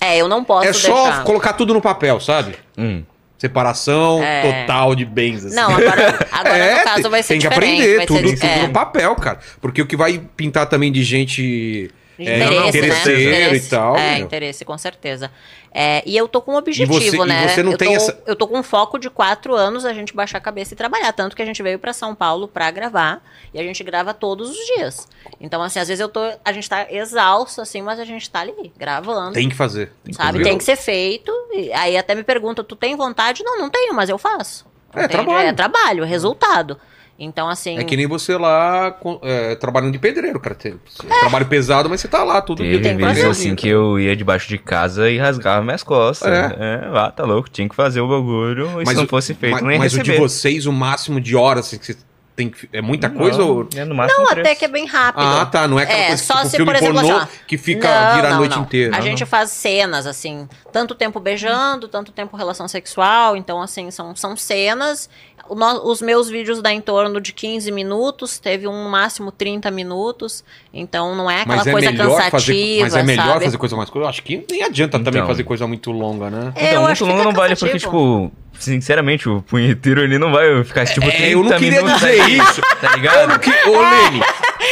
[0.00, 1.24] É, eu não posso É só deixar.
[1.24, 2.56] colocar tudo no papel, sabe?
[2.76, 3.04] Hum.
[3.40, 4.42] Separação É.
[4.66, 5.44] total de bens.
[5.46, 5.56] Assim.
[5.56, 7.80] Não, agora, agora É, no caso tem- vai ser Tem que diferente.
[7.82, 9.38] aprender tudo, tudo é, no papel, cara.
[9.62, 11.90] Porque o que vai pintar também de gente
[12.28, 12.68] é, interesse, né?
[12.68, 13.70] interesseiro e Interesse.
[13.70, 13.96] tal.
[13.96, 14.24] É, meu.
[14.26, 15.30] interesse, com certeza.
[15.72, 17.46] É, e eu tô com um objetivo, você- e né?
[17.48, 19.92] você não eu, tem tô, essa- eu tô com um foco de quatro anos a
[19.92, 21.12] gente baixar a cabeça e trabalhar.
[21.12, 23.22] Tanto que a gente veio pra São Paulo pra gravar.
[23.54, 25.06] E a gente grava todos os dias.
[25.40, 26.20] Então, assim, às vezes eu tô.
[26.44, 29.32] A gente tá exausto, assim, mas a gente tá ali, gravando.
[29.34, 29.92] Tem que fazer.
[30.12, 30.38] sabe?
[30.38, 30.42] fazer.
[30.44, 31.30] Tem que ser feito.
[31.52, 33.42] E aí até me pergunta, tu tem vontade?
[33.44, 34.66] Não, não tenho, mas eu faço.
[34.92, 35.48] É, trabalho.
[35.48, 36.80] É trabalho, resultado.
[37.22, 37.76] Então, assim.
[37.78, 40.54] É que nem você lá com- é, trabalhando de pedreiro, cara.
[40.56, 40.80] Tem-
[41.20, 42.72] Trabalho pesado, mas você tá lá dia.
[42.72, 46.28] Teve tem que vezes assim que eu ia debaixo de casa e rasgava minhas costas.
[46.32, 46.80] É.
[46.86, 48.80] É, lá, tá louco, tinha que fazer o bagulho.
[48.80, 51.20] E se não o- fosse feito, mas, não ia mas o de vocês, o máximo
[51.20, 51.96] de horas assim, que você
[52.36, 52.68] tem que.
[52.72, 53.42] É muita coisa?
[53.42, 53.68] Ou...
[53.74, 54.46] É no máximo Não, três.
[54.46, 55.22] até que é bem rápido.
[55.22, 55.68] Ah, tá.
[55.68, 57.88] Não é aquela É, coisa só tipo se, filme por exemplo, pornô assim, que fica
[57.88, 58.62] Não, vira a não, noite não.
[58.62, 58.94] inteira.
[58.94, 59.26] A Não, gente não.
[59.26, 63.36] faz cenas, assim, tanto tempo beijando, tanto tempo relação sexual.
[63.36, 65.08] Então, assim, são, são cenas.
[65.48, 69.68] o no- os meus vídeos dá em torno de 15 minutos, teve um máximo 30
[69.70, 73.44] minutos, então não é aquela Mas é coisa melhor cansativa, fazer, mas é melhor sabe?
[73.46, 74.04] fazer coisa mais curta.
[74.06, 75.26] Eu acho que nem adianta também Então.
[75.26, 76.52] fazer coisa muito longa, né?
[76.54, 78.30] É, então, muito longo fica não vale, porque, tipo,
[78.60, 82.20] sinceramente, o punheteiro ele não vai ficar, tipo, 30 É, eu não queria minutos dizer
[82.20, 82.60] ali, isso.
[82.80, 83.28] tá Eu ligado?
[83.28, 83.50] não que...
[83.50, 84.22] Ô, Lene,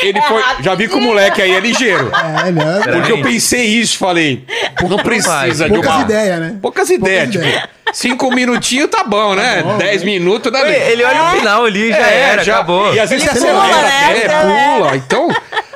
[0.03, 0.43] ele foi.
[0.61, 2.11] Já vi que o moleque aí é ligeiro.
[2.47, 2.81] É, né?
[2.83, 2.93] Será?
[2.97, 4.45] Porque eu pensei isso, falei.
[4.89, 6.03] Não precisa de Poucas uma.
[6.03, 6.57] ideias, né?
[6.63, 7.45] Poucas ideias, tipo.
[7.91, 9.63] Cinco minutinhos tá bom, né?
[9.63, 10.11] bom, Dez né?
[10.11, 12.95] minutos dá Ele, ele olha o final ali, já É, era, acabou.
[12.95, 13.89] E às vezes Ele você pula, acelera né?
[13.89, 14.75] até, Acelera.
[14.77, 14.97] pula.
[14.97, 15.29] Então,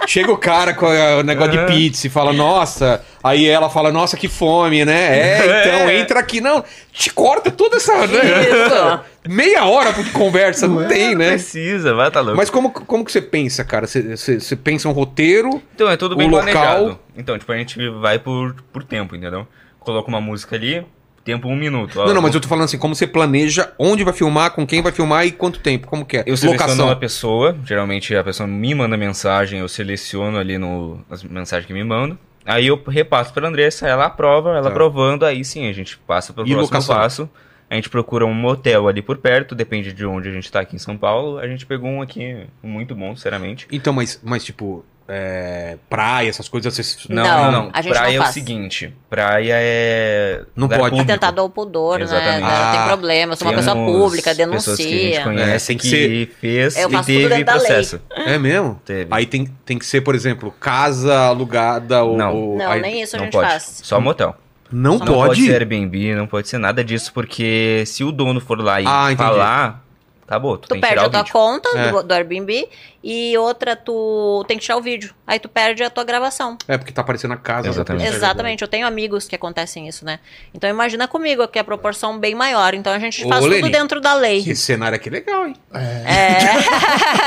[0.07, 1.67] chega o cara com o negócio de Aham.
[1.67, 3.05] pizza e fala, nossa.
[3.23, 5.19] Aí ela fala, nossa, que fome, né?
[5.19, 5.37] É,
[5.67, 5.99] então É.
[5.99, 6.41] entra aqui.
[6.41, 8.07] Não, te corta toda essa.
[8.07, 9.01] né?
[9.29, 11.31] Meia hora de conversa, não tem, né?
[11.31, 12.37] Precisa, vai, tá louco.
[12.37, 13.87] Mas como, como que você pensa, cara?
[13.87, 15.63] Você, você, você pensa um roteiro?
[15.75, 16.99] Então, é tudo bem o local- planejado.
[17.17, 19.47] Então, tipo, a gente vai por, por tempo, entendeu?
[19.79, 20.85] Coloca uma música ali,
[21.25, 22.01] tempo um minuto.
[22.01, 22.07] ó.
[22.07, 24.83] Não, não, mas eu tô falando assim, como você planeja onde vai filmar, com quem
[24.83, 26.25] vai filmar e quanto tempo, como que é?
[26.27, 31.23] Eu seleciono a pessoa, geralmente a pessoa me manda mensagem, eu seleciono ali no, as
[31.23, 32.19] mensagens que me mandam.
[32.45, 34.69] Aí eu repasso pra Andressa, ela aprova, ela Tá.
[34.71, 36.97] aprovando, aí sim a gente passa pro E próximo locação?
[36.97, 37.31] passo.
[37.71, 40.77] A gente procura um motel ali por perto, depende de onde a gente tá aqui
[40.77, 41.39] em São Paulo.
[41.39, 43.67] A gente pegou um aqui muito bom, sinceramente.
[43.73, 44.85] Então, mas, mas tipo,
[45.15, 46.97] é, praia, essas coisas, vocês...
[47.09, 47.71] Não, Não, não, não.
[47.73, 50.43] a gente praia não é o seguinte, praia é.
[50.57, 50.91] Não lugar pode.
[50.93, 51.11] público.
[51.13, 52.41] Atentado ao pudor, Exatamente.
[52.41, 52.49] né?
[52.51, 55.23] Ah, tem problema, eu sou uma pessoa pública, pessoas que a gente denuncia.
[55.25, 55.89] conhece É, que
[56.27, 57.61] que, fez Eu e faço tudo teve dentro da lei.
[57.67, 58.01] processo.
[58.17, 58.81] É mesmo?
[58.85, 59.09] Teve.
[59.11, 62.17] Aí tem, tem que ser, por exemplo, casa alugada ou...
[62.17, 62.35] Não.
[62.35, 63.49] ou- Não, aí- nem isso a não gente pode.
[63.51, 63.81] faz.
[63.83, 64.35] Só motel.
[64.71, 65.45] Não Não pode pode?
[65.47, 69.13] ser Airbnb, não pode ser nada disso, porque se o dono for lá e Ah,
[69.13, 69.29] entendi.
[69.29, 69.85] falar,
[70.27, 71.33] acabou, tu, Tu perde a o tua vídeo.
[71.35, 71.91] conta É.
[71.93, 72.67] do, do Airbnb
[73.05, 75.13] e outra, tu tem que tirar o vídeo.
[75.27, 76.57] Aí tu perde a tua gravação.
[76.69, 77.69] É, porque tá aparecendo a casa.
[77.69, 78.07] Exatamente.
[78.15, 80.19] Exatamente, eu tenho amigos que acontecem isso, né?
[80.55, 82.75] Então imagina comigo que é a proporção bem maior.
[82.75, 84.39] Então a gente Ô, faz Leni, tudo dentro da lei.
[84.39, 85.57] Esse cenário aqui é legal, hein?
[85.75, 86.03] É,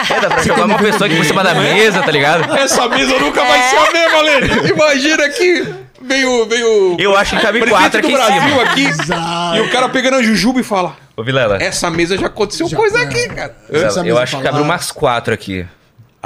[0.16, 2.54] É, dá pra chamar uma pessoa aqui por cima da mesa, tá ligado?
[2.58, 3.70] Essa mesa nunca vai É.
[3.70, 4.70] ser a mesma, Lene.
[4.70, 8.26] Imagina que veio, veio Eu acho que cabe quatro aqui em cima.
[8.26, 9.58] Brasil aqui Exato.
[9.58, 12.76] e o cara pegando a jujuba e fala, Ô, Vilela, essa mesa já aconteceu Já-
[12.78, 13.04] coisa é.
[13.04, 13.56] aqui, cara.
[13.72, 15.64] Essa eu acho que cabe umas quatro aqui.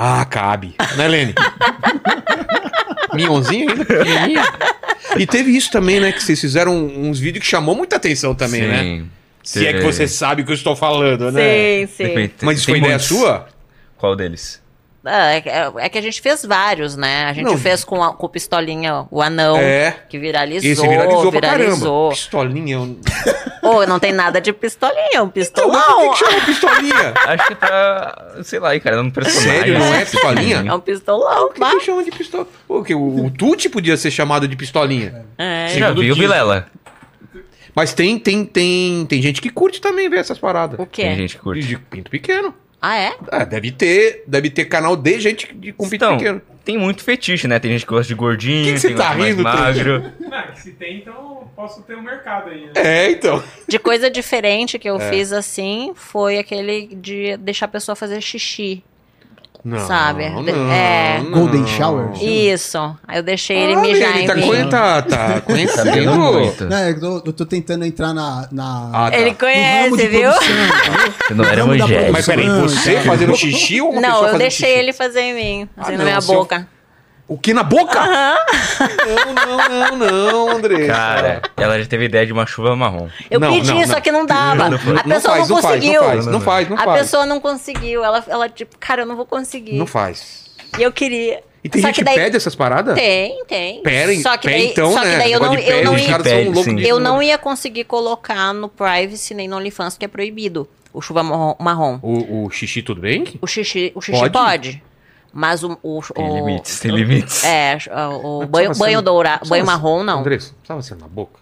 [0.01, 0.75] Ah, cabe.
[0.95, 1.35] Né, Lene?
[3.13, 4.41] Minhonzinho ainda, pequenininho.
[5.17, 6.13] E teve isso também, né?
[6.13, 8.81] Que vocês fizeram uns vídeos que chamou muita atenção também, né?
[8.81, 9.09] Sim.
[9.43, 11.41] Se é que você sabe o que eu estou falando, né?
[11.41, 12.03] sim, sim.
[12.03, 13.07] Depende, Mas isso foi ideia muitos.
[13.07, 13.49] sua?
[13.97, 14.61] Qual deles?
[15.05, 17.25] Ah, é, que- é que a gente fez vários, né?
[17.25, 17.57] A gente Não.
[17.57, 19.95] fez com, a- com o Pistolinha, o anão, É.
[20.09, 20.69] que viralizou.
[20.69, 22.09] Esse viralizou viralizou.
[22.09, 22.75] Pistolinha.
[22.75, 22.99] Eu...
[23.63, 25.71] Ô, não tem nada de pistolinha, é um Então, pistolão.
[25.71, 27.13] mas por que, chama pistolinha?
[27.27, 29.51] Acho que é pra, sei lá, cara, um personagem.
[29.53, 29.79] Sério?
[29.79, 30.63] Não é pistolinha?
[30.67, 31.71] É um pistolão, Por que, pá.
[31.71, 32.47] que chama de pistola?
[32.67, 35.25] O, que, o, o Tuti podia ser chamado de pistolinha.
[35.37, 36.15] É, Já Segundo viu.
[36.15, 36.67] Vilela?
[37.75, 40.77] Mas tem, tem, tem, tem gente que curte também ver essas paradas.
[40.79, 41.03] O quê?
[41.03, 41.61] Tem gente que curte.
[41.65, 42.53] De pinto pequeno.
[42.81, 43.13] Ah, é?
[43.31, 46.41] Ah, deve ter, deve ter canal de gente de, com Então, pequeno.
[46.63, 47.59] tem muito fetiche, né?
[47.59, 50.03] Tem gente que gosta de gordinho, Que que você tá rindo, magro.
[50.19, 52.71] Não, que se tem, então posso ter um mercado aí, né?
[52.75, 53.43] É, então.
[53.67, 55.09] De coisa diferente que eu É.
[55.09, 58.81] fiz assim foi aquele de deixar a pessoa fazer xixi.
[59.63, 60.29] Não, Sabe?
[60.29, 61.19] Não, É.
[61.21, 61.31] não.
[61.31, 62.11] Golden shower?
[62.23, 62.77] Isso.
[63.05, 64.47] Aí eu deixei ele Ah, mijar ele em tá, mim.
[64.47, 66.15] conhe- tá, tá Sabendo conhecendo.
[66.15, 66.65] muito.
[66.65, 68.47] Não, eu, tô, eu tô tentando entrar na.
[68.53, 69.17] na Ah, tá.
[69.17, 70.31] Ele conhece, viu?
[70.31, 71.13] produção, entendeu?
[71.27, 72.11] Você não era evangélico.
[72.13, 74.79] Mas peraí, você Então, fazendo xixi ou uma Não, pessoa eu deixei xixi?
[74.79, 76.67] ele fazer em mim, assim, Ah, na minha se eu- boca.
[77.29, 77.99] O que na boca?
[79.05, 80.87] Não, não, não, não, André.
[80.87, 83.07] Cara, ela já teve ideia de uma chuva marrom.
[83.29, 84.01] Eu Não, pedi, não, só não.
[84.01, 84.69] que não dava.
[84.69, 86.01] Não, não a pessoa faz, não não faz, conseguiu.
[86.01, 86.99] não faz, não faz, não a faz.
[87.01, 88.03] pessoa não conseguiu.
[88.03, 89.73] Ela, ela, tipo, cara, eu não vou conseguir.
[89.73, 90.45] Não faz.
[90.77, 91.43] E eu queria.
[91.63, 92.95] E tem Só gente que que daí- pede essas paradas?
[92.95, 93.83] Tem, tem.
[93.83, 95.17] Pera, só que pé, daí, então, só que né?
[95.19, 97.21] daí eu não, de eu pé, não os ia, caras são Pede, de- eu não
[97.21, 100.67] ia conseguir colocar no privacy nem no OnlyFans, que é proibido.
[100.91, 101.55] O chuva marrom.
[101.59, 101.99] marrom.
[102.01, 103.25] O, o xixi, tudo bem?
[103.41, 104.33] O xixi, o xixi Pode?
[104.33, 104.83] pode.
[105.31, 105.77] Mas o.
[105.83, 107.43] o, Tem o- limites, tem limites.
[107.43, 107.77] É,
[108.23, 110.19] o banho, banho dourado, banho marrom, não.
[110.19, 111.39] Andressa, precisava ser na boca?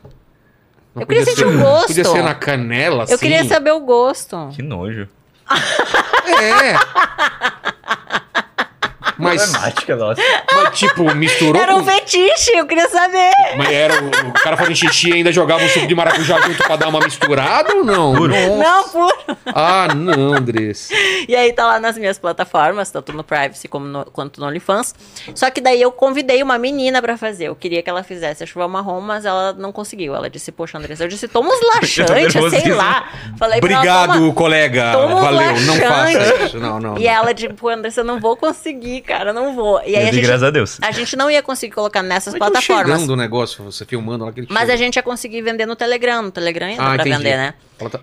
[0.93, 1.87] Não Eu queria sentir o gosto.
[1.87, 3.13] Podia ser na canela, assim.
[3.13, 4.49] Eu queria saber o gosto.
[4.53, 5.07] Que nojo.
[6.27, 6.75] É.
[9.17, 10.21] Mas, Problemática, nossa.
[10.53, 11.91] mas, tipo, misturou Era um com...
[11.91, 13.31] fetiche, eu queria saber.
[13.57, 16.63] Mas era o, o cara fazendo xixi e ainda jogava um suco de maracujá junto
[16.63, 18.15] pra dar uma misturada ou não?
[18.15, 18.33] Puro.
[18.33, 19.37] Não, puro.
[19.47, 20.93] Ah, não, Andressa.
[21.27, 24.93] E aí tá lá nas minhas plataformas, tanto no Privacy como no, quanto no OnlyFans.
[25.33, 27.45] Só que daí eu convidei uma menina pra fazer.
[27.47, 30.15] Eu queria que ela fizesse a chuva marrom, mas ela não conseguiu.
[30.15, 33.09] Ela disse, poxa, Andressa, eu disse, toma uns laxantes, sei lá.
[33.37, 34.91] Falei pra ela, Obrigado, "Toma." colega.
[34.93, 35.79] toma Valeu, não laxante.
[35.87, 36.59] faça isso.
[36.59, 36.97] Não, não.
[36.97, 37.11] E não.
[37.11, 39.81] ela, tipo, Andressa, eu não vou conseguir, cara, não vou.
[39.83, 40.77] E aí a gente, graças a Deus.
[40.81, 42.85] a gente não ia conseguir colocar nessas Mas tá plataformas.
[42.99, 46.21] chegando o negócio, você filmando lá aquele Mas a gente ia conseguir vender no Telegram.
[46.21, 47.17] No Telegram ainda Ah, pra entendi.
[47.17, 47.53] vender, né?
[47.89, 47.99] Tá-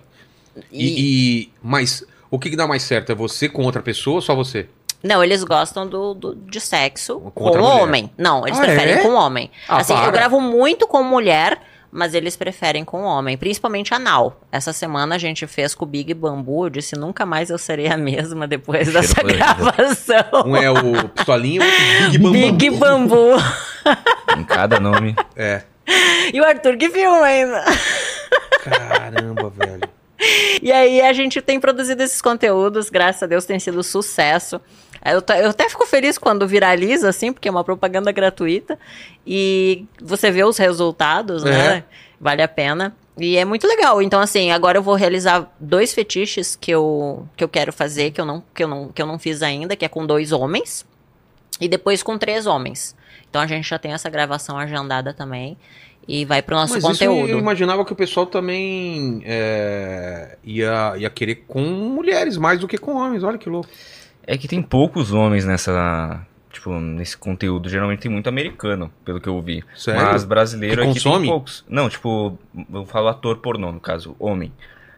[0.73, 3.13] E, E, e- mas o que, que dá mais certo?
[3.13, 4.67] É você com outra pessoa ou só você?
[5.03, 8.11] Não, eles gostam do, do- de sexo Com com, homem.
[8.17, 9.03] Não, eles Ah, preferem é?
[9.03, 9.51] com homem.
[9.69, 10.07] Ah, assim, para.
[10.07, 11.61] eu gravo muito com mulher,
[11.95, 14.41] mas eles preferem com homem, principalmente anal.
[14.51, 17.87] Essa semana a gente fez com o Big Bambu, eu disse nunca mais eu serei
[17.87, 19.37] a mesma depois Cheiro dessa podre.
[19.37, 20.43] gravação.
[20.45, 21.65] Um é o pistolinho, o
[22.05, 22.57] outro Big Bambam.
[22.57, 23.37] Big Bambu.
[24.37, 25.15] Em cada nome.
[25.37, 25.63] É.
[26.33, 27.65] E o Arthur que filma ainda.
[28.65, 29.89] Caramba, velho.
[30.61, 34.61] E aí a gente tem produzido esses conteúdos, graças a Deus tem sido sucesso.
[35.05, 38.79] Eu, eu até fico feliz quando viraliza, assim, porque é uma propaganda gratuita.
[39.27, 41.51] E você vê os resultados, É.
[41.51, 41.85] né?
[42.21, 42.95] Vale a pena.
[43.19, 44.01] E é muito legal.
[44.03, 48.21] Então, assim, agora eu vou realizar dois fetiches que eu, que eu quero fazer, que
[48.21, 50.85] eu, não, que, eu não, que eu não fiz ainda, que é com dois homens.
[51.61, 52.97] E depois com três homens.
[53.31, 55.57] Então a gente já tem essa gravação agendada também.
[56.09, 57.29] E vai pro nosso Mas conteúdo.
[57.29, 62.77] eu imaginava que o pessoal também é, ia, ia querer com mulheres mais do que
[62.77, 63.23] com homens.
[63.23, 63.69] Olha que louco.
[64.27, 66.27] É que tem poucos homens nessa.
[66.53, 67.69] Tipo, nesse conteúdo.
[67.69, 69.65] Geralmente tem muito americano, pelo que eu vi.
[69.75, 70.03] Sério?
[70.03, 71.23] Mas brasileiro Que aqui consome?
[71.23, 71.65] tem poucos.
[71.69, 72.39] Não, tipo,
[72.73, 74.53] eu falo ator pornô, no caso, homem.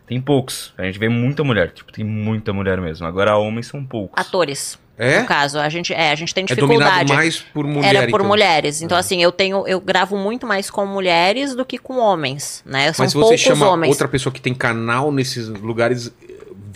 [0.07, 0.73] Tem poucos.
[0.77, 1.71] A gente vê muita mulher.
[1.73, 3.07] Tipo, tem muita mulher mesmo.
[3.07, 4.13] Agora, homens são poucos.
[4.21, 4.79] Atores.
[4.99, 5.21] É?
[5.21, 7.13] No caso, a gente, é, a gente tem É dominado dificuldade.
[7.13, 7.95] mais por mulher.
[7.95, 8.27] Era por então.
[8.27, 8.81] mulheres.
[8.81, 12.93] Então, assim, eu tenho, eu gravo muito mais com mulheres do que com homens, né?
[12.95, 13.91] São Mas se você poucos chama homens.
[13.91, 16.15] outra pessoa que tem canal nesses lugares,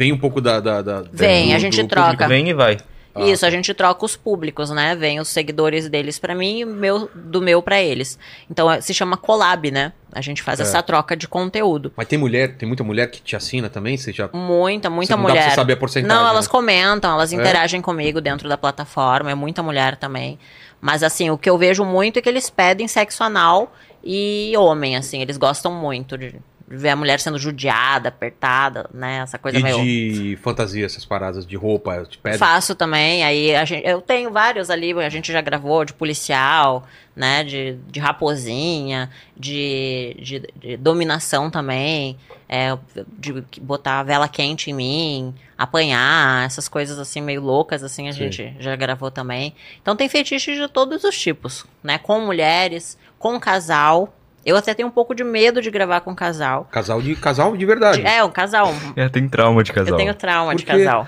[0.01, 0.59] vem um pouco da.
[0.61, 2.11] da, da- Vem, do- a gente troca.
[2.13, 2.29] público.
[2.29, 2.79] Vem e vai.
[3.15, 4.95] Ah, Isso, a gente troca os públicos, né?
[4.95, 8.17] Vem os seguidores deles pra mim e o meu, do meu pra eles.
[8.49, 9.93] Então, é- se chama collab, né?
[10.13, 10.63] A gente faz É.
[10.63, 11.93] essa troca de conteúdo.
[11.97, 13.97] Mas tem mulher, tem muita mulher que te assina também?
[13.97, 14.29] Você já.
[14.33, 15.51] Muita, muita não dá pra mulher.
[15.51, 16.17] você saber a porcentagem.
[16.17, 16.51] Não, elas né?
[16.53, 17.37] comentam, elas É?
[17.37, 20.39] interagem comigo dentro da plataforma, é muita mulher também.
[20.81, 23.75] Mas assim, o que eu vejo muito é que eles pedem sexo anal
[24.05, 26.37] e homem, assim, eles gostam muito de
[26.73, 29.19] ver a mulher sendo judiada, apertada, né?
[29.19, 29.83] Essa coisa E meio.
[29.83, 32.39] de fantasia, essas paradas de roupa, te pedem.
[32.39, 36.87] Faço também, aí a gente, eu tenho vários ali, a gente já gravou de policial,
[37.17, 42.17] né, de, de raposinha, de, de, de dominação também,
[42.49, 42.79] é,
[43.19, 48.13] de botar a vela quente em mim, apanhar, essas coisas assim meio loucas, assim, a
[48.13, 48.31] Sim.
[48.31, 49.55] gente já gravou também.
[49.83, 54.15] Então tem fetiches de todos os tipos, né, com mulheres, com casal.
[54.45, 56.65] Eu até tenho um pouco de medo de gravar com casal.
[56.71, 58.01] Casal de casal de verdade.
[58.01, 58.73] De- é, um casal.
[58.97, 59.93] É, tem trauma de casal.
[59.93, 61.07] Eu tenho trauma Por de casal.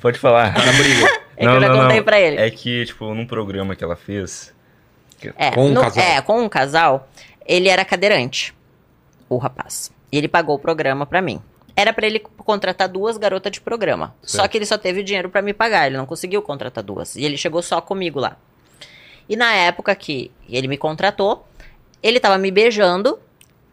[0.00, 0.52] Pode falar.
[0.54, 1.26] Da briga.
[1.38, 2.36] É que eu já contei pra ele.
[2.38, 4.54] É que, tipo, num programa que ela fez.
[5.36, 6.02] É, Com um no- casal.
[6.02, 7.06] É, com um casal,
[7.46, 8.54] ele era cadeirante,
[9.28, 9.92] o rapaz.
[10.10, 11.38] E ele pagou o programa pra mim.
[11.76, 14.14] Era pra ele contratar duas garotas de programa.
[14.22, 14.50] Só Certo.
[14.50, 17.14] que ele só teve dinheiro pra me pagar, ele não conseguiu contratar duas.
[17.16, 18.38] E ele chegou só comigo lá.
[19.28, 21.46] E na época que ele me contratou,
[22.02, 23.18] ele tava me beijando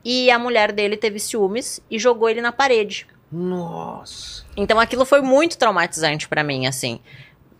[0.03, 3.07] e a mulher dele teve ciúmes e jogou ele na parede.
[3.31, 4.45] Nossa.
[4.55, 6.99] Então aquilo foi muito traumatizante pra mim, assim.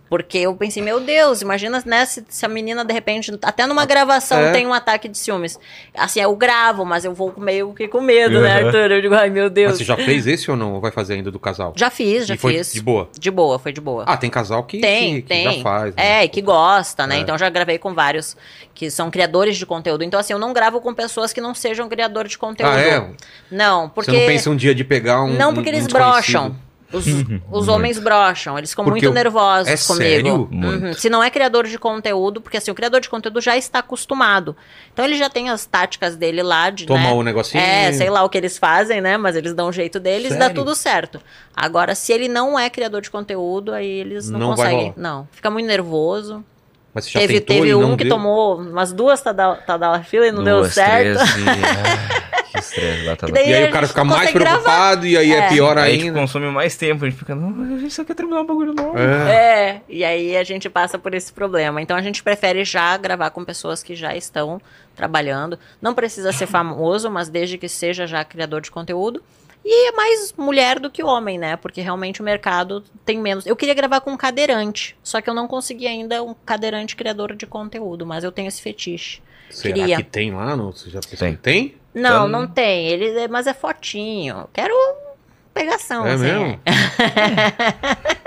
[0.09, 3.83] Porque eu pensei, meu Deus, imagina né, se, se a menina, de repente, até numa
[3.83, 4.51] gravação É.
[4.51, 5.59] tem um ataque de ciúmes.
[5.97, 8.67] Assim, eu gravo, mas eu vou meio que com medo, né, Uhum.
[8.67, 8.91] Arthur?
[8.91, 9.71] Eu digo, ai meu Deus.
[9.71, 10.73] Mas você já fez esse ou não?
[10.75, 11.73] Ou vai fazer ainda do casal?
[11.75, 12.73] Já fiz, já e foi fiz.
[12.73, 13.09] de boa.
[13.17, 14.03] De boa, foi de boa.
[14.05, 15.43] Ah, tem casal que, Tem, que, que tem.
[15.57, 15.95] já faz.
[15.95, 16.19] né?
[16.19, 17.17] É, e que gosta, né?
[17.17, 17.19] É.
[17.19, 18.37] Então já gravei com vários
[18.75, 20.03] que são criadores de conteúdo.
[20.03, 22.71] Então, assim, eu não gravo com pessoas que não sejam criadores de conteúdo.
[22.71, 23.07] Ah, é?
[23.49, 24.11] Não, porque.
[24.11, 25.33] Você não pensa um dia de pegar um.
[25.33, 26.55] Não, porque um eles brocham.
[26.93, 27.05] Os,
[27.51, 30.03] os homens brocham, eles ficam Porque muito eu- nervosos É comigo.
[30.11, 30.47] sério?
[30.51, 30.85] Muito.
[30.85, 30.93] Uhum.
[30.93, 34.55] Se não é criador de conteúdo, porque assim, o criador de conteúdo já está acostumado.
[34.93, 36.85] Então ele já tem as táticas dele lá de.
[36.85, 37.13] Tomar né?
[37.13, 37.61] o negocinho.
[37.63, 39.17] É, sei lá o que eles fazem, né?
[39.17, 40.55] Mas eles dão um jeito deles, dá Sério?
[40.55, 41.19] tudo certo.
[41.55, 44.79] Agora, se ele não é criador de conteúdo, aí eles não, Não vai conseguem.
[44.89, 44.93] rolar.
[44.97, 46.43] Não, fica muito nervoso.
[46.93, 48.13] Mas você já Teve, tentou teve e um não que deu?
[48.13, 51.17] tomou umas duas Tadalafila e não deu certo.
[51.25, 54.39] três e- que estresse lá, tá E aí a o cara gente fica mais consegue
[54.39, 54.51] gravar.
[54.61, 55.49] preocupado e aí é, É.
[55.49, 56.19] pior Aí, ainda.
[56.19, 58.97] consome mais tempo, a gente fica, não, a gente só quer terminar o bagulho logo.
[58.97, 59.31] É.
[59.31, 61.81] É, e aí a gente passa por esse problema.
[61.81, 64.61] Então a gente prefere já gravar com pessoas que já estão
[64.95, 65.57] trabalhando.
[65.81, 69.21] Não precisa ser famoso, mas desde que seja já criador de conteúdo.
[69.65, 71.55] E é mais mulher do que homem, né?
[71.55, 73.45] Porque realmente o mercado tem menos.
[73.45, 77.33] Eu queria gravar com um cadeirante, só que eu não consegui ainda um cadeirante criador
[77.33, 79.21] de conteúdo, mas eu tenho esse fetiche.
[79.49, 79.95] Será queria.
[79.95, 80.53] que tem lá?
[80.57, 80.73] No...
[80.73, 81.35] Você já pensou Tem.
[81.37, 81.75] tem?
[81.93, 82.87] Não, Então- não tem.
[82.87, 84.39] Ele, é- mas é fotinho.
[84.39, 84.73] Eu Quero
[85.53, 86.23] pegação, É assim.
[86.23, 86.59] mesmo?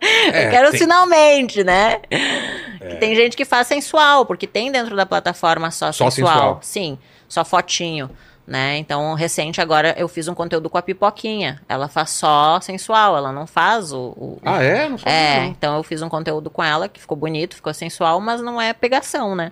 [0.00, 1.98] Eu É, quero tem- finalmente, né?
[2.08, 6.34] Que tem gente que faz sensual, porque tem dentro da plataforma só, Só sensual.
[6.34, 6.58] sensual.
[6.62, 6.98] Sim,
[7.28, 8.08] só fotinho.
[8.46, 8.78] Né?
[8.78, 11.60] Então, recente agora eu fiz um conteúdo com a Pipoquinha.
[11.68, 14.14] Ela faz só sensual, ela não faz o.
[14.16, 14.88] o- Ah, é?
[14.88, 18.18] Não sabia, é, então eu fiz um conteúdo com ela que ficou bonito, ficou sensual,
[18.22, 19.50] mas não é pegação, né?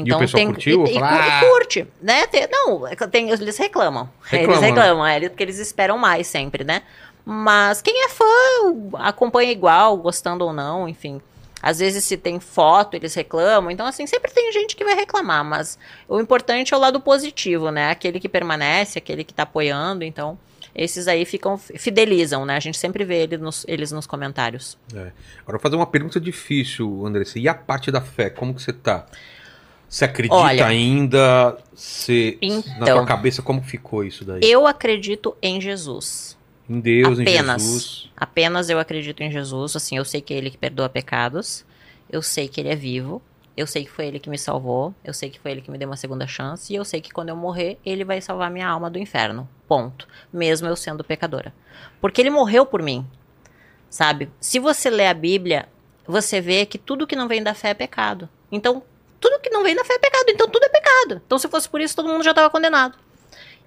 [0.00, 0.84] Então, pessoal tem, curtiu?
[0.86, 2.26] E, e, Fala, e "Ah!" curte, né?
[2.26, 4.08] Tem- não, é tem, eles reclamam.
[4.24, 6.82] Reclamam, eles reclamam, é, porque eles esperam mais sempre, né?
[7.24, 8.24] Mas quem é fã
[8.94, 11.20] acompanha igual, gostando ou não, enfim.
[11.62, 13.70] Às vezes, se tem foto, eles reclamam.
[13.70, 15.44] Então, assim, sempre tem gente que vai reclamar.
[15.44, 15.78] Mas
[16.08, 17.90] o importante é o lado positivo, né?
[17.90, 20.02] Aquele que permanece, aquele que tá apoiando.
[20.02, 20.36] Então,
[20.74, 22.56] esses aí ficam, fidelizam, né?
[22.56, 24.76] A gente sempre vê ele nos- eles nos comentários.
[24.90, 25.12] Agora,
[25.46, 27.38] eu vou fazer uma pergunta difícil, Andressa.
[27.38, 29.06] E a parte da fé, como que você tá?
[29.92, 31.58] Você acredita Olha, ainda?
[31.74, 34.40] Você, na então, tua cabeça, como ficou isso daí?
[34.42, 36.38] Eu acredito em Jesus.
[36.66, 37.62] Em Deus, apenas.
[37.62, 38.10] em Jesus.
[38.16, 39.76] Apenas eu acredito em Jesus.
[39.76, 41.62] Assim, eu sei que é Ele que perdoa pecados.
[42.08, 43.20] Eu sei que Ele é vivo.
[43.54, 44.94] Eu sei que foi Ele que me salvou.
[45.04, 46.72] Eu sei que foi Ele que me deu uma segunda chance.
[46.72, 49.46] E eu sei que quando eu morrer, Ele vai salvar minha alma do inferno.
[49.68, 50.08] Ponto.
[50.32, 51.52] Mesmo eu sendo pecadora.
[52.00, 53.06] Porque Ele morreu por mim.
[53.90, 54.30] Sabe?
[54.40, 55.68] Se você lê a Bíblia,
[56.06, 58.26] você vê que tudo que não vem da fé é pecado.
[58.50, 58.82] Então,
[59.22, 60.24] tudo que não vem da fé é pecado.
[60.28, 61.22] Então, tudo é pecado.
[61.24, 62.98] Então, se fosse por isso, todo mundo já estava condenado.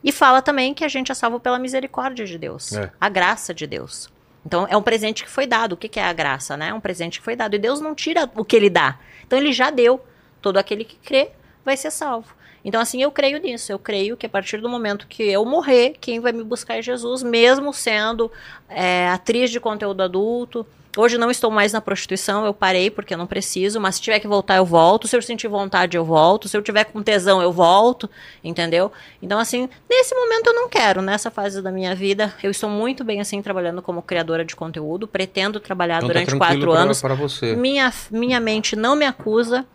[0.04, 2.92] E fala também que a gente é salvo pela misericórdia de Deus, É.
[3.02, 4.08] a graça de Deus.
[4.46, 5.74] Então é um presente que foi dado.
[5.74, 6.68] O que que é a graça, né?
[6.70, 7.56] É um presente que foi dado.
[7.56, 9.00] E Deus não tira o que ele dá.
[9.26, 10.00] Então ele já deu.
[10.40, 11.32] Todo aquele que crê
[11.64, 12.36] vai ser salvo.
[12.64, 13.72] Então, assim, eu creio nisso.
[13.72, 16.82] Eu creio que a partir do momento que eu morrer, quem vai me buscar é
[16.84, 18.32] Jesus, mesmo sendo
[18.70, 20.68] é, atriz de conteúdo adulto.
[20.98, 24.20] Hoje não estou mais na prostituição, eu parei porque eu não preciso, mas se tiver
[24.20, 25.08] que voltar, eu volto.
[25.08, 26.48] Se eu sentir vontade, eu volto.
[26.48, 28.10] Se eu tiver com tesão, eu volto,
[28.44, 28.92] entendeu?
[29.22, 32.34] Então, assim, nesse momento eu não quero, nessa fase da minha vida.
[32.42, 35.08] Eu estou muito bem, assim, trabalhando como criadora de conteúdo.
[35.08, 37.02] Pretendo trabalhar Então tá durante tranquilo quatro pra- anos.
[37.02, 37.56] Pra você.
[37.56, 39.66] Minha, minha mente não me acusa.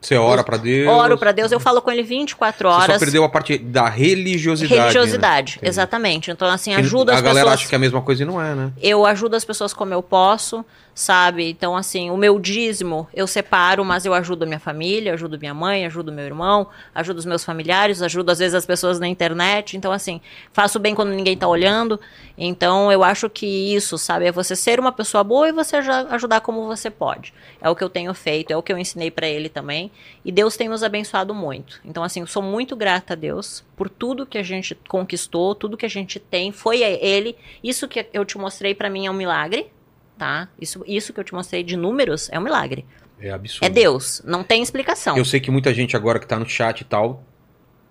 [0.00, 0.88] Você ora pra Deus.
[0.88, 2.94] Oro pra Deus, eu falo com ele 24 Você horas.
[2.94, 4.80] só perdeu a parte da religiosidade.
[4.80, 5.68] Religiosidade, né?
[5.68, 6.30] Exatamente.
[6.30, 7.60] Então, assim, ajuda A as galera pessoas.
[7.60, 8.72] acha que é a mesma coisa e não é, né?
[8.80, 10.64] Eu ajudo as pessoas como eu posso,
[10.94, 11.50] sabe?
[11.50, 15.54] Então, assim, o meu dízimo eu separo, mas eu ajudo a minha família, ajudo minha
[15.54, 19.76] mãe, ajudo meu irmão, ajudo os meus familiares, ajudo às vezes as pessoas na internet.
[19.76, 20.20] Então, assim,
[20.52, 21.98] faço bem quando ninguém tá olhando.
[22.38, 24.26] Então, eu acho que isso, sabe?
[24.26, 27.32] É você ser uma pessoa boa e você já ajudar como você pode.
[27.60, 29.85] É o que eu tenho feito, é o que eu ensinei pra ele também.
[30.24, 31.80] E Deus tem nos abençoado muito.
[31.84, 35.76] Então, assim, eu sou muito grata a Deus por tudo que a gente conquistou, tudo
[35.76, 36.52] que a gente tem.
[36.52, 37.36] Foi a Ele.
[37.62, 39.70] Isso que eu te mostrei pra mim é um milagre,
[40.18, 40.48] tá?
[40.60, 42.84] Isso, isso que eu te mostrei de números é um milagre.
[43.20, 43.64] É absurdo.
[43.64, 44.22] É Deus.
[44.24, 45.16] Não tem explicação.
[45.16, 47.24] Eu sei que muita gente agora que tá no chat e tal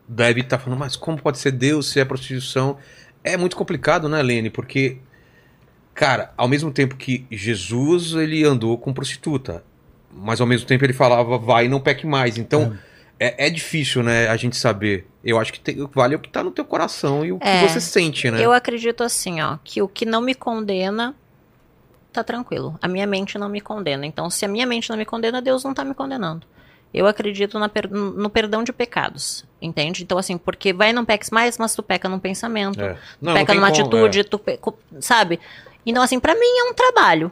[0.08, 2.78] deve estar falando, mas como pode ser Deus se é prostituição?
[3.24, 4.50] É muito complicado, né, Lene?
[4.50, 5.00] Porque,
[5.94, 9.64] cara, ao mesmo tempo que Jesus ele andou com prostituta,
[10.16, 12.38] mas ao mesmo tempo ele falava, vai e não peque mais.
[12.38, 12.78] Então,
[13.20, 15.08] é, é difícil, né, a gente saber.
[15.24, 17.62] Eu acho que tem- vale o que tá no teu coração e o É.
[17.66, 18.44] que você sente, né?
[18.44, 21.14] Eu acredito assim, ó, que o que não me condena
[22.14, 22.78] tá tranquilo.
[22.82, 24.06] A minha mente não me condena.
[24.06, 26.46] Então, se a minha mente não me condena, Deus não tá me condenando.
[26.94, 30.02] Eu acredito na per- no perdão de pecados, entende?
[30.04, 32.98] Então, assim, porque vai e não peques mais, mas tu peca num pensamento, É.
[33.22, 34.24] Não, não peca numa como, atitude, é.
[34.24, 35.40] tu pe- co- sabe?
[35.86, 37.32] Então, assim, pra mim é um trabalho.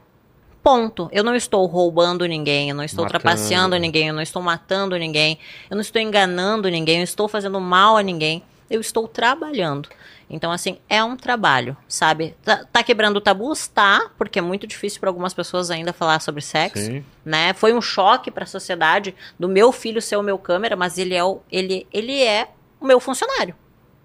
[0.64, 1.10] Ponto.
[1.12, 3.22] Eu não estou roubando ninguém, eu não estou Matando.
[3.22, 5.38] trapaceando ninguém, eu não estou matando ninguém,
[5.70, 8.42] eu não estou enganando ninguém, eu estou fazendo mal a ninguém.
[8.70, 9.90] Eu estou trabalhando.
[10.30, 12.36] Então, assim, é um trabalho, sabe?
[12.44, 13.68] Tá, tá quebrando tabus?
[13.68, 17.06] Tá, porque é muito difícil para algumas pessoas ainda falar sobre sexo Sim.
[17.24, 17.54] né?
[17.54, 21.14] Foi um choque para a sociedade do meu filho ser o meu câmera, mas ele
[21.14, 22.48] é o, ele, ele é
[22.80, 23.54] o meu funcionário.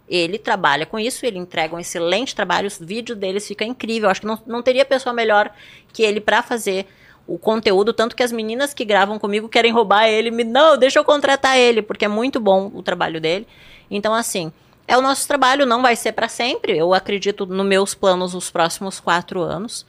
[0.09, 4.09] Ele trabalha com isso, ele entrega um excelente trabalho, os vídeos deles ficam incrível.
[4.09, 5.51] Acho que não, não teria pessoa melhor
[5.93, 6.87] que ele para fazer
[7.27, 10.99] o conteúdo, tanto que as meninas que gravam comigo querem roubar ele, me não, deixa
[10.99, 13.47] eu contratar ele, porque é muito bom o trabalho dele.
[13.91, 14.51] Então assim,
[14.87, 16.79] é o nosso trabalho, não vai ser para sempre.
[16.79, 19.85] Eu acredito nos meus planos os próximos quatro anos.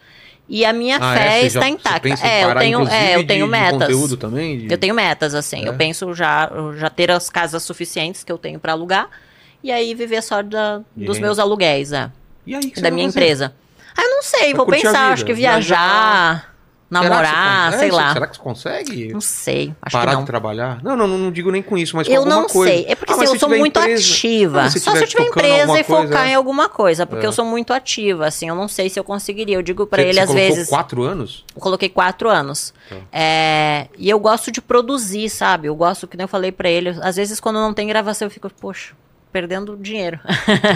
[0.50, 1.46] E a minha Ah, fé é?
[1.46, 2.10] Está já- intacta.
[2.28, 3.72] É, eu parar, tenho, inclusive, é, eu de- tenho de metas.
[3.80, 4.58] conteúdo também?
[4.68, 5.64] de- Eu tenho metas, assim.
[5.64, 5.70] É?
[5.70, 9.10] Eu penso já, já ter as casas suficientes que eu tenho para alugar
[9.64, 11.22] e aí viver só da, dos aí?
[11.22, 12.10] meus aluguéis, é,
[12.46, 13.54] E aí, que você da minha empresa.
[13.98, 15.60] Ah, eu não sei, vou pensar, acho que viajar.
[15.60, 16.50] viajar, você
[16.90, 18.14] namorar, sei lá.
[18.14, 19.14] Será que você consegue?
[19.14, 20.22] Não sei, acho parar que não.
[20.22, 20.82] de trabalhar?
[20.82, 22.74] Não, não, não, não digo nem com isso, mas com Eu alguma não coisa.
[22.74, 22.86] sei.
[22.88, 24.62] É porque Ah, assim, eu sou muito empresa- ativa.
[24.62, 27.28] Ah, Só se eu tiver empresa e focar coisa, em alguma coisa, porque É.
[27.28, 28.48] eu sou muito ativa, assim.
[28.48, 29.56] Eu não sei se eu conseguiria.
[29.58, 30.70] Eu digo pra Você- ele você às vezes.
[30.70, 31.44] quatro anos?
[31.54, 32.74] Eu coloquei quatro anos.
[32.90, 32.96] Tá.
[33.12, 35.68] É, e eu gosto de produzir, sabe?
[35.68, 38.32] Eu gosto, que nem eu falei pra ele, às vezes quando não tem gravação eu
[38.32, 38.94] fico, poxa,
[39.32, 40.20] perdendo dinheiro,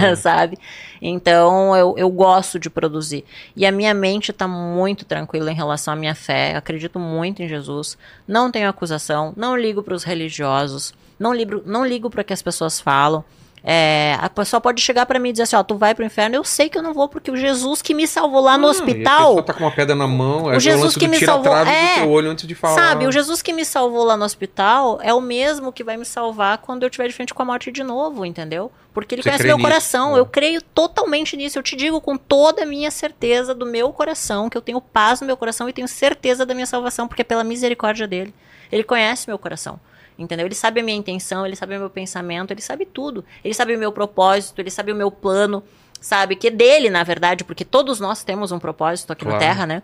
[0.01, 0.15] É.
[0.15, 0.57] sabe?
[1.01, 3.25] Então eu, eu gosto de produzir.
[3.55, 6.55] E a minha mente tá muito tranquila em relação à minha fé.
[6.55, 7.97] Acredito muito em Jesus.
[8.27, 12.79] Não tenho acusação, não ligo pros religiosos, não ligo, não ligo para que as pessoas
[12.79, 13.23] falam.
[13.65, 16.35] É, a pessoa pode chegar pra mim e dizer assim, ó, tu vai pro inferno,
[16.35, 18.71] eu sei que eu não vou, porque o Jesus que me salvou lá no A
[18.71, 21.95] hospital, tá com uma pedra na mão, é O Jesus lance que me salvou- é,
[21.95, 22.75] do teu olho antes de falar.
[22.75, 26.03] sabe, o Jesus que me salvou lá no hospital é o mesmo que vai me
[26.03, 28.69] salvar quando eu estiver de frente com a morte de novo, entendeu?
[28.93, 30.19] Porque ele Você conhece meu nisso, coração, né?
[30.19, 34.49] eu creio totalmente nisso, eu te digo com toda a minha certeza do meu coração,
[34.49, 37.25] que eu tenho paz no meu coração e tenho certeza da minha salvação, porque é
[37.25, 38.33] pela misericórdia dele.
[38.69, 39.79] Ele conhece meu coração.
[40.17, 40.45] Entendeu?
[40.45, 43.25] Ele sabe a minha intenção, ele sabe o meu pensamento, ele sabe tudo.
[43.43, 45.63] Ele sabe o meu propósito, ele sabe o meu plano,
[45.99, 46.35] sabe?
[46.35, 49.39] Que é dele, na verdade, porque todos nós temos um propósito aqui Claro.
[49.39, 49.81] na Terra, né?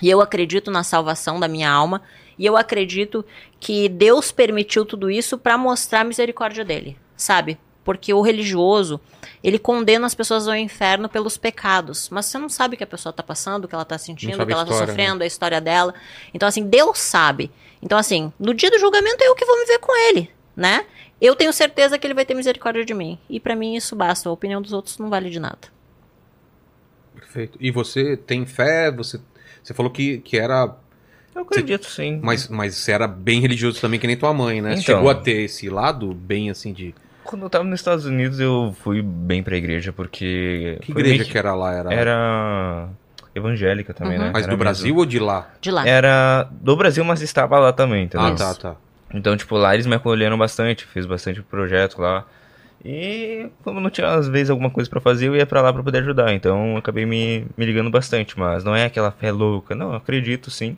[0.00, 2.02] E eu acredito na salvação da minha alma.
[2.38, 3.24] E eu acredito
[3.58, 7.58] que Deus permitiu tudo isso para mostrar a misericórdia dele, sabe?
[7.82, 9.00] Porque o religioso,
[9.46, 12.08] ele condena as pessoas ao inferno pelos pecados.
[12.10, 14.42] Mas você não sabe o que a pessoa tá passando, o que ela tá sentindo,
[14.42, 15.94] o que a ela tá história, sofrendo, a história dela.
[16.34, 17.52] Então, assim, Deus sabe.
[17.80, 20.84] Então, assim, no dia do julgamento eu que vou me ver com ele, né?
[21.20, 23.20] Eu tenho certeza que ele vai ter misericórdia de mim.
[23.30, 24.28] E pra mim isso basta.
[24.28, 25.68] A opinião dos outros não vale de nada.
[27.14, 27.56] Perfeito.
[27.60, 28.90] E você tem fé?
[28.90, 29.20] Você,
[29.62, 30.76] você falou que, que era.
[31.32, 32.18] Eu acredito sim.
[32.20, 34.72] Mas, mas você era bem religioso também, que nem tua mãe, né?
[34.72, 34.82] Então.
[34.82, 36.92] Chegou a ter esse lado bem assim de.
[37.26, 40.78] Quando eu tava nos Estados Unidos, eu fui bem pra igreja, porque.
[40.82, 41.72] Que igreja meio que era lá?
[41.74, 42.88] Era, Era
[43.34, 44.24] evangélica também, Uhum.
[44.24, 44.30] né?
[44.32, 45.00] Mas Era do Brasil mesmo.
[45.00, 45.48] ou de lá?
[45.60, 45.86] De lá.
[45.86, 48.26] Era do Brasil, mas estava lá também, entendeu?
[48.28, 48.76] Ah, tá, tá.
[49.12, 52.24] Então, tipo, lá eles me acolheram bastante, fiz bastante projeto lá.
[52.84, 55.82] E como não tinha, às vezes, alguma coisa pra fazer, eu ia pra lá pra
[55.82, 56.32] poder ajudar.
[56.32, 59.74] Então, eu acabei me, me ligando bastante, mas não é aquela fé louca.
[59.74, 60.76] Não, acredito sim.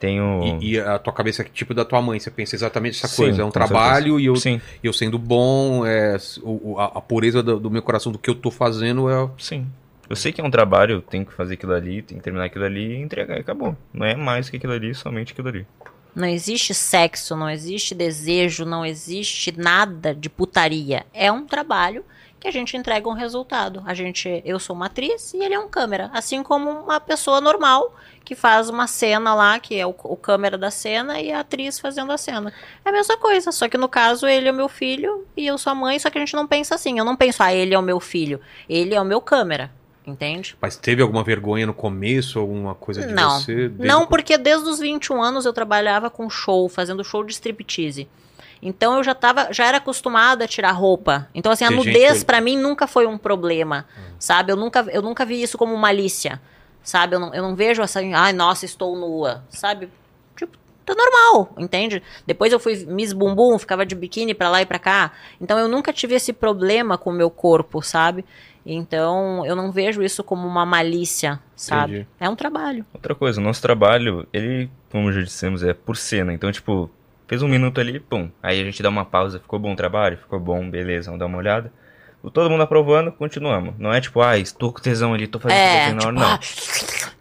[0.00, 0.58] Tenho...
[0.60, 3.22] E, e a tua cabeça é tipo da tua mãe, você pensa exatamente essa Sim,
[3.22, 3.42] coisa.
[3.42, 7.42] É um trabalho e eu, Sim, eu sendo bom, é, o- o- a, a pureza
[7.42, 9.30] do, do meu coração do que eu tô fazendo é.
[9.38, 9.66] sim.
[10.08, 12.46] Eu sei que é um trabalho, eu tenho que fazer aquilo ali, tenho que terminar
[12.46, 13.76] aquilo ali e entregar e acabou.
[13.94, 15.64] Não é mais que aquilo ali, somente aquilo ali.
[16.16, 21.06] Não existe sexo, não existe desejo, não existe nada de putaria.
[21.14, 22.04] É um trabalho
[22.40, 23.82] que a gente entrega um resultado.
[23.84, 27.40] A gente, eu sou uma atriz e ele é um câmera, assim como uma pessoa
[27.40, 27.94] normal
[28.24, 31.78] que faz uma cena lá, que é o, o câmera da cena e a atriz
[31.78, 32.52] fazendo a cena.
[32.84, 35.58] É a mesma coisa, só que no caso ele é o meu filho e eu
[35.58, 36.98] sou a mãe, só que a gente não pensa assim.
[36.98, 39.70] Eu não penso, ah, ele é o meu filho, ele é o meu câmera.
[40.06, 40.56] Entende?
[40.60, 43.38] Mas teve alguma vergonha no começo, alguma coisa de Não.
[43.38, 43.70] você?
[43.78, 48.08] Não, o- porque desde os 21 anos eu trabalhava com show, fazendo show de striptease.
[48.62, 51.28] Então eu já tava, já era acostumada a tirar roupa.
[51.34, 53.86] Então assim, a Tem nudez pra mim nunca foi um problema,
[54.18, 54.52] sabe?
[54.52, 56.40] Eu nunca, eu nunca vi isso como malícia,
[56.82, 57.16] sabe?
[57.16, 59.88] Eu não, eu não vejo assim, ai, nossa, estou nua, sabe?
[60.36, 62.02] Tipo, tá normal, entende?
[62.26, 65.12] Depois eu fui Miss Bumbum, ficava de biquíni pra lá e pra cá.
[65.40, 68.24] Então eu nunca tive esse problema com o meu corpo, sabe?
[68.64, 71.92] Então eu não vejo isso como uma malícia, sabe?
[71.92, 72.08] Entendi.
[72.20, 72.84] É um trabalho.
[72.92, 76.32] Outra coisa, o nosso trabalho, ele, como já dissemos, é por cena.
[76.32, 76.90] Então, tipo,
[77.30, 78.28] fez um minuto ali, pum.
[78.42, 80.18] Aí a gente dá uma pausa, ficou bom o trabalho?
[80.18, 81.72] Ficou bom, beleza, vamos dar uma olhada.
[82.34, 83.74] Todo mundo aprovando, continuamos.
[83.78, 86.62] Não é tipo, ah, estou com tesão ali, tô fazendo É, tesão na hora, tipo,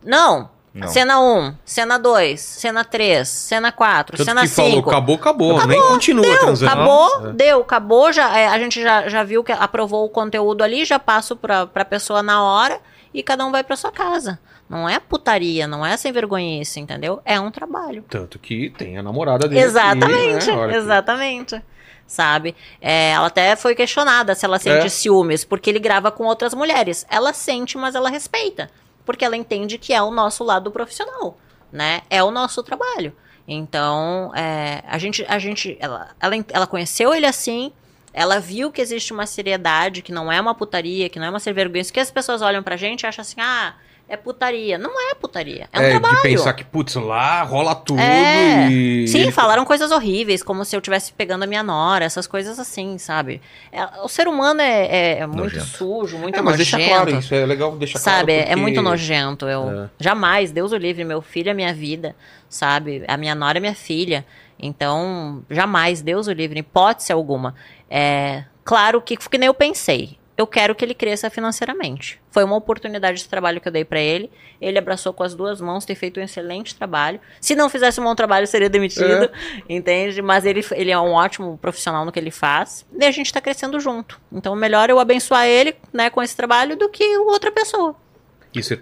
[0.04, 0.20] não.
[0.26, 0.60] ah, não.
[0.72, 0.88] Não.
[0.88, 4.90] Cena 1, cena 2, cena 3, cena 4, Tanto cena que falou, 5.
[4.90, 6.72] acabou, acabou, nem continua Deu, transando.
[6.72, 7.34] acabou, É.
[7.34, 11.00] deu, acabou, já, é, a gente já, já viu que aprovou o conteúdo ali, já
[11.00, 12.80] passo pra, pra pessoa na hora
[13.12, 14.40] e cada um vai pra sua casa.
[14.70, 17.20] Não é putaria, não é sem vergonhice, entendeu?
[17.26, 18.04] É um trabalho.
[18.08, 19.62] Tanto que tem a namorada dele.
[19.62, 20.58] Exatamente, aqui, né?
[20.58, 21.62] Olha que- exatamente.
[22.06, 22.56] Sabe?
[22.82, 24.90] É, ela até foi questionada se ela sente É.
[24.90, 27.06] ciúmes, porque ele grava com outras mulheres.
[27.10, 28.70] Ela sente, mas ela respeita.
[29.06, 31.38] Porque ela entende que é o nosso lado profissional,
[31.72, 32.02] né?
[32.10, 33.14] É o nosso trabalho.
[33.48, 37.72] Então, é, a gente, a gente ela, ela, ela conheceu ele assim,
[38.14, 41.40] ela viu que existe uma seriedade, que não é uma putaria, que não é uma
[41.40, 41.82] ser vergonha.
[41.82, 43.74] Isso que as pessoas olham pra gente e acham assim, ah,
[44.10, 44.78] é putaria.
[44.78, 46.16] Não é putaria, é um É, trabalho.
[46.18, 48.68] de pensar que, putz, lá rola tudo É.
[48.70, 49.08] e.
[49.08, 52.60] Sim, ele- falaram coisas horríveis, como se eu estivesse pegando a minha nora, essas coisas
[52.60, 53.40] assim, sabe?
[53.72, 55.66] É, o ser humano é, é- é muito Nojento.
[55.66, 56.78] sujo, muito É, mas nojento.
[56.78, 58.18] deixa claro isso, é legal deixar claro.
[58.20, 59.48] Sabe, é porque- muito nojento.
[59.48, 59.90] Eu É.
[60.00, 62.16] jamais, Deus o livre, meu filho é minha vida,
[62.50, 63.04] sabe?
[63.08, 64.26] A minha nora é minha filha.
[64.62, 67.56] Então, jamais, Deus o livre, hipótese alguma.
[67.90, 70.19] É, claro que, que nem eu pensei.
[70.40, 72.18] Eu quero que ele cresça financeiramente.
[72.32, 74.32] Foi uma oportunidade de trabalho que eu dei pra ele.
[74.62, 77.20] Ele abraçou com as duas mãos, tem feito um excelente trabalho.
[77.42, 79.32] Se não fizesse um bom trabalho, seria demitido, É.
[79.68, 80.22] entende?
[80.22, 82.86] Mas ele, ele é um ótimo profissional no que ele faz.
[82.98, 84.18] E a gente tá crescendo junto.
[84.32, 87.94] Então, melhor eu abençoar ele, né, com esse trabalho do que outra pessoa.
[88.56, 88.80] Isso é.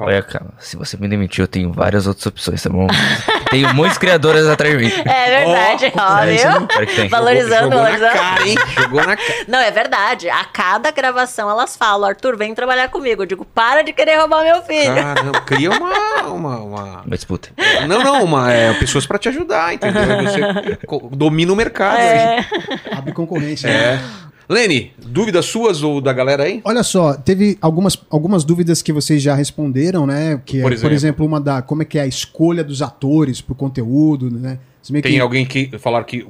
[0.00, 2.86] Olha, cara, se você me demitir, eu tenho várias outras opções, tá bom?
[3.50, 4.92] tenho muitas criadoras atrás de mim.
[5.04, 7.08] É verdade, Ó, ó, é.
[7.08, 8.12] Valorizando, Jogou na valorizando.
[8.12, 8.54] cara, hein?
[8.78, 9.44] Jogou na cara.
[9.48, 10.28] Não, é verdade.
[10.30, 13.22] A cada gravação elas falam, Arthur, vem trabalhar comigo.
[13.22, 14.94] Eu digo, para de querer roubar meu filho.
[14.94, 16.22] Caramba, cria uma.
[16.28, 17.50] uma, uma- Uma disputa.
[17.88, 20.02] Não, não, uma, é, pessoas pra te ajudar, entendeu?
[20.22, 20.78] Você
[21.12, 21.98] domina o mercado.
[21.98, 22.44] É.
[22.96, 23.68] Abre concorrência.
[23.68, 23.96] É.
[23.96, 24.02] né?
[24.50, 26.60] Lene, dúvidas suas ou da galera aí?
[26.64, 30.42] Olha só, teve algumas, algumas dúvidas que vocês já responderam, né?
[30.44, 30.94] Que é, Por por exemplo?
[30.94, 34.58] exemplo, uma da como é que é a escolha dos atores pro conteúdo, né?
[34.90, 36.26] Tem que- alguém que falaram que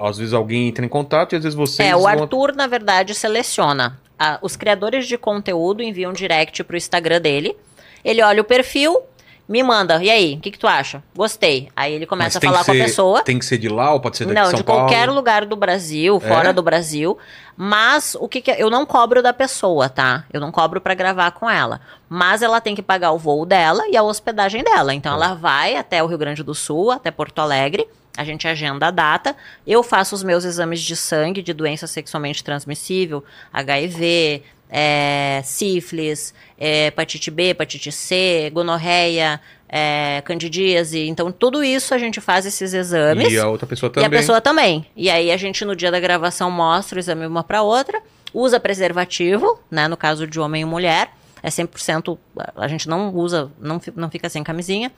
[0.00, 1.88] às vezes alguém entra em contato e às vezes vocês.
[1.88, 3.98] É, o vão- Arthur, na verdade, seleciona.
[4.18, 7.56] Ah, os criadores de conteúdo enviam direct pro Instagram dele.
[8.04, 8.98] Ele olha o perfil,
[9.48, 10.02] me manda.
[10.02, 11.02] E aí, o que, que tu acha?
[11.14, 11.68] Gostei.
[11.76, 13.22] Aí ele Mas começa a falar com a pessoa.
[13.22, 14.82] Tem que ser de lá ou pode ser daqui Não, de São de Paulo?
[14.82, 16.52] qualquer lugar do Brasil, fora É?
[16.52, 17.18] do Brasil.
[17.56, 20.24] Mas o que, que eu não cobro da pessoa, tá?
[20.32, 21.80] Eu não cobro pra gravar com ela.
[22.08, 24.94] Mas ela tem que pagar o voo dela e a hospedagem dela.
[24.94, 27.86] Então ela vai até o Rio Grande do Sul, até Porto Alegre.
[28.16, 29.34] A gente agenda a data.
[29.66, 34.42] Eu faço os meus exames de sangue de doença sexualmente transmissível, HIV,
[34.74, 39.38] é, sífilis, é, hepatite B, hepatite C, gonorreia,
[39.68, 41.06] é, candidíase.
[41.06, 43.30] Então, tudo isso a gente faz esses exames.
[43.30, 44.06] E a outra pessoa E também.
[44.06, 44.86] a pessoa também.
[44.96, 48.00] E aí a gente, no dia da gravação, mostra o exame uma pra outra,
[48.32, 49.86] usa preservativo, né?
[49.88, 51.10] No caso de homem e mulher.
[51.44, 52.16] É 100%,
[52.56, 54.92] a gente não usa, não, não fica sem camisinha.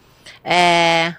[0.44, 1.14] É,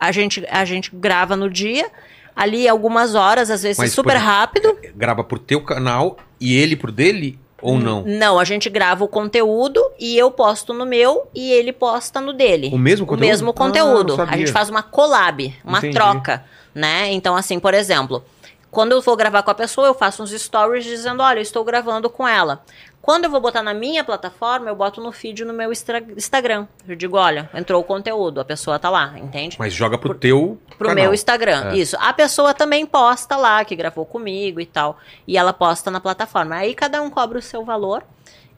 [0.00, 1.88] a, gente, a gente grava no dia,
[2.34, 4.76] ali algumas horas, às vezes Mas, super por- rápido.
[4.96, 8.02] Grava pro teu canal e ele pro dele ou não?
[8.06, 12.32] Não, a gente grava o conteúdo e eu posto no meu e ele posta no
[12.32, 12.70] dele.
[12.72, 13.26] O mesmo O conteúdo?
[13.28, 14.16] mesmo Ah, conteúdo.
[14.16, 15.94] não a gente faz uma collab, uma Entendi.
[15.94, 16.44] troca,
[16.74, 17.10] né?
[17.12, 18.22] Então, assim, por exemplo,
[18.70, 21.64] quando eu vou gravar com a pessoa, eu faço uns stories dizendo, olha, eu estou
[21.64, 22.62] gravando com ela.
[23.08, 26.66] Quando eu vou botar na minha plataforma, eu boto no feed no meu Instagram.
[26.86, 29.56] Eu digo, olha, entrou o conteúdo, a pessoa tá lá, entende?
[29.58, 31.04] Mas joga pro teu Pro canal.
[31.04, 31.76] meu Instagram, É.
[31.78, 31.96] isso.
[31.98, 34.98] A pessoa também posta lá, que gravou comigo e tal.
[35.26, 36.56] E ela posta na plataforma.
[36.56, 38.04] Aí cada um cobra o seu valor.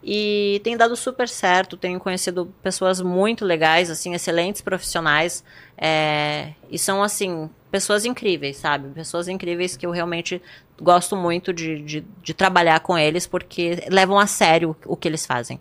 [0.03, 1.77] E tem dado super certo.
[1.77, 5.45] Tenho conhecido pessoas muito legais, assim, excelentes profissionais.
[5.83, 8.89] é, e são, assim, pessoas incríveis, sabe?
[8.91, 10.43] Pessoas incríveis que eu realmente
[10.81, 15.27] gosto muito de, de, de trabalhar com eles, porque levam a sério o que eles
[15.27, 15.61] fazem.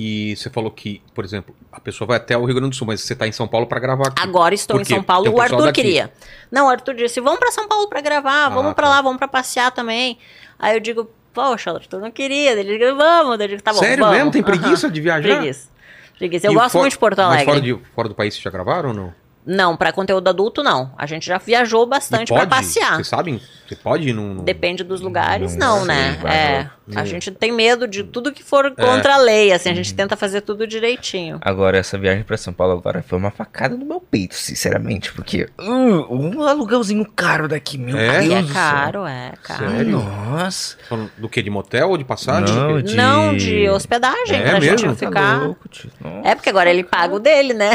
[0.00, 2.86] E você falou que, por exemplo, a pessoa vai até o Rio Grande do Sul,
[2.86, 4.22] mas você tá em São Paulo pra gravar aqui.
[4.22, 4.84] Agora estou em?
[4.84, 5.28] São Paulo.
[5.28, 5.82] Um O Arthur daqui.
[5.82, 6.12] queria.
[6.52, 8.90] Não, o Arthur disse: vamos pra São Paulo pra gravar, vamos Ah, pra tá.
[8.94, 10.16] lá, vamos pra passear também.
[10.56, 12.52] Aí eu digo: poxa, Arthur não queria.
[12.52, 13.40] Ele diz: vamos.
[13.40, 13.80] Eu digo: tá bom.
[13.80, 14.16] Sério vamos.
[14.18, 14.30] mesmo?
[14.30, 15.36] Tem preguiça de viajar?
[15.36, 15.68] Preguiça.
[16.16, 16.46] Preguiça.
[16.46, 17.44] Eu E gosto muito de Porto Mas Alegre.
[17.46, 19.14] fora, de, fora do país vocês já gravaram ou não?
[19.50, 20.92] Não, pra conteúdo adulto, não.
[20.98, 22.46] A gente já viajou bastante pode?
[22.50, 22.96] passear.
[22.96, 23.40] Vocês sabem?
[23.66, 24.34] Você pode ir num...
[24.34, 26.18] num- Depende dos lugares, Não não, né?
[26.20, 26.70] vai, É.
[26.94, 28.70] a gente tem medo de tudo que for É.
[28.70, 29.76] contra a lei, assim, a Uhum.
[29.76, 31.38] gente tenta fazer tudo direitinho.
[31.40, 35.12] Agora, essa viagem pra São Paulo agora foi uma facada no meu peito, sinceramente.
[35.12, 38.20] Porque uh, um aluguelzinho caro daqui, meu É?
[38.20, 39.70] Deus é caro, é caro.
[39.70, 39.98] Sério?
[39.98, 40.76] Nossa.
[41.16, 41.42] Do que?
[41.42, 42.54] De motel ou de passagem?
[42.54, 44.78] Não, de- Não, de hospedagem, É pra mesmo?
[44.78, 45.42] gente Tá ficar.
[45.42, 45.90] louco, tio.
[46.00, 46.28] Nossa.
[46.28, 47.70] É, porque agora ele paga o dele, né?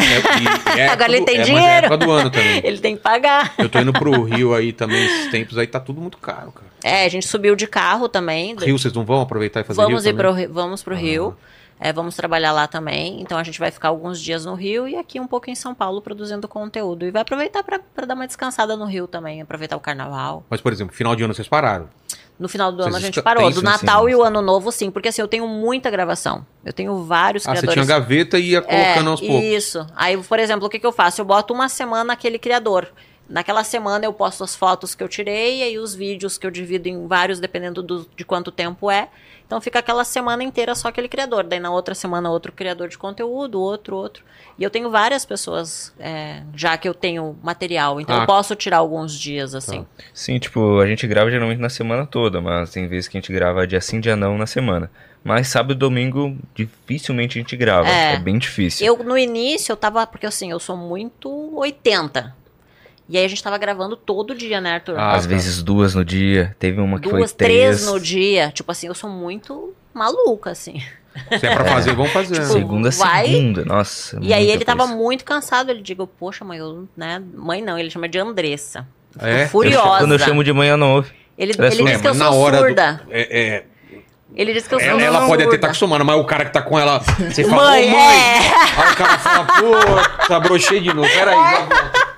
[0.77, 1.87] É, é Agora ele tem é, dinheiro.
[1.89, 2.61] Mas é do ano também.
[2.63, 3.53] Ele tem que pagar.
[3.57, 6.67] Eu tô indo pro Rio aí também, esses tempos aí, tá tudo muito caro, cara.
[6.83, 8.55] É, a gente subiu de carro também.
[8.59, 10.45] Rio, vocês não vão aproveitar e fazer vamos Rio ir também?
[10.45, 11.35] pro, vamos pro Rio.
[11.79, 13.19] É, vamos trabalhar lá também.
[13.21, 15.73] Então a gente vai ficar alguns dias no Rio e aqui um pouco em São
[15.75, 17.05] Paulo produzindo conteúdo.
[17.05, 20.45] E vai aproveitar pra dar uma descansada no Rio também, aproveitar o carnaval.
[20.49, 21.89] Mas, por exemplo, final de ano vocês pararam.
[22.39, 23.43] No final do ano Vocês a gente parou.
[23.49, 24.23] Do assim, Natal e o.
[24.23, 24.89] Ano Novo, sim.
[24.89, 26.45] Porque assim, eu tenho muita gravação.
[26.65, 27.85] Eu tenho vários Ah, você criadores.
[27.85, 29.43] tinha gaveta e ia colocando aos poucos.
[29.43, 29.87] É, Isso.
[29.95, 31.21] Aí, por exemplo, o que, que eu faço?
[31.21, 32.87] Eu boto uma semana aquele criador.
[33.29, 36.51] Naquela semana eu posto as fotos que eu tirei e aí os vídeos que eu
[36.51, 39.07] divido em vários, dependendo do- de quanto tempo é.
[39.45, 41.43] Então fica aquela semana inteira só aquele criador.
[41.43, 44.23] Daí na outra semana outro criador de conteúdo, outro, outro.
[44.57, 47.99] E eu tenho várias pessoas, é, já que eu tenho material.
[47.99, 48.19] Então Ah.
[48.19, 48.23] Tá.
[48.23, 49.85] eu posso tirar alguns dias, assim.
[50.13, 53.31] Sim, tipo, a gente grava geralmente na semana toda, mas tem vezes que a gente
[53.33, 54.89] grava dia sim, dia não na semana.
[55.23, 57.87] Mas sábado e domingo, dificilmente a gente grava.
[57.87, 58.13] É.
[58.13, 58.85] É, bem difícil.
[58.85, 60.05] Eu, no início, eu tava.
[60.05, 62.35] Porque assim, eu sou muito 80.
[63.13, 64.97] E aí a gente tava gravando todo dia, né, Arthur?
[64.97, 65.27] Ah, Às tá.
[65.29, 67.81] vezes duas no dia, teve uma que Duas, foi três.
[67.81, 68.49] três no dia.
[68.51, 70.81] Tipo assim, eu sou muito maluca, assim.
[71.39, 72.33] Se é pra fazer, vamos fazer.
[72.33, 74.17] Tipo, Segunda, vai- segunda, nossa.
[74.19, 74.95] E aí ele tava coisa.
[74.95, 75.69] muito cansado.
[75.69, 77.21] Ele digo, poxa, mãe, eu, né?
[77.35, 78.87] Mãe não, ele chama de Andressa.
[79.19, 79.43] É?
[79.43, 79.83] Eu Furiosa.
[79.83, 81.11] chamo- Quando eu chamo de manhã, não ouve.
[81.37, 81.91] Ele, é ele surda.
[81.91, 83.01] disse que eu na sou hora do- surda.
[83.11, 83.65] É, é,
[84.35, 85.27] Ele disse que eu sou ela ela surda.
[85.29, 86.97] pode até estar acostumando, mas o cara que tá com ela.
[86.99, 88.17] Você fala, Mãe, ô mãe!
[88.17, 88.37] é.
[88.81, 91.07] Aí o cara fala, pô, tá brochei de novo.
[91.07, 92.12] Peraí, já volto.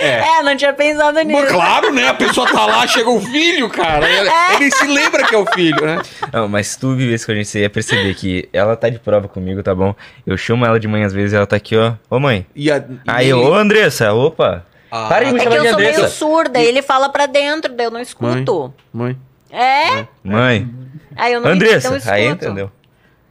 [0.00, 0.38] É.
[0.38, 1.46] É, não tinha pensado Mas nisso.
[1.48, 2.08] claro, né?
[2.08, 4.08] A pessoa tá lá, chega o filho, cara.
[4.08, 6.00] Ele, ele se lembra que é o filho, né?
[6.32, 8.98] Não, mas se tu vivesse com a gente, você ia perceber que ela tá de
[8.98, 9.94] prova comigo, tá bom?
[10.26, 11.94] Eu chamo ela de manhã às vezes ela tá aqui, ó.
[12.08, 12.46] Ô mãe.
[12.54, 14.64] E a, e Aí eu, ô Andressa, opa.
[14.90, 17.08] Ah, Para de me É que chamar eu de sou meio surda, e ele fala
[17.08, 18.74] pra dentro, daí eu não escuto.
[18.92, 19.16] Mãe.
[19.50, 20.06] É?
[20.22, 20.68] Mãe.
[21.16, 21.90] Aí eu não, Andressa.
[21.90, 22.14] não escuto.
[22.14, 22.70] Aí entendeu.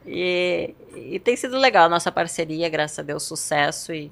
[0.06, 4.10] E, e tem sido legal a nossa parceria, graças a Deus, sucesso e,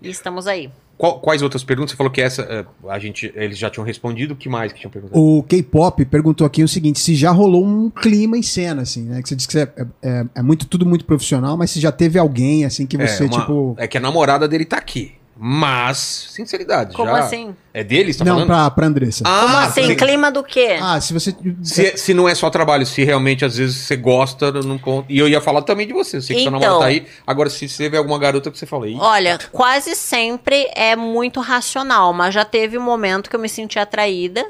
[0.00, 0.70] e estamos aí.
[1.02, 1.90] Qual- quais outras perguntas?
[1.90, 4.34] Você falou que essa eh, a gente, eles já tinham respondido.
[4.34, 5.20] O que mais que tinham perguntado?
[5.20, 9.20] O K-pop perguntou aqui o seguinte: se já rolou um clima em cena, assim, né?
[9.20, 9.68] Que você disse que é,
[10.00, 13.26] é- é muito, tudo muito profissional, mas se já teve alguém, assim, que você, é,
[13.26, 13.74] uma- tipo.
[13.78, 15.10] é que a namorada dele tá aqui.
[15.44, 15.96] Mas,
[16.30, 16.94] sinceridade.
[16.94, 17.52] Como já- assim?
[17.74, 18.12] É dele?
[18.12, 18.46] Você tá não, falando?
[18.46, 19.24] pra, pra Andressa.
[19.26, 19.86] Ah, Como assim?
[19.86, 20.78] se- Clima do quê?
[20.80, 21.34] Ah, se você.
[21.64, 25.06] Se, se não é só trabalho, se realmente às vezes você gosta, não conta.
[25.12, 26.52] E eu ia falar também de você, eu sei que Então.
[26.52, 27.06] sua namorada tá aí.
[27.26, 31.40] Agora, se você vê alguma garota que você fala, "Ih, Olha, quase sempre é muito
[31.40, 34.46] racional, mas já teve um momento que eu me senti atraída.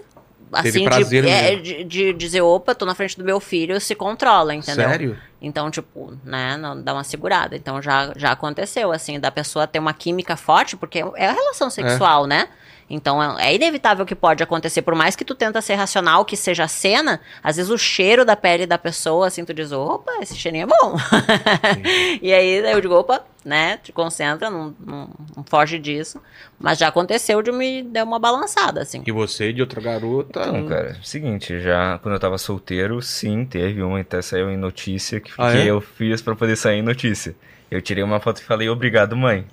[0.52, 3.94] Assim, prazer de, é, de, de dizer, opa, tô na frente do meu filho, se
[3.94, 4.88] controla, entendeu?
[4.88, 5.18] sério?
[5.40, 7.56] Então, tipo, né, não, dá uma segurada.
[7.56, 11.70] Então já, já aconteceu, assim, da pessoa ter uma química forte, porque é a relação
[11.70, 12.48] sexual, né?
[12.92, 16.36] Então é é inevitável que pode acontecer, por mais que tu tenta ser racional, que
[16.36, 20.36] seja cena, às vezes o cheiro da pele da pessoa, assim, tu diz, opa, esse
[20.36, 20.96] cheirinho é bom.
[22.20, 26.20] e aí eu digo, opa, né, te concentra, não, não, não foge disso.
[26.60, 29.02] Mas já aconteceu de me dar uma balançada, assim.
[29.06, 30.40] E você de outra garota.
[30.42, 35.18] Então, cara, seguinte, já quando eu tava solteiro, sim, teve uma, até saiu em notícia
[35.18, 35.64] que, Ah, que é?
[35.64, 37.34] eu fiz pra poder sair em notícia.
[37.70, 39.46] Eu tirei uma foto e falei, obrigado, mãe.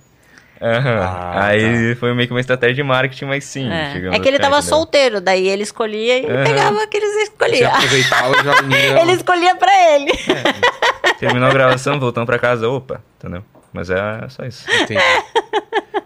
[0.62, 1.00] Aham.
[1.02, 3.70] Ah, Aí foi meio que uma estratégia de marketing, mas sim.
[3.70, 3.94] É.
[4.12, 4.62] É que ele até tava né?
[4.62, 6.44] solteiro, daí ele escolhia e Aham.
[6.44, 6.98] pegava o que
[8.40, 9.02] e já unia.
[9.02, 10.12] Ele escolhia pra ele.
[11.18, 13.44] Terminou a gravação, voltamos pra casa, opa, entendeu?
[13.72, 14.66] Mas é só isso.
[14.70, 15.00] Entendi.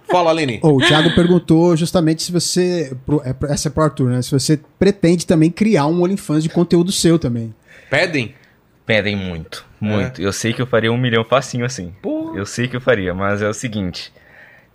[0.09, 0.59] Fala, Aline.
[0.61, 2.95] Ô, o Thiago perguntou justamente se você.
[3.25, 4.21] é, Essa é pro Arthur, né?
[4.21, 7.53] Se você pretende também criar um OnlyFans de conteúdo seu também.
[7.89, 8.35] Pedem?
[8.85, 10.21] Pedem muito, muito.
[10.21, 11.93] Eu sei que eu faria um milhão facinho assim.
[12.01, 12.33] Pô.
[12.35, 14.11] Eu sei que eu faria, mas é o seguinte.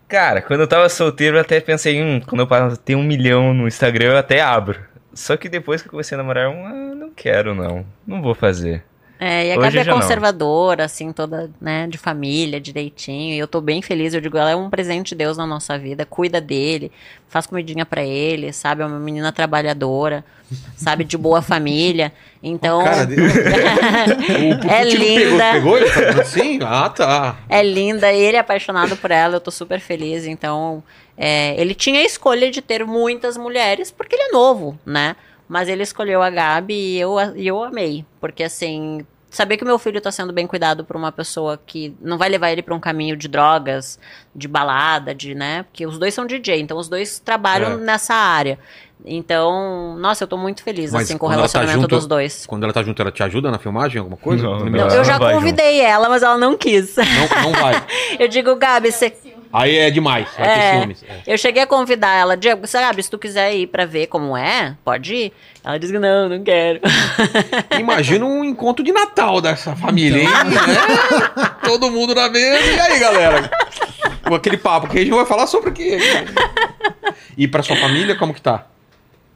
[0.08, 3.68] Cara, quando eu tava solteiro, eu até pensei, hum, quando eu ter um milhão no
[3.68, 4.80] Instagram, eu até abro.
[5.12, 7.84] Só que depois que eu comecei a namorar, eu ah, não quero, não.
[8.06, 8.84] Não vou fazer.
[9.20, 10.00] É, e a Hoje Gabi é já não.
[10.00, 13.34] conservadora, assim, toda, né, de família, direitinho.
[13.34, 14.14] E eu tô bem feliz.
[14.14, 16.06] Eu digo, ela é um presente de Deus na nossa vida.
[16.06, 16.92] Cuida dele,
[17.28, 18.82] faz comidinha pra ele, sabe?
[18.82, 20.24] É uma menina trabalhadora,
[20.76, 21.02] sabe?
[21.04, 22.12] De boa família.
[22.40, 22.84] Então.
[22.84, 25.52] Cara, deu- o É Putico linda.
[25.54, 25.86] Pegou, pegou ele?
[25.86, 26.58] Tá falando assim?
[26.62, 27.36] Ah, tá.
[27.48, 30.24] É linda, ele é apaixonado por ela, eu tô super feliz.
[30.24, 30.80] Então,
[31.16, 35.16] é, ele tinha a escolha de ter muitas mulheres, porque ele é novo, né?
[35.48, 38.04] Mas ele escolheu a Gabi e eu, e eu amei.
[38.20, 41.94] Porque, assim, saber que o meu filho tá sendo bem cuidado por uma pessoa que
[42.00, 43.98] não vai levar ele pra um caminho de drogas,
[44.34, 45.62] de balada, de, né?
[45.64, 47.76] Porque os dois são DJ, então os dois trabalham É.
[47.76, 48.58] nessa área.
[49.06, 52.44] Então, nossa, eu tô muito feliz, Mas assim, com o tá relacionamento junto- dos dois.
[52.46, 54.42] Quando ela tá junto, ela te ajuda na filmagem, alguma coisa?
[54.42, 54.66] Não, não.
[54.70, 56.96] Não, eu já convidei ela, mas ela não quis.
[56.96, 57.74] não, não vai.
[58.18, 59.10] Eu digo, Gabi, você
[59.52, 60.28] Aí é demais.
[60.36, 60.78] Vai ter É.
[60.78, 61.04] ciúmes.
[61.08, 61.22] É.
[61.26, 64.76] Eu cheguei a convidar ela, Diego, sabe, se tu quiser ir pra ver como é,
[64.84, 65.32] pode ir.
[65.64, 66.80] Ela disse que não, não quero.
[67.80, 70.28] Imagina um encontro de Natal dessa família, hein?
[70.28, 72.64] É, Todo mundo na mesa.
[72.64, 73.50] E aí, galera?
[74.26, 75.98] Com aquele papo que a gente vai falar sobre o quê?
[77.36, 78.66] E pra sua família, como que tá?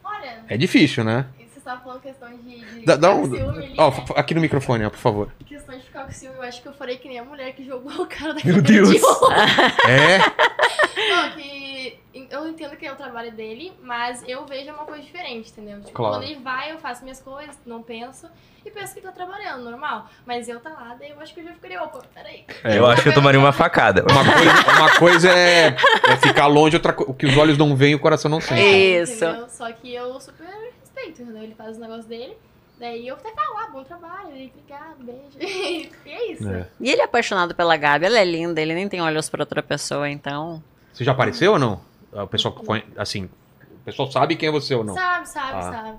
[0.04, 1.24] Olha, É difícil, né?
[1.62, 3.28] Você estava falando questão de, de Dá, dá um.
[3.28, 4.04] com ciúme ali, Ó, né?
[4.16, 5.28] aqui no microfone, ó, por favor.
[5.46, 7.64] Questão de ficar com ciúme, eu acho que eu falei que nem a mulher que
[7.64, 8.90] jogou o cara da Meu Deus.
[8.90, 9.00] de.
[9.88, 10.18] É?
[11.08, 11.98] Não, que
[12.30, 15.78] eu entendo que é o trabalho dele, mas eu vejo uma coisa diferente, entendeu?
[15.80, 16.14] Tipo, Claro.
[16.16, 18.26] quando ele vai, eu faço minhas coisas, não penso,
[18.64, 20.06] e penso que tá trabalhando, normal.
[20.26, 22.44] Mas eu tá lá, daí eu acho que eu já ficaria, opa, peraí.
[22.64, 24.04] É, eu acho que eu tomaria uma facada.
[24.10, 25.68] Uma coisa, uma coisa é,
[26.08, 28.60] é ficar longe, outra o que os olhos não veem, o coração não sente.
[28.60, 29.24] É, Isso.
[29.24, 29.48] entendeu?
[29.48, 30.72] Só que eu super
[31.08, 31.42] entendeu?
[31.42, 32.36] Ele faz os negócios dele,
[32.78, 35.36] daí eu até falo, ah, bom trabalho, ele, obrigado, beijo.
[36.06, 36.48] e é isso.
[36.48, 36.66] É.
[36.80, 39.62] E ele é apaixonado pela Gabi, ela é linda, ele nem tem olhos pra outra
[39.62, 40.62] pessoa, então.
[40.92, 41.80] Você já apareceu ou não?
[42.12, 42.54] O pessoal,
[42.96, 44.94] assim, o pessoal sabe quem é você ou não?
[44.94, 45.62] Sabe, sabe, Ah.
[45.72, 45.98] sabe.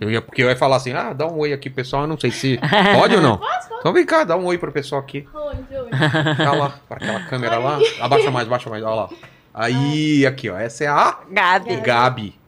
[0.00, 2.02] Eu ia, porque eu ia falar assim, ah, dá um oi aqui, pessoal.
[2.02, 2.58] Eu não sei se
[2.98, 3.36] pode ou não.
[3.36, 3.80] Posso, posso.
[3.80, 5.28] Então vem cá, dá um oi pro pessoal aqui.
[5.32, 5.90] Oi, oi.
[6.36, 7.78] Tá lá, para aquela câmera lá.
[8.00, 9.10] Abaixa mais, abaixa mais, olha lá.
[9.54, 10.56] Aí, aqui, ó.
[10.58, 11.76] Essa é a Gabi.
[11.76, 12.40] Gabi.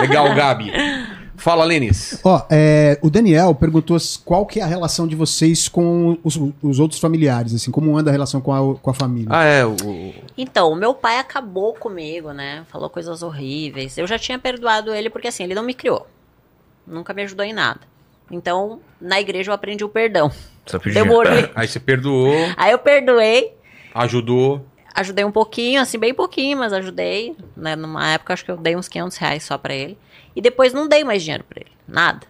[0.00, 0.72] Legal, Gabi.
[1.40, 2.20] Fala, Lênis.
[2.22, 6.78] Ó, é, o Daniel perguntou qual que é a relação de vocês com os, os
[6.78, 9.28] outros familiares, assim, como anda a relação com a, com a família.
[9.30, 9.64] Ah, é.
[9.64, 12.64] O, Então, o meu pai acabou comigo, né?
[12.68, 13.96] Falou coisas horríveis.
[13.96, 16.06] Eu já tinha perdoado ele porque assim, ele não me criou.
[16.86, 17.80] Nunca me ajudou em nada.
[18.30, 20.30] Então, na igreja eu aprendi o perdão.
[20.82, 20.94] Pedi.
[20.94, 21.50] Demorei.
[21.56, 23.54] Aí você perdoou, Aí eu perdoei,
[23.94, 24.64] ajudou.
[24.94, 27.34] ajudei um pouquinho, assim, bem pouquinho, mas ajudei.
[27.56, 27.74] Né?
[27.74, 29.98] Numa época, acho que eu dei uns 500 reais só pra ele.
[30.34, 32.26] E depois não dei mais dinheiro pra ele, nada.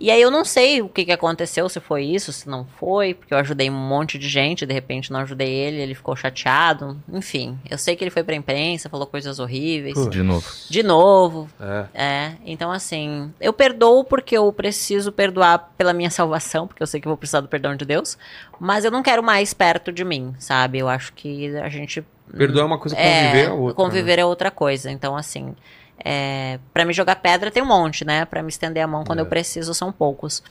[0.00, 3.14] E aí eu não sei o que, que aconteceu, se foi isso, se não foi,
[3.14, 6.96] porque eu ajudei um monte de gente, de repente não ajudei ele, ele ficou chateado.
[7.12, 10.08] Enfim, eu sei que ele foi pra imprensa, falou coisas horríveis.
[10.08, 10.46] De novo.
[10.70, 11.48] De novo.
[11.60, 11.86] É.
[11.94, 17.00] É, então assim, eu perdoo porque eu preciso perdoar pela minha salvação, porque eu sei
[17.00, 18.16] que eu vou precisar do perdão de Deus,
[18.60, 20.78] mas eu não quero mais perto de mim, sabe?
[20.78, 22.04] Eu acho que a gente
[22.36, 23.74] Perdoar é uma coisa, é, conviver é outra.
[23.74, 24.90] conviver é outra coisa.
[24.90, 25.56] Então, assim,
[26.04, 28.24] é, para me jogar pedra tem um monte, né?
[28.24, 29.22] Pra me estender a mão quando É.
[29.22, 30.42] eu preciso são poucos.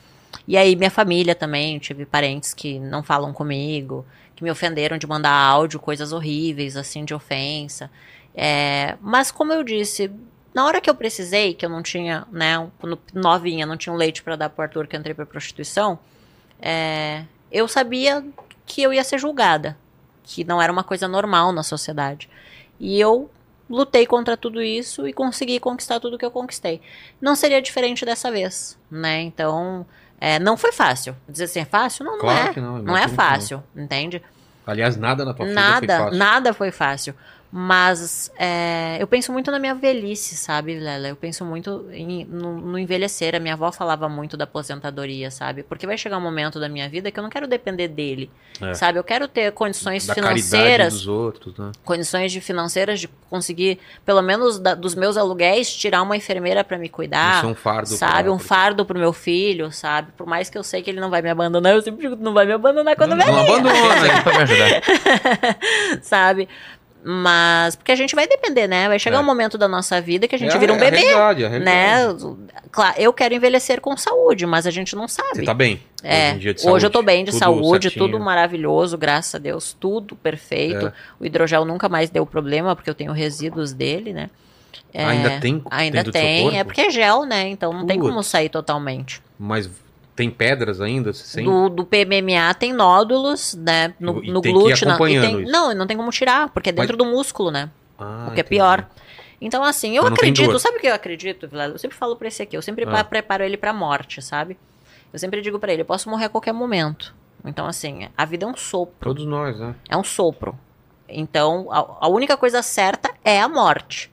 [0.48, 4.06] E aí, minha família também, tive parentes que não falam comigo,
[4.36, 7.90] que me ofenderam de mandar áudio, coisas horríveis, assim, de ofensa.
[8.36, 10.12] É, mas, como eu disse,
[10.54, 13.98] na hora que eu precisei, que eu não tinha, né, quando novinha, não tinha um
[13.98, 15.98] leite pra dar pro Arthur, que eu entrei pra prostituição,
[16.62, 18.24] é, eu sabia
[18.66, 19.78] que eu ia ser julgada,
[20.24, 22.30] que não era uma coisa normal na sociedade.
[22.80, 23.30] E eu
[23.70, 26.82] lutei contra tudo isso e consegui conquistar tudo que eu conquistei.
[27.22, 29.22] Não seria diferente dessa vez, né?
[29.22, 29.86] Então,
[30.20, 31.16] é, não foi fácil.
[31.28, 32.06] Dizer assim, é fácil?
[32.06, 32.54] Não, não Claro é.
[32.54, 34.22] que não, Não é fácil, entende?
[34.66, 36.18] Aliás, nada na tua vida foi Nada, fácil.
[36.18, 37.16] nada foi fácil.
[37.52, 41.08] Mas é, eu penso muito na minha velhice, sabe, Lela?
[41.08, 43.34] Eu penso muito em- no, no envelhecer.
[43.36, 45.64] A minha avó falava muito da aposentadoria, sabe?
[45.64, 48.30] Porque vai chegar um momento da minha vida que eu não quero depender dele,
[48.62, 48.74] É.
[48.74, 49.00] sabe?
[49.00, 51.72] Eu quero ter condições Da financeiras dos outros, né?
[51.86, 56.78] condições de financeiras de conseguir, pelo menos da- dos meus aluguéis, tirar uma enfermeira pra
[56.78, 57.38] me cuidar.
[57.38, 57.88] Isso é um fardo.
[57.90, 60.12] Sabe, pra- um fardo pro meu filho, sabe?
[60.18, 62.34] Por mais que eu sei que ele não vai me abandonar, eu sempre digo, não
[62.34, 63.72] vai me abandonar quando Não, não abandona,
[64.14, 64.82] aqui pra me ajudar.
[66.04, 66.50] sabe?
[67.04, 68.88] Mas, porque a gente vai depender, né?
[68.90, 69.20] Vai chegar É.
[69.22, 71.44] um momento da nossa vida que a gente É vira um é a bebê, realidade,
[71.44, 71.96] é a né?
[71.96, 72.36] realidade.
[72.72, 75.36] Claro, eu quero envelhecer com saúde, mas a gente não sabe.
[75.36, 75.82] Você tá bem?
[76.04, 78.06] É, Hoje, hoje eu tô bem de Tudo saúde, certinho.
[78.12, 80.88] tudo maravilhoso, graças a Deus, tudo perfeito.
[80.88, 80.94] É.
[81.20, 84.30] O hidrogel nunca mais deu problema, porque eu tenho resíduos dele, né?
[84.94, 85.62] É, Ainda tem?
[85.72, 87.48] Ainda tem, é porque é gel, né?
[87.48, 88.28] Então não tem como Putz.
[88.28, 89.22] sair totalmente.
[89.40, 89.70] Mas
[90.18, 91.14] tem pedras ainda?
[91.14, 91.46] Sim.
[91.46, 93.94] Do, do PMMA tem nódulos, né?
[94.00, 94.86] No, E no tem glúteo.
[94.88, 97.70] na- e tem- não, não tem como tirar, porque é Mas- dentro do músculo, né?
[97.98, 98.50] Ah, o que é entendi.
[98.50, 98.86] pior.
[99.40, 100.60] Então, assim, eu Mas não acredito.
[100.60, 101.74] Sabe o que eu acredito, Vilela?
[101.74, 102.58] Eu sempre falo pra esse aqui.
[102.58, 102.92] Eu sempre Ah.
[102.92, 104.58] pa- preparo ele pra morte, sabe?
[105.14, 107.14] Eu sempre digo pra ele: eu posso morrer a qualquer momento.
[107.46, 108.96] Então, assim, a vida é um sopro.
[109.10, 109.76] Todos nós, né?
[109.88, 110.58] É um sopro.
[111.08, 114.12] Então, a, a única coisa certa é a morte.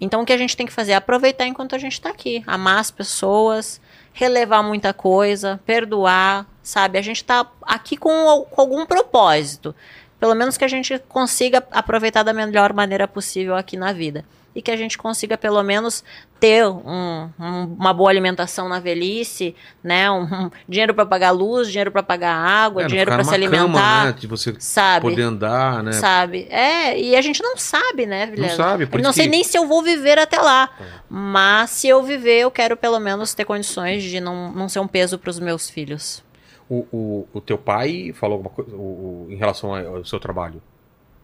[0.00, 2.42] Então, o que a gente tem que fazer é aproveitar enquanto a gente tá aqui.
[2.46, 3.80] Amar as pessoas,
[4.18, 6.98] relevar muita coisa, perdoar, sabe?
[6.98, 8.10] A gente tá aqui com,
[8.50, 9.72] com algum propósito.
[10.18, 14.24] Pelo menos que a gente consiga aproveitar da melhor maneira possível aqui na vida.
[14.58, 16.02] E que a gente consiga, pelo menos,
[16.40, 19.54] ter um- um- uma boa alimentação na velhice,
[19.84, 20.10] né?
[20.10, 23.30] Um, um dinheiro para pagar luz, dinheiro para pagar água, É, não dinheiro para se
[23.30, 24.04] numa cama, alimentar.
[24.06, 24.12] né?
[24.18, 25.08] De você Sabe?
[25.08, 25.92] poder andar, né?
[25.92, 26.48] Sabe?
[26.50, 28.56] É, e a gente não sabe, né, Vilela?
[28.56, 30.68] sabe, por Eu não sei que- nem se eu vou viver até lá.
[31.08, 34.88] Mas se eu viver, eu quero pelo menos ter condições de não, não ser um
[34.88, 36.24] peso para os meus filhos.
[36.68, 40.18] O, o, o teu pai falou alguma coisa o- o- em relação ao ao seu
[40.18, 40.60] trabalho?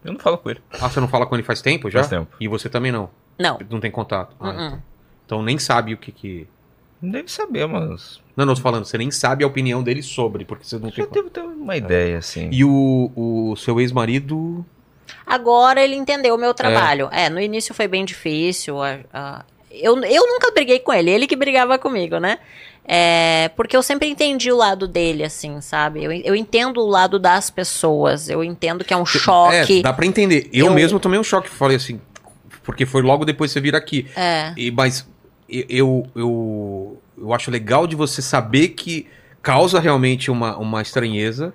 [0.05, 0.61] Eu não falo com ele.
[0.79, 1.99] Ah, você não fala com ele faz tempo já?
[1.99, 2.35] Faz tempo.
[2.39, 3.09] E você também não?
[3.37, 3.59] Não.
[3.69, 4.35] Não tem contato?
[4.39, 4.53] Ah, Uh-uh.
[4.67, 4.83] então.
[5.25, 6.47] Então nem sabe o que que...
[7.01, 8.19] Deve saber, mas.
[8.35, 11.03] Não, não, tô falando, você nem sabe a opinião dele sobre, porque você não tem...
[11.03, 12.49] Já teve, teve uma ideia, assim.
[12.51, 14.65] E o, o seu ex-marido...
[15.25, 17.09] Agora ele entendeu o meu trabalho.
[17.11, 18.81] É, no início foi bem difícil.
[18.81, 22.39] a- a- eu, eu nunca briguei com ele, ele que brigava comigo, né?
[22.87, 26.03] É, porque eu sempre entendi o lado dele, assim, sabe?
[26.03, 29.79] Eu, eu entendo o lado das pessoas, eu entendo que é um choque.
[29.79, 30.49] É, dá pra entender.
[30.53, 31.99] Eu, Eu- mesmo tomei um choque, falei assim,
[32.65, 34.07] porque foi logo depois que você vir aqui.
[34.15, 34.53] É.
[34.57, 35.07] E, mas
[35.47, 39.07] eu, eu, eu, acho legal de você saber que
[39.41, 41.53] causa realmente uma, uma estranheza.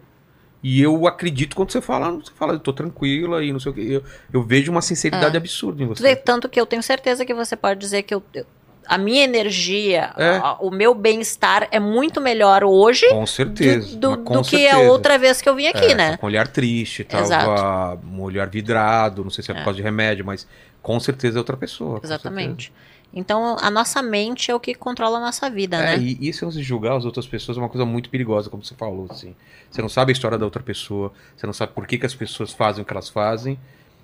[0.62, 3.74] E eu acredito quando você fala, você fala, eu tô tranquila e não sei o
[3.74, 3.92] que.
[3.92, 5.38] Eu, eu vejo uma sinceridade É.
[5.38, 6.14] absurda em você.
[6.14, 8.46] Tanto que eu tenho certeza que você pode dizer que eu- eu-
[8.90, 10.36] a minha energia, É.
[10.42, 13.96] a- o meu bem-estar é muito melhor hoje Com certeza.
[13.96, 14.90] do, do- com do que a certeza.
[14.90, 16.16] outra vez que eu vim aqui, É, né?
[16.16, 18.06] Com olhar triste, tava Exato.
[18.06, 19.64] um olhar vidrado, não sei se é por É.
[19.64, 20.46] causa de remédio, mas
[20.82, 22.00] com certeza é outra pessoa.
[22.02, 22.72] Exatamente.
[23.14, 25.98] Então, a nossa mente é o que controla a nossa vida, É, né?
[25.98, 29.06] e lance de julgar as outras pessoas é uma coisa muito perigosa, como você falou,
[29.10, 29.34] assim.
[29.70, 32.14] Você não sabe a história da outra pessoa, você não sabe por que, que as
[32.14, 33.58] pessoas fazem o que elas fazem,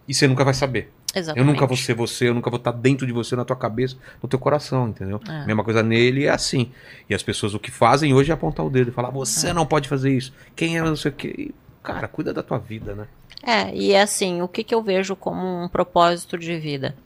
[0.08, 0.92] e você nunca vai saber.
[1.14, 1.38] Exatamente.
[1.46, 3.96] Eu nunca vou ser você, eu nunca vou estar dentro de você, na tua cabeça,
[4.22, 5.18] no teu coração, entendeu?
[5.28, 5.46] É.
[5.46, 6.70] Mesma coisa nele é assim.
[7.08, 9.52] E as pessoas o que fazem hoje é apontar o dedo e falar, você É.
[9.52, 10.32] não pode fazer isso.
[10.54, 11.52] Quem é não sei o quê.
[11.82, 13.06] Cara, cuida da tua vida, né?
[13.42, 16.96] É, e é assim, o que, que eu vejo como um propósito de vida?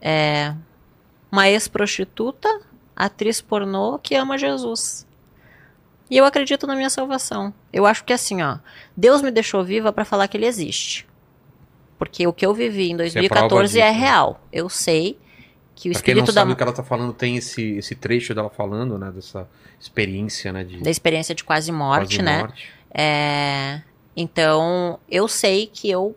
[0.00, 0.54] É
[1.30, 2.48] uma ex-prostituta,
[2.96, 5.06] atriz pornô que ama Jesus.
[6.10, 7.52] E eu acredito na minha salvação.
[7.72, 8.58] Eu acho que assim, ó,
[8.96, 11.06] Deus me deixou viva para falar que ele existe.
[11.98, 13.90] Porque o que eu vivi em Você é 2014 prova é, disso, né?
[14.06, 14.40] real.
[14.52, 15.18] Eu sei
[15.74, 17.76] que o Pra quem não espírito sabe da, o que ela tá falando, tem esse,
[17.78, 19.10] esse trecho dela falando, né?
[19.10, 19.48] Dessa
[19.80, 20.64] experiência, né?
[20.64, 22.38] De da experiência de quase morte, quase né?
[22.38, 22.68] morte.
[22.92, 23.82] É,
[24.16, 26.14] então, eu sei que eu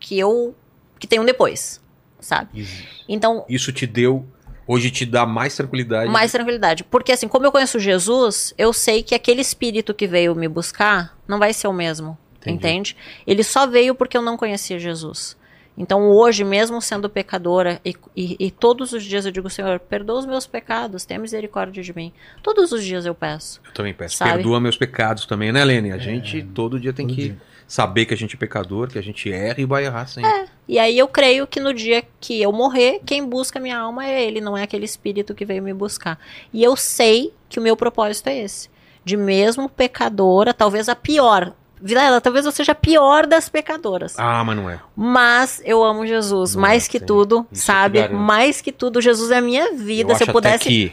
[0.00, 0.54] que eu
[0.98, 1.80] que tem um depois,
[2.20, 2.48] sabe?
[2.60, 4.26] Isso- Então, Isso te deu.
[4.66, 6.10] Hoje te dá mais tranquilidade.
[6.10, 10.34] mais tranquilidade, porque assim, como eu conheço Jesus, eu sei que aquele espírito que veio
[10.36, 12.56] me buscar não vai ser o mesmo, Entendi.
[12.56, 12.96] entende?
[13.26, 15.36] Ele só veio porque eu não conhecia Jesus.
[15.76, 20.18] Então hoje, mesmo sendo pecadora, e, e- e todos os dias eu digo, Senhor, perdoa
[20.18, 22.12] os meus pecados, tenha misericórdia de mim.
[22.42, 23.58] Todos os dias eu peço.
[23.64, 24.16] Eu também peço.
[24.18, 24.32] Sabe?
[24.34, 25.90] Perdoa meus pecados também, né, Lene?
[25.92, 27.38] A gente todo dia tem todo que dia.
[27.66, 30.30] saber que a gente é pecador, que a gente erra e vai errar sempre.
[30.30, 30.44] É.
[30.68, 34.22] E aí eu creio que no dia que eu morrer, quem busca minha alma é
[34.26, 36.18] ele, não é aquele espírito que veio me buscar.
[36.52, 38.68] E eu sei que o meu propósito é esse.
[39.02, 41.54] De mesmo pecadora, talvez a pior.
[41.82, 44.14] Vilela, talvez eu seja a pior das pecadoras.
[44.18, 44.80] Ah, mas não é.
[44.94, 47.04] Mas eu amo Jesus, Não, mais que sim.
[47.06, 48.08] tudo, Isso sabe?
[48.08, 50.12] Mais que tudo, Jesus é a minha vida.
[50.12, 50.54] eu Se eu pudesse.
[50.56, 50.92] até que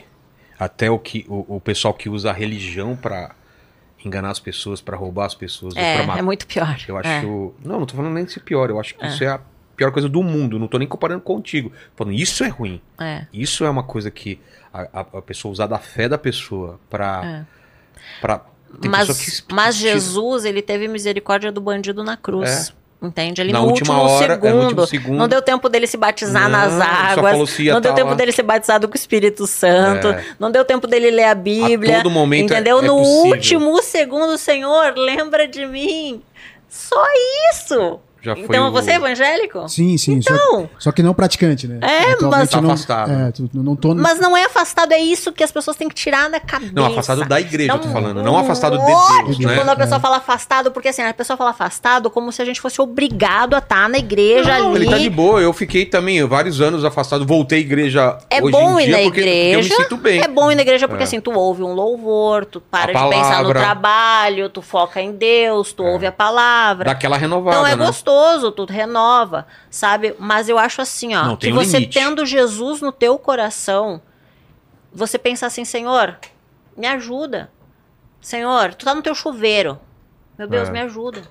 [0.57, 3.32] até o que o, o pessoal que usa a religião pra
[4.03, 6.76] enganar as pessoas, pra roubar as pessoas, É, é muito pior.
[6.88, 7.07] Eu acho.
[7.07, 7.22] É.
[7.22, 8.70] Não, não tô falando nem de ser pior.
[8.70, 9.07] Eu acho que É.
[9.10, 9.40] isso é a
[9.76, 10.57] pior coisa do mundo.
[10.60, 11.72] Não tô nem comparando contigo.
[11.95, 12.82] Falando, isso é ruim.
[12.99, 14.40] É, Isso é uma coisa que
[14.74, 17.22] a, a- a pessoa usar da fé da pessoa pra.
[17.26, 17.45] é.
[18.22, 18.41] pra
[18.82, 19.08] tem Mas,
[19.41, 22.74] que- mas Jesus, ele teve misericórdia do bandido na cruz.
[23.02, 23.40] Entende?
[23.40, 23.54] Ele É.
[23.54, 24.54] na no última último hora, é, segundo.
[24.56, 25.18] no último segundo.
[25.18, 27.58] Não deu tempo dele se batizar Não, nas águas.
[27.60, 28.16] Não deu tá tempo lá.
[28.16, 30.10] dele ser batizado com o Espírito Santo.
[30.10, 30.26] É.
[30.38, 32.00] Não deu tempo dele ler a Bíblia.
[32.00, 32.80] A todo momento é- entendeu?
[32.80, 33.32] é no possível.
[33.32, 36.22] último segundo, Senhor, lembra de mim.
[36.68, 37.02] Só
[37.54, 38.02] isso.
[38.22, 39.68] Já foi então, o- você é evangélico?
[39.70, 40.22] Sim, sim.
[40.22, 40.70] Só, Não.
[40.78, 41.80] só que não praticante, né?
[41.82, 43.12] É, Atualmente mas- Tá não, afastado.
[43.12, 43.96] É, não tô.
[43.96, 46.72] Mas não é afastado, é isso que as pessoas têm que tirar da cabeça.
[46.76, 48.22] Não, afastado da igreja, eu tô um falando.
[48.24, 49.56] Não afastado de Deus, né?
[49.56, 52.60] Quando a pessoa fala afastado, porque assim, a pessoa fala afastado como se a gente
[52.60, 54.84] fosse obrigado a estar na igreja Não, ali.
[54.86, 55.40] ele tá de boa.
[55.41, 57.26] Eu fiquei também vários anos afastado.
[57.26, 59.58] Voltei à igreja É hoje bom em ir dia na porque, porque igreja.
[59.74, 60.22] eu me sinto bem.
[60.22, 61.06] É bom ir na igreja porque É.
[61.06, 63.60] assim, tu ouve um louvor, tu para A de pensar no palavra.
[63.62, 65.91] trabalho, tu foca em Deus, tu É.
[65.91, 66.86] ouve a palavra.
[66.86, 67.86] Dá aquela renovada, Então é né?
[67.86, 68.09] gostoso,
[68.52, 70.15] tu renova, sabe?
[70.19, 71.99] Mas eu acho assim, ó, Não, que um você limite.
[71.99, 74.02] tendo Jesus no teu coração,
[74.94, 76.18] você pensa assim, Senhor,
[76.76, 77.52] me ajuda.
[78.22, 79.80] Senhor, tu tá no teu chuveiro.
[80.38, 80.72] Meu Deus, É.
[80.72, 81.22] me ajuda.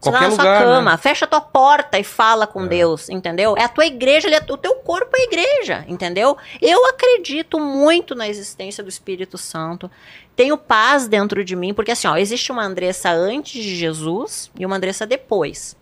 [0.00, 0.96] Você tá na sua lugar, cama, né?
[0.96, 3.54] fecha a tua porta e fala com Deus, entendeu?
[3.58, 6.38] É a tua igreja, é- o teu corpo é a igreja, entendeu?
[6.62, 9.90] Eu acredito muito na existência do Espírito Santo.
[10.34, 14.64] Tenho paz dentro de mim, porque assim, ó, existe uma Andressa antes de Jesus e
[14.64, 15.76] uma Andressa depois.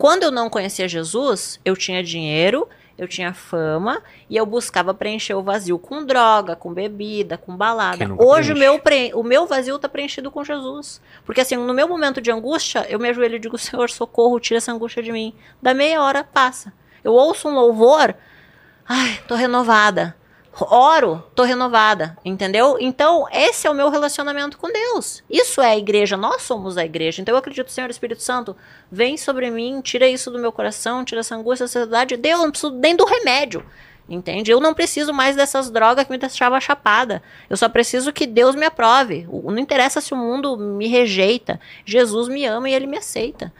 [0.00, 2.66] Quando eu não conhecia Jesus, eu tinha dinheiro,
[2.96, 7.98] eu tinha fama e eu buscava preencher o vazio com droga, com bebida, com balada.
[8.18, 11.02] Hoje o meu, pre- o meu vazio tá preenchido com Jesus.
[11.26, 14.56] Porque assim, no meu momento de angústia, eu me ajoelho e digo, Senhor, socorro, tira
[14.56, 15.34] essa angústia de mim.
[15.60, 16.72] Da meia hora passa.
[17.04, 18.14] Eu ouço um louvor,
[18.88, 20.16] ai, tô renovada.
[20.68, 22.76] Oro, tô renovada, entendeu?
[22.80, 25.22] Então, esse é o meu relacionamento com Deus.
[25.28, 27.22] Isso é a igreja, nós somos a igreja.
[27.22, 28.56] Então, eu acredito, Senhor Espírito Santo,
[28.90, 32.16] vem sobre mim, tira isso do meu coração, tira essa angústia, essa ansiedade.
[32.16, 33.64] Deus, eu não preciso nem do remédio.
[34.08, 34.50] Entende?
[34.50, 37.22] Eu não preciso mais dessas drogas que me deixava chapada.
[37.48, 39.28] Eu só preciso que Deus me aprove.
[39.30, 41.60] Não interessa se o mundo me rejeita.
[41.84, 43.52] Jesus me ama e ele me aceita.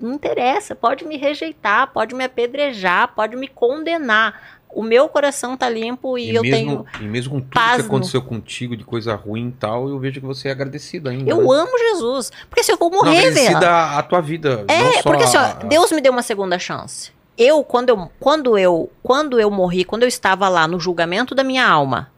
[0.00, 4.53] Não interessa, pode me rejeitar, pode me apedrejar, pode me condenar.
[4.74, 6.86] O meu coração tá limpo e, E, eu mesmo, tenho.
[7.00, 10.20] e mesmo com tudo paz que aconteceu contigo de coisa ruim e tal, eu vejo
[10.20, 11.30] que você é agradecido ainda.
[11.30, 11.44] Eu né?
[11.60, 12.32] amo Jesus.
[12.50, 13.72] Porque se eu vou Não, morrer, agradecida velho.
[13.72, 14.64] a, tua vida.
[14.68, 17.12] não É, porque assim, a- Deus me deu uma segunda chance.
[17.38, 21.42] Eu quando, eu, quando eu, quando eu morri, quando eu estava lá no julgamento da
[21.44, 22.10] minha alma,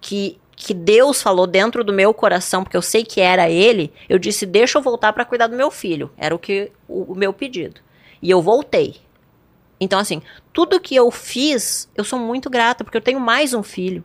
[0.00, 4.18] que, que Deus falou dentro do meu coração, porque eu sei que era Ele, eu
[4.18, 6.10] disse: deixa eu voltar para cuidar do meu filho.
[6.16, 7.80] Era o que o, o meu pedido.
[8.22, 8.96] E eu voltei.
[9.80, 10.20] Então, assim,
[10.52, 14.04] tudo que eu fiz, eu sou muito grata, porque eu tenho mais um filho.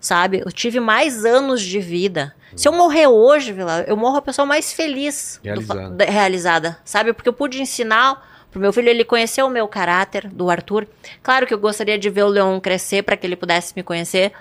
[0.00, 0.42] Sabe?
[0.44, 2.34] Eu tive mais anos de vida.
[2.54, 5.90] Se eu morrer hoje, Vila, eu morro a pessoa mais feliz do Realizada.
[5.90, 7.12] da- realizada, sabe?
[7.12, 10.86] Porque eu pude ensinar pro meu filho, ele conheceu o meu caráter, do Arthur.
[11.22, 14.32] Claro que eu gostaria de ver o Leon crescer para que ele pudesse me conhecer,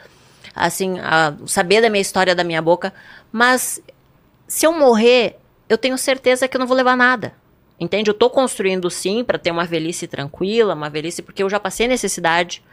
[0.56, 2.94] assim, a- saber da minha história, da minha boca.
[3.32, 3.82] Mas
[4.48, 7.34] se eu morrer, eu tenho certeza que eu não vou levar nada.
[7.80, 8.10] Entende?
[8.10, 11.88] Eu tô construindo sim para ter uma velhice tranquila, uma velhice porque eu já passei
[11.88, 12.64] necessidade,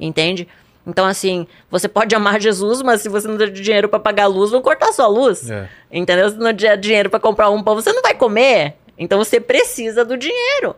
[0.00, 0.48] entende?
[0.86, 4.28] Então assim, você pode amar Jesus, mas se você não tem dinheiro para pagar a
[4.28, 5.50] luz, vão cortar sua luz.
[5.50, 5.68] É.
[5.92, 6.30] Entendeu?
[6.30, 8.74] Se não tiver dinheiro para comprar um pão, você não vai comer.
[8.98, 10.74] Então você precisa do dinheiro.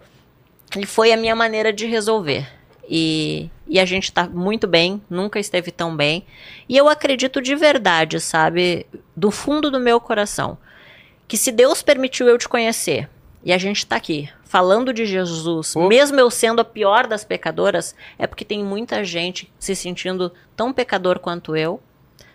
[0.77, 2.47] E foi a minha maneira de resolver.
[2.89, 6.25] E, e a gente tá muito bem, nunca esteve tão bem.
[6.69, 10.57] E eu acredito de verdade, sabe, do fundo do meu coração,
[11.29, 13.09] que se Deus permitiu eu te conhecer,
[13.45, 17.95] e a gente tá aqui falando de Jesus, mesmo eu sendo a pior das pecadoras,
[18.19, 21.81] é porque tem muita gente se sentindo tão pecador quanto eu,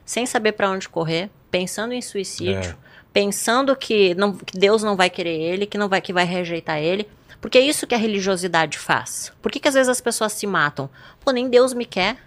[0.06, 2.76] sem saber pra onde correr, pensando em suicídio,
[3.14, 6.80] pensando que, não, que Deus não vai querer ele, que não vai que vai rejeitar
[6.80, 7.07] ele.
[7.40, 9.34] Porque é isso que a religiosidade faz.
[9.41, 10.88] Por que, que às vezes as pessoas se matam?
[11.26, 12.18] Pô, nem Deus me quer.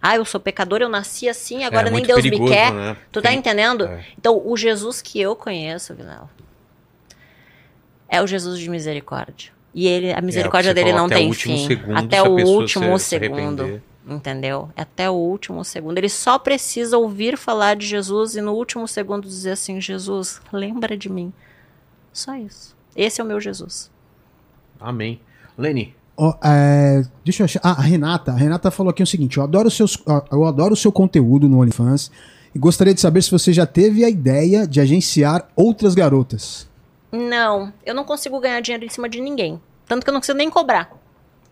[0.00, 2.72] Ah, eu sou pecador, eu nasci assim, agora É nem Deus perigoso, me quer.
[2.72, 2.96] né?
[3.12, 3.86] Tu tá entendendo?
[3.86, 4.04] É.
[4.16, 6.30] Então, o Jesus que eu conheço, Vilela,
[8.08, 9.50] é o Jesus de misericórdia.
[9.74, 11.66] E ele, a misericórdia É, que você dele falou, não até o tem último fim.
[11.66, 13.62] segundo, até se o último se- se segundo.
[13.62, 13.82] arrepender.
[14.08, 14.70] entendeu?
[14.76, 15.98] Até o último segundo.
[15.98, 20.96] Ele só precisa ouvir falar de Jesus e no último segundo dizer assim: Jesus, lembra
[20.96, 21.32] de mim.
[22.12, 22.74] Só isso.
[22.94, 23.90] Esse é o meu Jesus.
[24.80, 25.20] Amém.
[25.58, 27.60] Leni, Ó, é, deixa eu achar.
[27.62, 28.32] Ah, a Renata.
[28.32, 29.98] A Renata falou aqui o seguinte: eu adoro, seus,
[30.32, 32.10] eu adoro o seu conteúdo no OnlyFans
[32.54, 36.66] e gostaria de saber se você já teve a ideia de agenciar outras garotas.
[37.16, 39.60] Não, eu não consigo ganhar dinheiro em cima de ninguém.
[39.86, 40.90] Tanto que eu não consigo nem cobrar.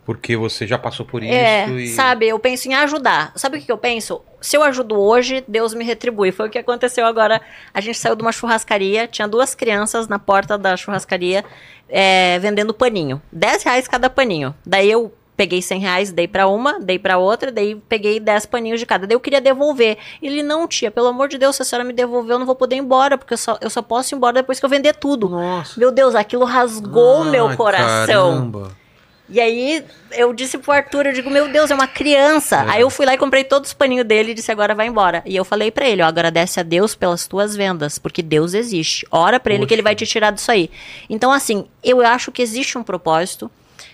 [0.04, 1.88] porque você já passou por isso É, e...
[1.88, 3.32] sabe, eu penso em ajudar.
[3.36, 4.20] Sabe o que que eu penso?
[4.40, 6.30] Se eu ajudo hoje, Deus me retribui.
[6.30, 7.40] Foi o que aconteceu agora.
[7.72, 11.42] A gente saiu de uma churrascaria, tinha duas crianças na porta da churrascaria
[11.88, 13.22] é, vendendo paninho.
[13.32, 14.54] 10 reais cada paninho.
[14.66, 18.80] Daí eu peguei 100 reais, dei pra uma, dei pra outra, daí peguei 10 paninhos
[18.80, 19.06] de cada.
[19.06, 19.98] Daí eu queria devolver.
[20.22, 20.90] Ele não tinha.
[20.90, 23.18] Pelo amor de Deus, se a senhora me devolver, eu não vou poder ir embora,
[23.18, 25.28] porque eu só, eu só posso ir embora depois que eu vender tudo.
[25.28, 25.78] Nossa.
[25.78, 28.32] Meu Deus, aquilo rasgou o meu coração.
[28.32, 28.84] caramba.
[29.26, 29.82] E aí
[30.12, 32.56] eu disse pro Arthur, eu digo, meu Deus, é uma criança.
[32.56, 32.70] É.
[32.72, 35.22] Aí eu fui lá e comprei todos os paninhos dele e disse, agora vai embora.
[35.24, 39.06] E eu falei pra ele, ó, agradece a Deus pelas tuas vendas, porque Deus existe.
[39.10, 40.70] Ora pra ele que ele vai te tirar disso aí.
[41.08, 43.50] Então, assim, eu acho que existe um propósito.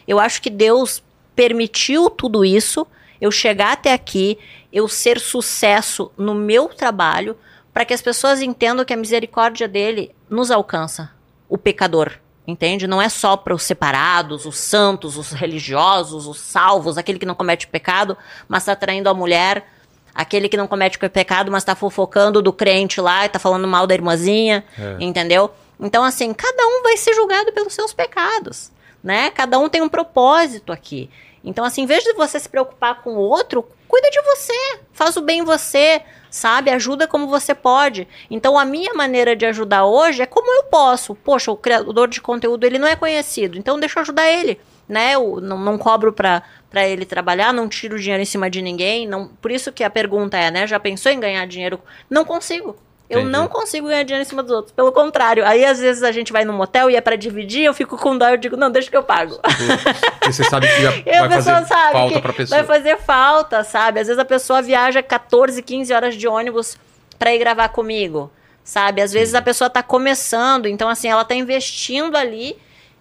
[0.07, 1.01] Eu acho que Deus
[1.41, 2.87] permitiu tudo isso,
[3.19, 4.39] eu chegar até aqui,
[4.71, 7.35] eu ser sucesso no meu trabalho,
[7.73, 11.11] para que as pessoas entendam que a misericórdia dele nos alcança,
[11.49, 12.13] o pecador.
[12.47, 12.87] Entende?
[12.87, 17.35] Não é só para os separados, os santos, os religiosos, os salvos, aquele que não
[17.35, 19.67] comete pecado, mas está traindo a mulher,
[20.15, 23.87] aquele que não comete pecado, mas está fofocando do crente lá e está falando mal
[23.87, 24.63] da irmãzinha,
[24.99, 25.51] entendeu?
[25.81, 28.71] Então, assim, cada um vai ser julgado pelos seus pecados,
[29.03, 29.31] né?
[29.31, 31.09] Cada um tem um propósito aqui.
[31.43, 35.17] Então, assim, em vez de você se preocupar com o outro, cuida de você, faz
[35.17, 36.71] o bem em você, sabe?
[36.71, 38.07] Ajuda como você pode.
[38.31, 41.15] Então, a minha maneira de ajudar hoje é como eu posso.
[41.15, 45.15] Poxa, o criador de conteúdo, ele não é conhecido, então deixa eu ajudar ele, né?
[45.15, 49.07] Eu não, não cobro pra, pra ele trabalhar, não tiro dinheiro em cima de ninguém,
[49.07, 50.67] não, por isso que a pergunta é, né?
[50.67, 51.81] Já pensou em ganhar dinheiro?
[52.09, 52.77] Não consigo.
[53.11, 53.33] Eu Entendi.
[53.33, 54.73] não consigo ganhar dinheiro em cima dos outros.
[54.73, 57.75] Pelo contrário, aí às vezes a gente vai no motel e é pra dividir, eu
[57.75, 59.37] fico com dó, eu digo, não, deixa que eu pago.
[59.43, 62.63] Porque você sabe que vai fazer sabe falta que pra pessoa.
[62.63, 63.99] vai fazer falta, sabe?
[63.99, 66.79] Às vezes a pessoa viaja 14, 15 horas de ônibus
[67.19, 68.31] pra ir gravar comigo,
[68.63, 69.03] sabe?
[69.03, 72.57] Às vezes a pessoa tá começando, então assim, ela tá investindo ali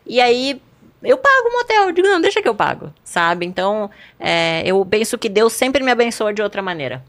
[0.07, 0.59] e aí
[1.03, 1.83] eu pago o motel.
[1.83, 3.45] Eu digo, não, deixa que eu pago, sabe?
[3.45, 7.03] Então, é, eu penso que Deus sempre me abençoa de outra maneira.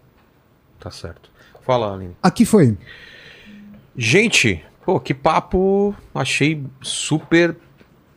[0.78, 1.30] Tá certo.
[1.62, 2.16] Fala, Aline.
[2.22, 2.76] Aqui foi.
[3.96, 5.94] Gente, pô, que papo.
[6.14, 7.56] Achei super.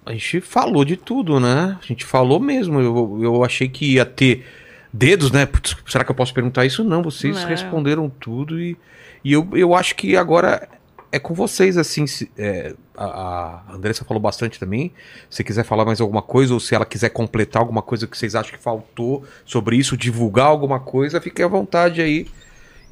[0.06, 1.78] A gente falou de tudo, né?
[1.82, 2.80] A gente falou mesmo.
[2.80, 4.46] Eu, eu achei que ia ter
[4.92, 5.46] dedos, né?
[5.46, 6.84] Putz, será que eu posso perguntar isso?
[6.84, 7.48] Não, vocês Não.
[7.48, 8.78] responderam tudo e,
[9.24, 10.68] e eu, eu acho que agora
[11.12, 12.06] é com vocês, assim.
[12.06, 14.92] se- é, a, a Andressa falou bastante também.
[15.30, 18.36] Se quiser falar mais alguma coisa ou se ela quiser completar alguma coisa que vocês
[18.36, 22.28] acham que faltou sobre isso, divulgar alguma coisa, fiquem à vontade aí.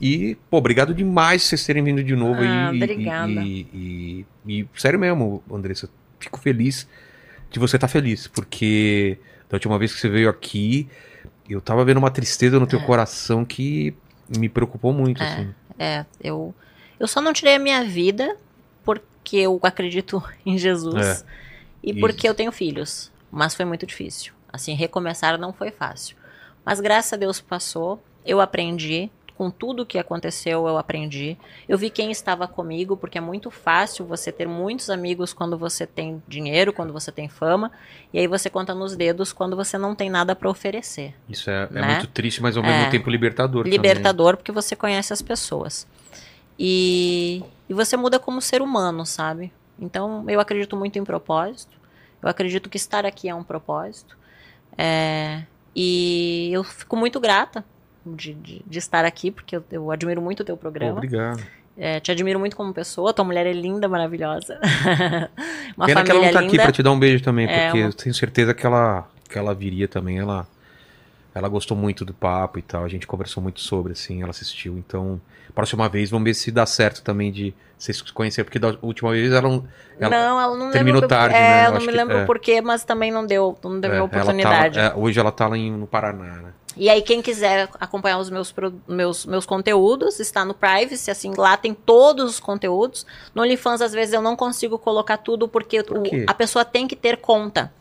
[0.02, 2.76] E, pô, obrigado demais por vocês terem vindo de novo Ah, aí.
[2.80, 3.32] e- obrigada.
[3.32, 5.88] E, e- e- sério mesmo, Andressa,
[6.20, 6.88] fico feliz
[7.52, 9.20] de você estar feliz, porque
[9.50, 10.90] da última vez que você veio aqui,
[11.48, 13.94] eu tava vendo uma tristeza no teu coração que
[14.36, 15.28] me preocupou muito, É.
[15.28, 15.54] assim.
[15.78, 16.54] É, eu,
[17.00, 18.36] eu só não tirei a minha vida
[18.84, 21.24] porque eu acredito em Jesus
[21.84, 22.00] e Isso.
[22.00, 23.12] porque eu tenho filhos.
[23.32, 24.34] Mas foi muito difícil.
[24.52, 26.16] Assim, recomeçar não foi fácil.
[26.66, 29.10] Mas graças a Deus passou, eu aprendi.
[29.42, 31.36] Com tudo que aconteceu, eu aprendi.
[31.68, 35.88] Eu vi quem estava comigo, porque é muito fácil você ter muitos amigos quando você
[35.88, 37.72] tem dinheiro, quando você tem fama,
[38.14, 41.64] e aí você conta nos dedos quando você não tem nada para oferecer Isso é,
[41.64, 41.88] é Né?
[41.88, 42.90] muito triste, mas ao mesmo É.
[42.92, 43.64] tempo libertador.
[43.64, 43.80] também.
[43.80, 45.88] libertador porque você conhece as pessoas.
[46.60, 49.52] E, e você muda como ser humano, sabe?
[49.80, 51.76] Então, eu acredito muito em propósito.
[52.22, 54.16] Eu acredito que estar aqui é um propósito.
[54.78, 55.42] É,
[55.76, 57.66] e eu fico muito grata
[58.06, 60.94] de, de, de estar aqui, porque eu, eu admiro muito o teu programa.
[60.94, 61.42] obrigado.
[61.78, 63.14] É, te admiro muito como pessoa.
[63.14, 64.60] Tua mulher é linda, maravilhosa.
[65.78, 66.64] Uma Pena que ela não tá aqui linda.
[66.64, 69.38] pra te dar um beijo também, É, porque uma- eu tenho certeza que ela, que
[69.38, 70.20] ela viria também.
[70.20, 70.46] Ela
[71.34, 72.84] Ela gostou muito do papo e tal.
[72.84, 74.78] A gente conversou muito sobre, assim, ela assistiu.
[74.78, 75.20] Então,
[75.56, 78.44] próxima vez, vamos ver se dá certo também de vocês se conhecerem.
[78.46, 79.66] Porque da última vez ela não.
[79.98, 81.08] Ela, não, ela não terminou lembro.
[81.08, 81.68] tarde, é, né?
[81.68, 82.26] Eu não me que- lembro é.
[82.26, 84.78] porquê, mas também não deu, não deu é, minha ela tá- oportunidade.
[84.80, 86.52] é, hoje ela tá lá em- no Paraná, né?
[86.78, 88.54] E aí, quem quiser acompanhar os meus,
[88.88, 93.06] meus, meus conteúdos, está no Privacy, assim, lá tem todos os conteúdos.
[93.36, 96.24] No OnlyFans, às vezes, eu não consigo colocar tudo, porque o- quê?
[96.28, 97.72] a pessoa tem que ter conta.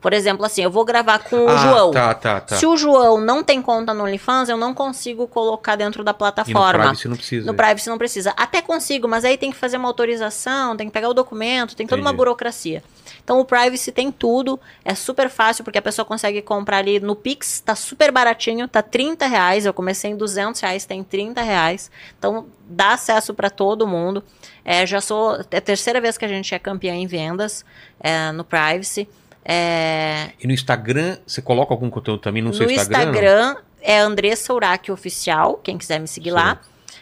[0.00, 1.90] Por exemplo, assim, eu vou gravar com o ah, João.
[1.90, 2.56] Tá, tá, tá.
[2.56, 6.12] Se o João não tem conta no OnlyFans, eu não consigo colocar dentro da E
[6.12, 6.78] no plataforma.
[6.84, 7.46] Privacy não precisa.
[7.46, 8.34] No Privacy não precisa.
[8.36, 11.86] Até consigo, mas aí tem que fazer uma autorização, tem que pegar o documento, tem
[11.86, 12.18] toda uma Entendi.
[12.18, 12.84] burocracia.
[13.26, 17.16] Então o Privacy tem tudo, é super fácil, porque a pessoa consegue comprar ali no
[17.16, 19.66] Pix, tá super baratinho, tá 30 reais.
[19.66, 21.90] Eu comecei em 200 reais, tem 30 reais.
[22.16, 24.22] Então dá acesso para todo mundo.
[24.64, 25.40] É, já sou.
[25.50, 27.64] É a terceira vez que a gente é campeã em vendas
[27.98, 29.08] é, no Privacy.
[29.44, 33.06] É, E no Instagram, você coloca algum conteúdo também no, seu no Instagram?
[33.06, 33.10] não?
[33.10, 36.60] Instagram é Andressa Urach Oficial, quem quiser me seguir lá.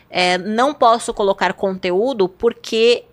[0.08, 3.04] É, não posso colocar conteúdo porque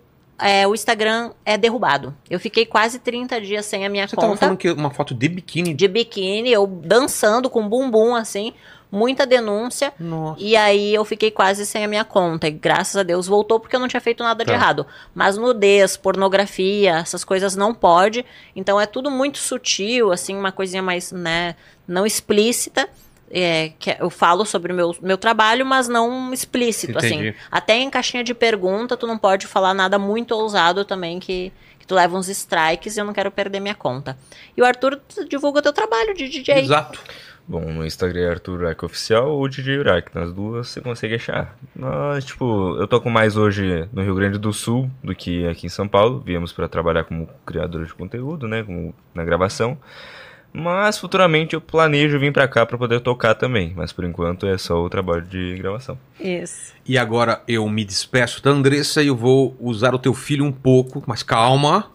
[0.42, 2.14] é, o Instagram é derrubado.
[2.28, 5.14] Eu fiquei quase 30 dias sem a minha Você tava conta falando que uma foto
[5.14, 5.74] de biquíni.
[5.74, 8.52] de biquíni, eu dançando com bumbum assim,
[8.90, 9.92] muita denúncia.
[9.98, 10.42] Nossa.
[10.42, 12.46] E aí eu fiquei quase sem a minha conta.
[12.48, 14.54] E graças a Deus voltou porque eu não tinha feito nada de Tá.
[14.56, 14.86] errado.
[15.14, 18.24] Mas nudez, pornografia, essas coisas não pode.
[18.54, 21.54] Então é tudo muito sutil, assim, uma coisinha mais, né,
[21.88, 22.88] não explícita.
[23.34, 27.30] É, que eu falo sobre o meu, meu trabalho, mas não explícito, Entendi.
[27.30, 27.38] assim.
[27.50, 31.86] Até em caixinha de pergunta, tu não pode falar nada muito ousado também, que, que
[31.86, 34.18] tu leva uns strikes e eu não quero perder minha conta.
[34.54, 35.00] E o Arthur
[35.30, 36.58] divulga o teu trabalho de DJ.
[36.58, 37.00] Exato.
[37.46, 40.14] Bom, no Instagram é Arthur Urac Oficial ou DJ Urac.
[40.14, 41.56] Nas duas você consegue achar.
[41.74, 45.68] Mas, tipo, eu toco mais hoje no Rio Grande do Sul do que aqui em
[45.68, 46.20] São Paulo.
[46.20, 48.62] Viemos para trabalhar como criador de conteúdo, né?
[48.62, 49.76] Como na gravação.
[50.52, 53.72] Mas futuramente eu planejo vir pra cá pra poder tocar também.
[53.74, 55.98] Mas por enquanto é só o trabalho de gravação.
[56.20, 56.74] Isso.
[56.86, 60.52] E agora eu me despeço da Andressa e eu vou usar o teu filho um
[60.52, 61.90] pouco, mas calma.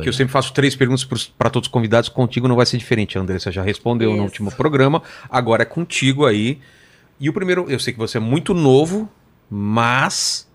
[0.00, 1.04] Que eu sempre faço três perguntas
[1.36, 2.08] para todos os convidados.
[2.08, 3.18] Contigo não vai ser diferente.
[3.18, 4.24] A Andressa já respondeu no Isso.
[4.24, 5.02] último programa.
[5.28, 6.58] Agora é contigo aí.
[7.20, 9.10] E o primeiro, eu sei que você é muito novo,
[9.50, 10.50] mas.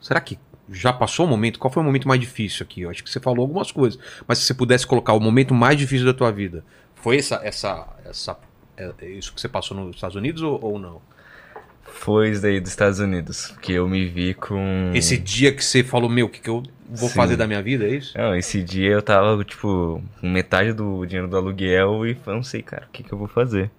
[0.00, 0.38] Será que
[0.70, 1.58] já passou o momento?
[1.58, 2.82] Qual foi o momento mais difícil aqui?
[2.82, 3.98] Eu acho que você falou algumas coisas.
[4.26, 6.64] Mas se você pudesse colocar o momento mais difícil da tua vida,
[6.94, 8.38] foi essa, essa, essa,
[8.76, 11.00] é, é isso que você passou nos Estados Unidos ou, ou não?
[11.82, 13.54] Foi isso daí dos Estados Unidos.
[13.60, 14.90] Que eu me vi com.
[14.94, 17.14] Esse dia que você falou, meu, o que, que eu vou Sim.
[17.14, 18.16] fazer da minha vida, é isso?
[18.16, 22.42] Não, esse dia eu tava, tipo, com metade do dinheiro do aluguel e eu não
[22.42, 23.70] sei, cara, o que, que eu vou fazer.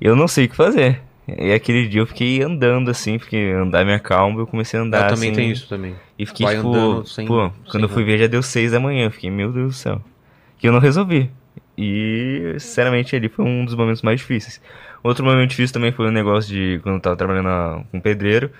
[0.00, 1.00] Eu não sei o que fazer.
[1.28, 5.06] E aquele dia eu fiquei andando assim, fiquei andar minha calma, eu comecei a andar
[5.06, 5.94] eu também assim, tenho isso também.
[6.18, 8.70] E fiquei, Vai tipo, andando sem- pô, sem quando eu fui ver já deu seis
[8.72, 10.02] da manhã, eu fiquei, meu Deus do céu.
[10.58, 11.30] Que eu não resolvi.
[11.76, 14.60] E, sinceramente, ali foi um dos momentos mais difíceis.
[15.02, 18.50] Outro momento difícil também foi o negócio de quando eu tava trabalhando na- com pedreiro.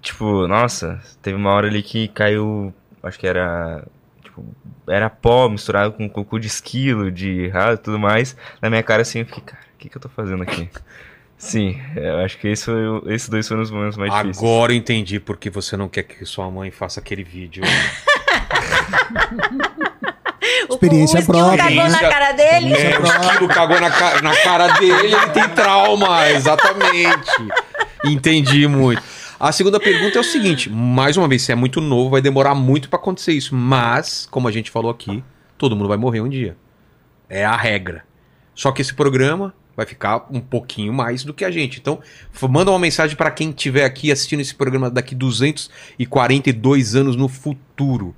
[0.00, 3.84] Tipo, nossa, teve uma hora ali que caiu, acho que era,
[4.22, 4.44] tipo,
[4.88, 8.36] era pó misturado com cocô de esquilo, de rato e tudo mais.
[8.60, 10.68] Na minha cara assim, eu fiquei, cara, o que, que eu tô fazendo aqui?
[11.44, 12.76] Sim, eu acho que esse foi,
[13.12, 14.38] esses dois foram os momentos mais difíceis.
[14.38, 17.64] Agora eu entendi porque você não quer que sua mãe faça aquele vídeo.
[20.70, 21.58] Experiência o própria.
[21.58, 22.72] cagou na Experiência- cara dele.
[22.74, 27.30] É, o esquilo cagou na, ca- na cara dele, ele tem trauma, exatamente.
[28.04, 29.02] Entendi muito.
[29.38, 32.54] A segunda pergunta é o seguinte: mais uma vez, você é muito novo, vai demorar
[32.54, 33.52] muito pra acontecer isso.
[33.54, 35.22] Mas, como a gente falou aqui,
[35.58, 36.56] todo mundo vai morrer um dia.
[37.28, 38.04] É a regra.
[38.54, 41.78] Só que esse programa vai ficar um pouquinho mais do que a gente.
[41.80, 42.00] Então,
[42.48, 48.14] manda uma mensagem pra quem estiver aqui assistindo esse programa daqui 242 anos no futuro.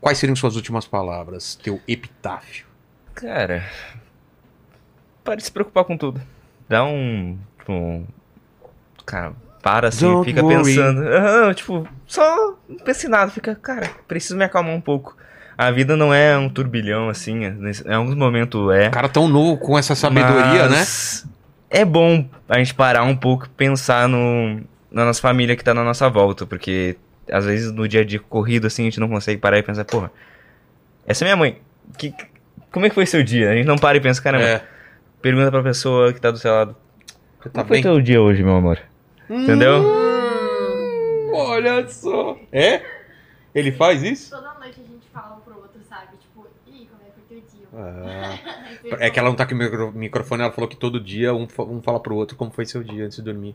[0.00, 1.54] Quais seriam suas últimas palavras?
[1.62, 2.66] Teu epitáfio.
[3.14, 3.64] Cara,
[5.22, 6.20] para de se preocupar com tudo.
[6.68, 7.38] Dá um.
[7.58, 7.72] Tipo.
[7.72, 8.06] um-
[9.04, 9.32] Cara,
[9.62, 10.56] para assim, Don't fica worry.
[10.64, 11.02] pensando.
[11.08, 13.30] Ah, tipo, só não pense em nada.
[13.30, 15.16] Fica, cara, preciso me acalmar um pouco.
[15.66, 17.44] A vida não é um turbilhão assim.
[17.44, 17.54] é-
[17.90, 18.90] Em alguns momentos é.
[18.90, 20.78] Cara tão novo com essa sabedoria, né?
[20.78, 21.26] mas
[21.70, 24.60] É bom a gente parar um pouco e pensar no,
[24.90, 26.44] na nossa família que tá na nossa volta.
[26.46, 26.96] Porque
[27.30, 29.84] às vezes no dia a dia corrido assim a gente não consegue parar e pensar,
[29.84, 30.10] porra,
[31.06, 31.58] essa é minha mãe.
[31.96, 32.12] Que,
[32.70, 33.50] como é que foi seu dia?
[33.50, 34.44] A gente não para e pensa, caramba.
[34.44, 34.62] É.
[35.20, 36.76] Pergunta pra pessoa que tá do seu lado.
[37.42, 37.82] Tá Como foi bem?
[37.82, 38.78] teu dia hoje, meu amor?
[39.30, 39.82] Entendeu?
[41.34, 42.36] Olha só.
[42.52, 42.82] É?
[43.54, 44.30] Ele faz isso?
[44.30, 46.16] Toda noite a gente fala um pro outro, sabe?
[46.18, 47.66] Tipo, ih, como é que foi teu dia?
[47.74, 48.98] Ah.
[49.04, 51.46] É que ela não tá com o micro- microfone, ela falou que todo dia um,
[51.60, 53.54] um fala pro outro como foi seu dia antes de dormir.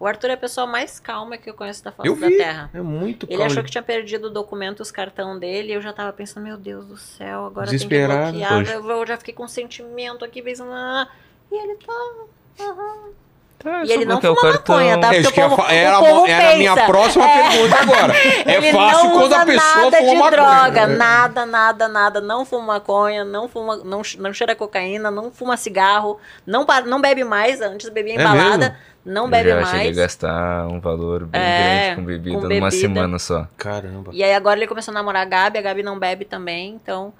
[0.00, 2.36] O Arthur é a pessoa mais calma que eu conheço da face Eu da vi.
[2.36, 2.70] Terra.
[2.72, 3.50] É muito Ele calmo.
[3.50, 6.56] achou que tinha perdido o documento, os cartão dele, e eu já tava pensando, meu
[6.56, 8.64] Deus do céu, agora tem que bloquear.
[8.70, 11.08] Eu, eu já fiquei com um sentimento aqui, pensando, ah.
[11.50, 12.64] E ele tá.
[12.64, 13.10] aham.
[13.58, 15.12] Tá, E ele não fuma maconha, tá?
[15.14, 16.86] É porque que o eu ia povo- fa- era, o povo era a minha pensa.
[16.86, 18.14] próxima pergunta agora.
[18.46, 20.30] É ele fácil não quando a pessoa nada fuma de maconha.
[20.30, 20.86] droga, É.
[20.86, 22.20] nada, nada, nada.
[22.20, 27.24] Não fuma maconha, não fuma, não, não cheira cocaína, não fuma cigarro, não, não bebe
[27.24, 27.60] mais.
[27.60, 28.74] Antes bebia É balada, mesmo?
[29.04, 29.96] não Eu bebe já cheguei a mais.
[29.96, 32.70] gastar um valor bem É, grande com bebida com numa bebida.
[32.70, 33.48] semana só.
[33.56, 34.12] Caramba.
[34.14, 37.12] E aí agora ele começou a namorar a Gabi, a Gabi não bebe também, então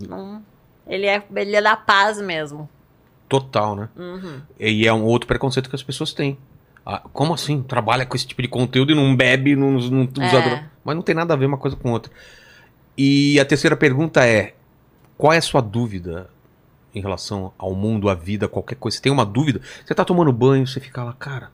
[0.00, 0.42] não,
[0.86, 2.66] ele é ele é da paz mesmo.
[3.32, 3.88] Total, né?
[3.96, 4.42] Uhum.
[4.60, 6.36] E é um outro preconceito que as pessoas têm.
[6.84, 7.62] Ah, como assim?
[7.62, 10.42] Trabalha com esse tipo de conteúdo e não bebe, não, não usa É.
[10.42, 10.64] droga.
[10.84, 12.12] Mas não tem nada a ver uma coisa com outra.
[12.94, 14.52] E a terceira pergunta é:
[15.16, 16.28] qual é a sua dúvida
[16.94, 18.98] em relação ao mundo, à vida, qualquer coisa?
[18.98, 19.62] Você tem uma dúvida?
[19.82, 21.50] Você tá tomando banho, você fica lá, cara.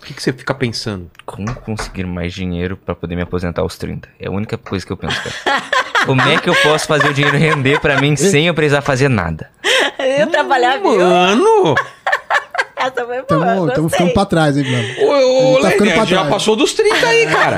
[0.00, 1.10] O que, que você fica pensando?
[1.26, 4.08] Como conseguir mais dinheiro pra poder me aposentar aos 30?
[4.20, 5.62] É a única coisa que eu penso, cara.
[6.06, 9.08] Como é que eu posso fazer o dinheiro render pra mim sem eu precisar fazer
[9.08, 9.50] nada?
[10.18, 10.98] Eu trabalhar viu?
[10.98, 11.74] Mano!
[12.76, 15.08] Essa foi boa, Estamos ficando pra trás, hein, Flávio?
[15.08, 16.28] Ô, ô, tá já trás.
[16.28, 17.56] passou dos 30 aí, cara.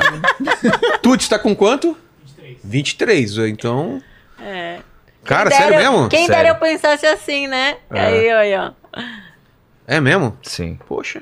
[1.01, 1.97] tu tá com quanto?
[2.63, 3.37] 23.
[3.39, 4.01] Então.
[4.41, 4.77] É.
[5.23, 6.07] Cara, sério mesmo?
[6.07, 6.43] Quem Sério.
[6.43, 7.77] dera eu pensasse assim, né?
[7.91, 7.99] É.
[7.99, 9.01] Aí, olha, ó.
[9.85, 10.37] É mesmo?
[10.43, 10.79] Sim.
[10.87, 11.21] Poxa.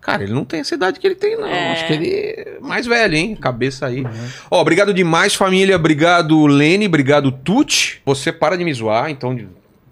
[0.00, 1.46] Cara, ele não tem essa idade que ele tem, não.
[1.46, 1.72] É.
[1.72, 3.36] Acho que ele é mais velho, hein?
[3.36, 4.02] Cabeça aí.
[4.50, 5.76] Ó, obrigado demais, família.
[5.76, 6.86] Obrigado, Lene.
[6.86, 8.00] Obrigado, Tuti.
[8.06, 9.38] Você para de me zoar, então.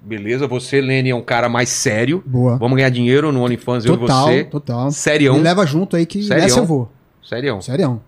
[0.02, 2.22] Beleza, você, Lene, é um cara mais sério.
[2.24, 2.56] Boa.
[2.56, 4.44] Vamos ganhar dinheiro no OnlyFans, eu e Total, você.
[4.44, 4.90] total.
[4.90, 5.34] Serião.
[5.36, 6.40] Me leva junto aí que Serião.
[6.46, 6.90] nessa eu vou.
[7.22, 7.60] Serião.
[7.60, 8.00] Serião.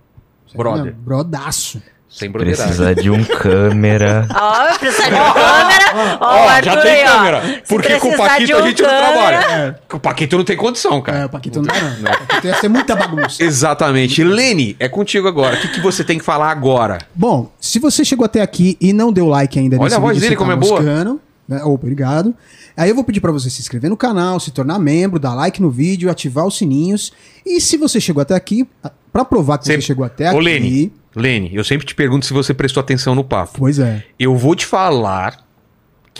[0.46, 0.84] Serião Brother.
[0.86, 1.00] mesmo.
[1.02, 1.82] Brodaço.
[2.08, 2.64] Sem broderagem.
[2.66, 4.26] Precisa de um câmera.
[4.34, 6.18] Ó, precisa de uma câmera.
[6.20, 7.62] Ó, Ó, o Arthur já tem aí, câmera.
[7.68, 9.80] Porque com o Paquito de a um gente não câmera- trabalha.
[9.88, 11.26] Com o Paquito não tem condição, É, cara.
[11.26, 12.10] o Paquito não dá, não.
[12.10, 13.40] O Paquito ia ser muita bagunça.
[13.44, 14.24] Exatamente.
[14.24, 15.54] Lene, é contigo agora.
[15.56, 16.98] O que, que você tem que falar agora?
[17.14, 20.14] Bom, se você chegou até aqui e não deu like ainda Olha nesse a voz
[20.18, 21.20] vídeo, dele você como tá é boa.
[21.50, 21.62] Né?
[21.64, 22.34] Obrigado.
[22.76, 25.60] Aí eu vou pedir pra você se inscrever no canal, se tornar membro, dar like
[25.60, 27.12] no vídeo, ativar os sininhos.
[27.44, 28.66] E se você chegou até aqui,
[29.12, 30.44] pra provar que Sempre- você chegou até Ô, aqui...
[30.44, 30.92] Lene.
[31.14, 33.58] Lene, eu sempre te pergunto se você prestou atenção no papo.
[33.58, 34.04] Pois é.
[34.16, 35.44] Eu vou te falar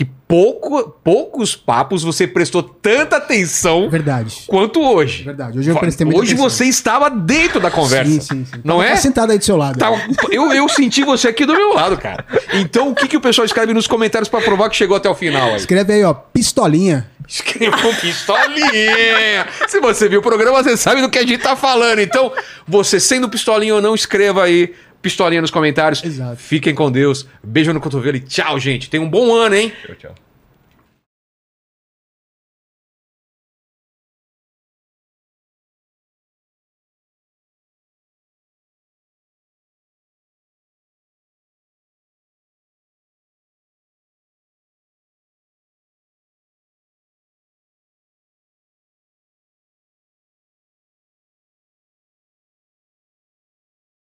[0.03, 4.43] que pouco, poucos papos você prestou tanta atenção Verdade.
[4.47, 5.23] quanto hoje.
[5.23, 5.59] Verdade.
[5.59, 6.49] Hoje eu prestei muita Hoje atenção.
[6.49, 8.09] você estava dentro da conversa.
[8.11, 8.61] Sim, sim, sim.
[8.63, 8.95] Não Tava é?
[8.95, 9.77] sentado aí do seu lado.
[9.77, 10.01] Tava-
[10.31, 12.25] eu, eu senti você aqui do meu lado, cara.
[12.53, 15.13] Então, o que, que o pessoal escreve nos comentários pra provar que chegou até o
[15.13, 15.57] final aí?
[15.57, 17.07] Escreve aí, ó, pistolinha.
[17.27, 19.47] Escreva um pistolinha.
[19.67, 21.99] Se você viu o programa, você sabe do que a gente tá falando.
[21.99, 22.31] Então,
[22.67, 26.03] você sendo pistolinha ou não, escreva aí pistolinha nos comentários.
[26.03, 26.37] Exato.
[26.37, 27.27] Fiquem com Deus.
[27.43, 28.89] Beijo no cotovelo e tchau, gente.
[28.89, 29.73] Tenha um bom ano, hein?
[29.85, 30.15] Tchau, tchau.